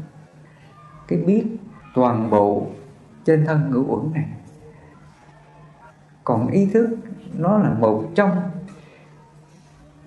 Cái 1.08 1.18
biết 1.18 1.46
toàn 1.94 2.30
bộ 2.30 2.66
trên 3.24 3.44
thân 3.46 3.70
ngũ 3.70 3.96
uẩn 3.96 4.12
này. 4.12 4.28
Còn 6.24 6.46
ý 6.46 6.66
thức, 6.66 6.98
nó 7.34 7.58
là 7.58 7.74
một 7.74 8.10
trong 8.14 8.30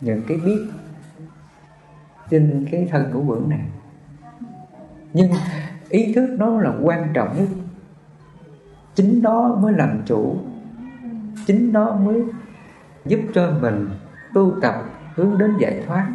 những 0.01 0.21
cái 0.27 0.37
biết 0.45 0.59
trên 2.29 2.67
cái 2.71 2.87
thân 2.91 3.11
ngũ 3.11 3.33
uẩn 3.33 3.49
này. 3.49 3.65
Nhưng 5.13 5.31
ý 5.89 6.13
thức 6.13 6.35
nó 6.39 6.61
là 6.61 6.73
quan 6.81 7.11
trọng 7.13 7.37
nhất. 7.37 7.47
Chính 8.95 9.19
nó 9.23 9.55
mới 9.55 9.73
làm 9.73 10.01
chủ. 10.05 10.37
Chính 11.45 11.73
nó 11.73 11.95
mới 11.95 12.23
giúp 13.05 13.19
cho 13.33 13.51
mình 13.61 13.89
tu 14.33 14.53
tập 14.61 14.83
hướng 15.15 15.37
đến 15.37 15.57
giải 15.57 15.83
thoát. 15.87 16.07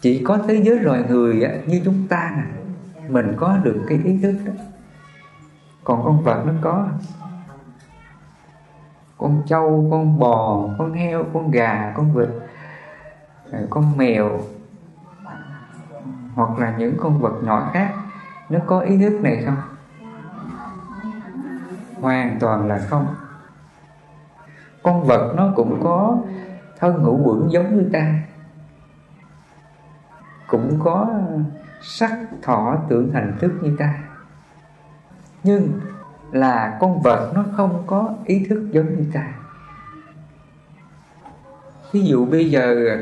Chỉ 0.00 0.24
có 0.24 0.38
thế 0.48 0.62
giới 0.62 0.78
loài 0.80 1.04
người 1.08 1.62
như 1.66 1.80
chúng 1.84 2.08
ta 2.08 2.32
nè, 2.36 2.42
mình 3.08 3.34
có 3.36 3.56
được 3.62 3.84
cái 3.88 4.00
ý 4.04 4.18
thức 4.22 4.34
đó. 4.46 4.52
Còn 5.84 6.04
con 6.04 6.22
vật 6.22 6.42
nó 6.46 6.52
có. 6.60 6.88
Con 9.18 9.42
trâu, 9.46 9.88
con 9.90 10.18
bò, 10.18 10.68
con 10.78 10.92
heo, 10.92 11.24
con 11.32 11.50
gà, 11.50 11.92
con 11.96 12.14
vịt 12.14 12.28
con 13.70 13.96
mèo, 13.96 14.40
hoặc 16.34 16.58
là 16.58 16.76
những 16.78 16.94
con 17.00 17.18
vật 17.18 17.34
nhỏ 17.42 17.70
khác, 17.72 17.94
nó 18.48 18.58
có 18.66 18.80
ý 18.80 18.98
thức 18.98 19.20
này 19.22 19.42
không? 19.46 19.56
Hoàn 22.00 22.36
toàn 22.40 22.68
là 22.68 22.78
không 22.78 23.06
con 24.82 25.04
vật 25.04 25.34
nó 25.36 25.52
cũng 25.56 25.80
có 25.82 26.18
thân 26.78 27.02
ngũ 27.02 27.20
quẩn 27.24 27.52
giống 27.52 27.76
như 27.76 27.90
ta. 27.92 28.14
Cũng 30.46 30.78
có 30.84 31.08
sắc 31.82 32.18
thọ 32.42 32.76
tưởng 32.88 33.12
hành 33.12 33.36
thức 33.40 33.52
như 33.62 33.76
ta. 33.78 33.94
Nhưng 35.42 35.80
là 36.32 36.76
con 36.80 37.02
vật 37.02 37.32
nó 37.34 37.44
không 37.56 37.82
có 37.86 38.14
ý 38.24 38.46
thức 38.48 38.68
giống 38.70 38.86
như 38.86 39.06
ta. 39.12 39.32
Ví 41.92 42.02
dụ 42.02 42.26
bây 42.26 42.50
giờ 42.50 42.96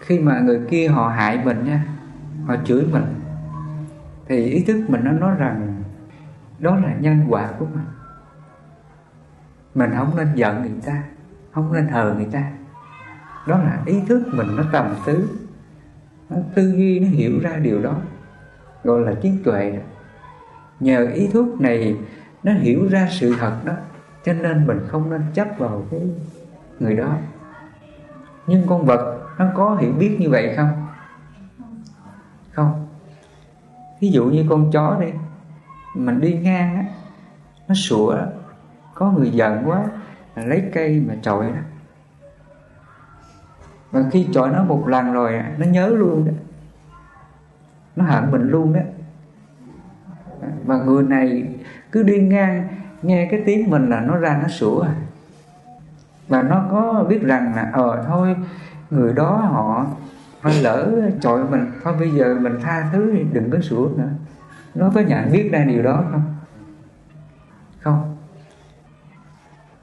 khi 0.00 0.18
mà 0.18 0.40
người 0.40 0.60
kia 0.70 0.88
họ 0.88 1.08
hại 1.08 1.40
mình 1.44 1.64
nha, 1.64 1.84
họ 2.46 2.56
chửi 2.64 2.86
mình, 2.92 3.04
thì 4.26 4.44
ý 4.44 4.64
thức 4.64 4.84
mình 4.88 5.04
nó 5.04 5.12
nói 5.12 5.34
rằng 5.38 5.82
đó 6.58 6.76
là 6.76 6.94
nhân 7.00 7.26
quả 7.28 7.50
của 7.58 7.66
mình 7.74 7.84
mình 9.74 9.90
không 9.96 10.16
nên 10.16 10.34
giận 10.34 10.62
người 10.62 10.80
ta, 10.86 11.02
không 11.52 11.72
nên 11.72 11.88
hờ 11.88 12.14
người 12.14 12.28
ta. 12.32 12.50
Đó 13.46 13.58
là 13.58 13.82
ý 13.86 14.00
thức 14.08 14.22
mình 14.32 14.56
nó 14.56 14.64
tầm 14.72 14.94
tứ. 15.06 15.28
Nó 16.30 16.36
tư 16.54 16.72
duy, 16.76 17.00
nó 17.00 17.08
hiểu 17.08 17.40
ra 17.42 17.56
điều 17.56 17.82
đó. 17.82 17.94
Gọi 18.84 19.00
là 19.00 19.14
trí 19.22 19.32
tuệ. 19.44 19.70
Đó. 19.70 19.82
nhờ 20.80 21.06
ý 21.14 21.26
thức 21.26 21.60
này, 21.60 21.96
nó 22.42 22.52
hiểu 22.52 22.88
ra 22.90 23.08
sự 23.10 23.34
thật 23.40 23.56
đó, 23.64 23.72
cho 24.24 24.32
nên 24.32 24.66
mình 24.66 24.80
không 24.88 25.10
nên 25.10 25.22
chấp 25.34 25.48
vào 25.58 25.86
cái 25.90 26.00
người 26.80 26.96
đó. 26.96 27.16
Nhưng 28.46 28.66
con 28.66 28.86
vật, 28.86 29.20
nó 29.38 29.46
có 29.54 29.76
hiểu 29.76 29.92
biết 29.92 30.16
như 30.20 30.30
vậy 30.30 30.54
không? 30.56 30.86
Không. 32.52 32.86
Ví 34.00 34.10
dụ 34.10 34.24
như 34.24 34.44
con 34.48 34.70
chó 34.72 34.96
đi, 35.00 35.06
mình 35.94 36.20
đi 36.20 36.38
ngang 36.38 36.76
á, 36.76 36.84
nó 37.68 37.74
sủa 37.74 38.16
có 39.00 39.12
người 39.12 39.30
giận 39.30 39.62
quá, 39.64 39.84
lấy 40.36 40.70
cây 40.74 41.04
mà 41.08 41.14
chọi 41.22 41.46
đó. 41.46 41.60
Và 43.90 44.04
khi 44.10 44.28
chọi 44.32 44.50
nó 44.50 44.64
một 44.64 44.88
lần 44.88 45.12
rồi, 45.12 45.42
nó 45.58 45.66
nhớ 45.66 45.88
luôn 45.88 46.24
đó. 46.26 46.32
Nó 47.96 48.04
hận 48.04 48.30
mình 48.30 48.48
luôn 48.48 48.72
đó. 48.72 48.80
Và 50.64 50.76
người 50.76 51.02
này 51.02 51.54
cứ 51.92 52.02
đi 52.02 52.18
ngang, 52.18 52.68
nghe 53.02 53.28
cái 53.30 53.42
tiếng 53.46 53.70
mình 53.70 53.90
là 53.90 54.00
nó 54.00 54.16
ra 54.16 54.38
nó 54.42 54.48
sủa. 54.48 54.86
Và 56.28 56.42
nó 56.42 56.64
có 56.70 57.04
biết 57.08 57.22
rằng 57.22 57.52
là 57.56 57.70
ờ 57.72 58.04
thôi, 58.06 58.36
người 58.90 59.12
đó 59.12 59.36
họ 59.36 59.86
Thôi 60.42 60.52
lỡ 60.62 61.10
chọi 61.20 61.44
mình, 61.44 61.70
Thôi 61.82 61.94
bây 61.98 62.10
giờ 62.10 62.36
mình 62.40 62.58
tha 62.62 62.90
thứ 62.92 63.16
đừng 63.32 63.50
có 63.50 63.60
sửa 63.60 63.88
nữa. 63.96 64.08
Nó 64.74 64.90
có 64.94 65.00
nhận 65.00 65.32
biết 65.32 65.48
ra 65.52 65.64
điều 65.64 65.82
đó 65.82 66.04
không? 66.10 66.34
Không. 67.80 68.09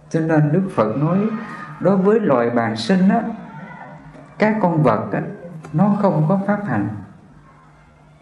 Cho 0.10 0.20
nên 0.20 0.51
Đức 0.51 0.64
Phật 0.76 0.97
nói, 0.97 1.20
Đối 1.80 1.97
với 1.97 2.20
loài 2.20 2.49
bàn 2.49 2.76
sinh 2.76 3.10
á, 3.10 3.24
Các 4.38 4.58
con 4.62 4.84
vật 4.84 5.10
á, 5.12 5.22
Nó 5.74 5.95
không 6.01 6.26
có 6.30 6.39
pháp 6.47 6.66
hành. 6.66 6.89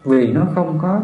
Vì 0.04 0.34
nó 0.34 0.42
không 0.56 0.80
có 0.82 1.02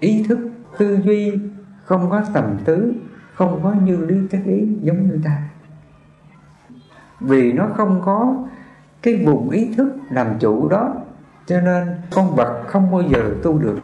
ý 0.00 0.24
thức, 0.28 0.38
tư 0.78 0.98
duy, 1.04 1.40
Không 1.84 2.10
có 2.10 2.22
tầm 2.34 2.58
tứ 2.64 2.92
Không 3.34 3.60
có 3.62 3.72
như 3.72 3.96
lý, 3.96 4.16
các 4.30 4.40
ý 4.44 4.68
giống 4.82 5.08
như 5.08 5.20
ta. 5.24 5.42
Vì 7.20 7.52
nó 7.52 7.68
không 7.76 8.02
có 8.04 8.34
cái 9.02 9.22
vùng 9.26 9.50
ý 9.50 9.74
thức 9.76 9.88
làm 10.10 10.38
chủ 10.38 10.68
đó, 10.68 10.94
cho 11.46 11.60
nên 11.60 11.88
con 12.14 12.36
vật 12.36 12.64
không 12.66 12.90
bao 12.90 13.02
giờ 13.02 13.34
tu 13.42 13.58
được. 13.58 13.78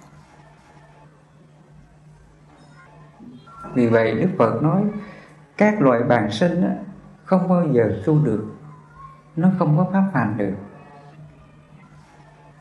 Vì 3.75 3.87
vậy 3.87 4.15
đức 4.15 4.29
phật 4.39 4.63
nói 4.63 4.83
các 5.57 5.81
loại 5.83 6.03
bản 6.03 6.31
sinh 6.31 6.63
á, 6.63 6.77
không 7.25 7.49
bao 7.49 7.69
giờ 7.73 8.03
tu 8.07 8.19
được. 8.25 8.55
Nó 9.37 9.49
không 9.59 9.77
có 9.77 9.87
pháp 9.93 10.11
hành 10.15 10.35
được. 10.37 10.55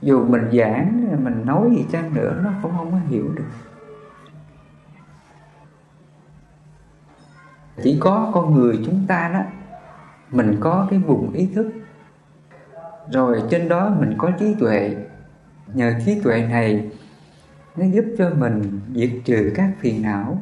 Dù 0.01 0.25
mình 0.25 0.49
giảng 0.53 1.07
mình 1.23 1.45
nói 1.45 1.69
gì 1.75 1.85
chăng 1.91 2.13
nữa 2.13 2.39
nó 2.43 2.51
cũng 2.61 2.71
không 2.77 2.91
có 2.91 2.97
hiểu 3.07 3.29
được. 3.35 3.49
Chỉ 7.83 7.97
có 7.99 8.31
con 8.33 8.53
người 8.53 8.79
chúng 8.85 9.05
ta 9.07 9.31
đó 9.33 9.41
mình 10.31 10.57
có 10.59 10.87
cái 10.89 10.99
vùng 10.99 11.31
ý 11.33 11.49
thức. 11.55 11.71
Rồi 13.11 13.43
trên 13.49 13.69
đó 13.69 13.95
mình 13.99 14.15
có 14.17 14.31
trí 14.39 14.55
tuệ. 14.59 14.95
Nhờ 15.73 15.93
trí 16.05 16.21
tuệ 16.21 16.47
này 16.47 16.91
nó 17.75 17.85
giúp 17.85 18.05
cho 18.17 18.29
mình 18.37 18.79
diệt 18.95 19.11
trừ 19.25 19.51
các 19.55 19.71
phiền 19.79 20.01
não 20.01 20.41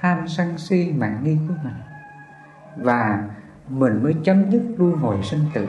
tham 0.00 0.28
sân 0.28 0.58
si 0.58 0.92
mạng 0.96 1.20
nghi 1.22 1.38
của 1.48 1.54
mình. 1.64 1.74
Và 2.76 3.28
mình 3.68 4.02
mới 4.02 4.16
chấm 4.24 4.50
dứt 4.50 4.62
luân 4.78 4.96
hồi 4.96 5.22
sinh 5.22 5.44
tử. 5.54 5.68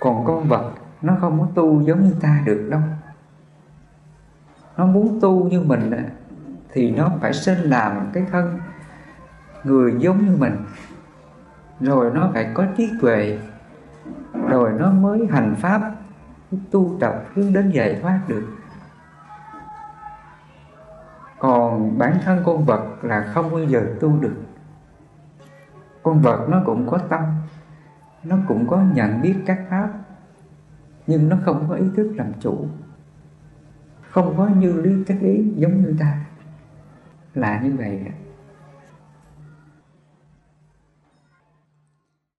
Còn 0.00 0.24
con 0.24 0.48
vật, 0.48 0.72
nó 1.02 1.16
không 1.20 1.40
có 1.40 1.48
tu 1.54 1.82
giống 1.82 2.04
như 2.04 2.14
ta 2.20 2.42
được 2.46 2.68
đâu. 2.70 2.80
Nó 4.76 4.86
muốn 4.86 5.18
tu 5.20 5.48
như 5.48 5.60
mình 5.60 6.08
thì 6.72 6.90
nó 6.90 7.10
phải 7.20 7.32
sinh 7.32 7.58
làm 7.58 8.10
cái 8.12 8.26
thân 8.32 8.58
người 9.64 9.94
giống 9.98 10.26
như 10.26 10.36
mình. 10.36 10.56
Rồi 11.80 12.10
nó 12.14 12.30
phải 12.32 12.50
có 12.54 12.66
trí 12.76 12.90
tuệ. 13.00 13.38
Rồi 14.48 14.72
nó 14.78 14.92
mới 14.92 15.26
hành 15.30 15.54
pháp, 15.58 15.80
tu 16.70 16.96
tập 17.00 17.24
hướng 17.34 17.52
đến 17.52 17.70
giải 17.70 17.98
thoát 18.02 18.20
được 18.28 18.46
còn 21.40 21.98
bản 21.98 22.18
thân 22.24 22.42
con 22.44 22.64
vật 22.64 22.98
là 23.02 23.22
không 23.34 23.50
bao 23.50 23.64
giờ 23.64 23.96
tu 24.00 24.20
được. 24.20 24.36
Con 26.02 26.20
vật 26.22 26.46
nó 26.48 26.62
cũng 26.66 26.86
có 26.90 26.98
tâm, 26.98 27.24
nó 28.24 28.36
cũng 28.48 28.66
có 28.66 28.82
nhận 28.94 29.22
biết 29.22 29.34
các 29.46 29.60
pháp, 29.70 29.90
nhưng 31.06 31.28
nó 31.28 31.36
không 31.44 31.66
có 31.68 31.74
ý 31.74 31.84
thức 31.96 32.12
làm 32.16 32.32
chủ. 32.40 32.66
Không 34.10 34.34
có 34.36 34.46
như 34.46 34.72
lý 34.72 35.04
cách 35.04 35.18
ý 35.20 35.52
giống 35.56 35.82
như 35.82 35.96
ta. 36.00 36.20
Là 37.34 37.60
như 37.60 37.74
vậy 37.78 38.00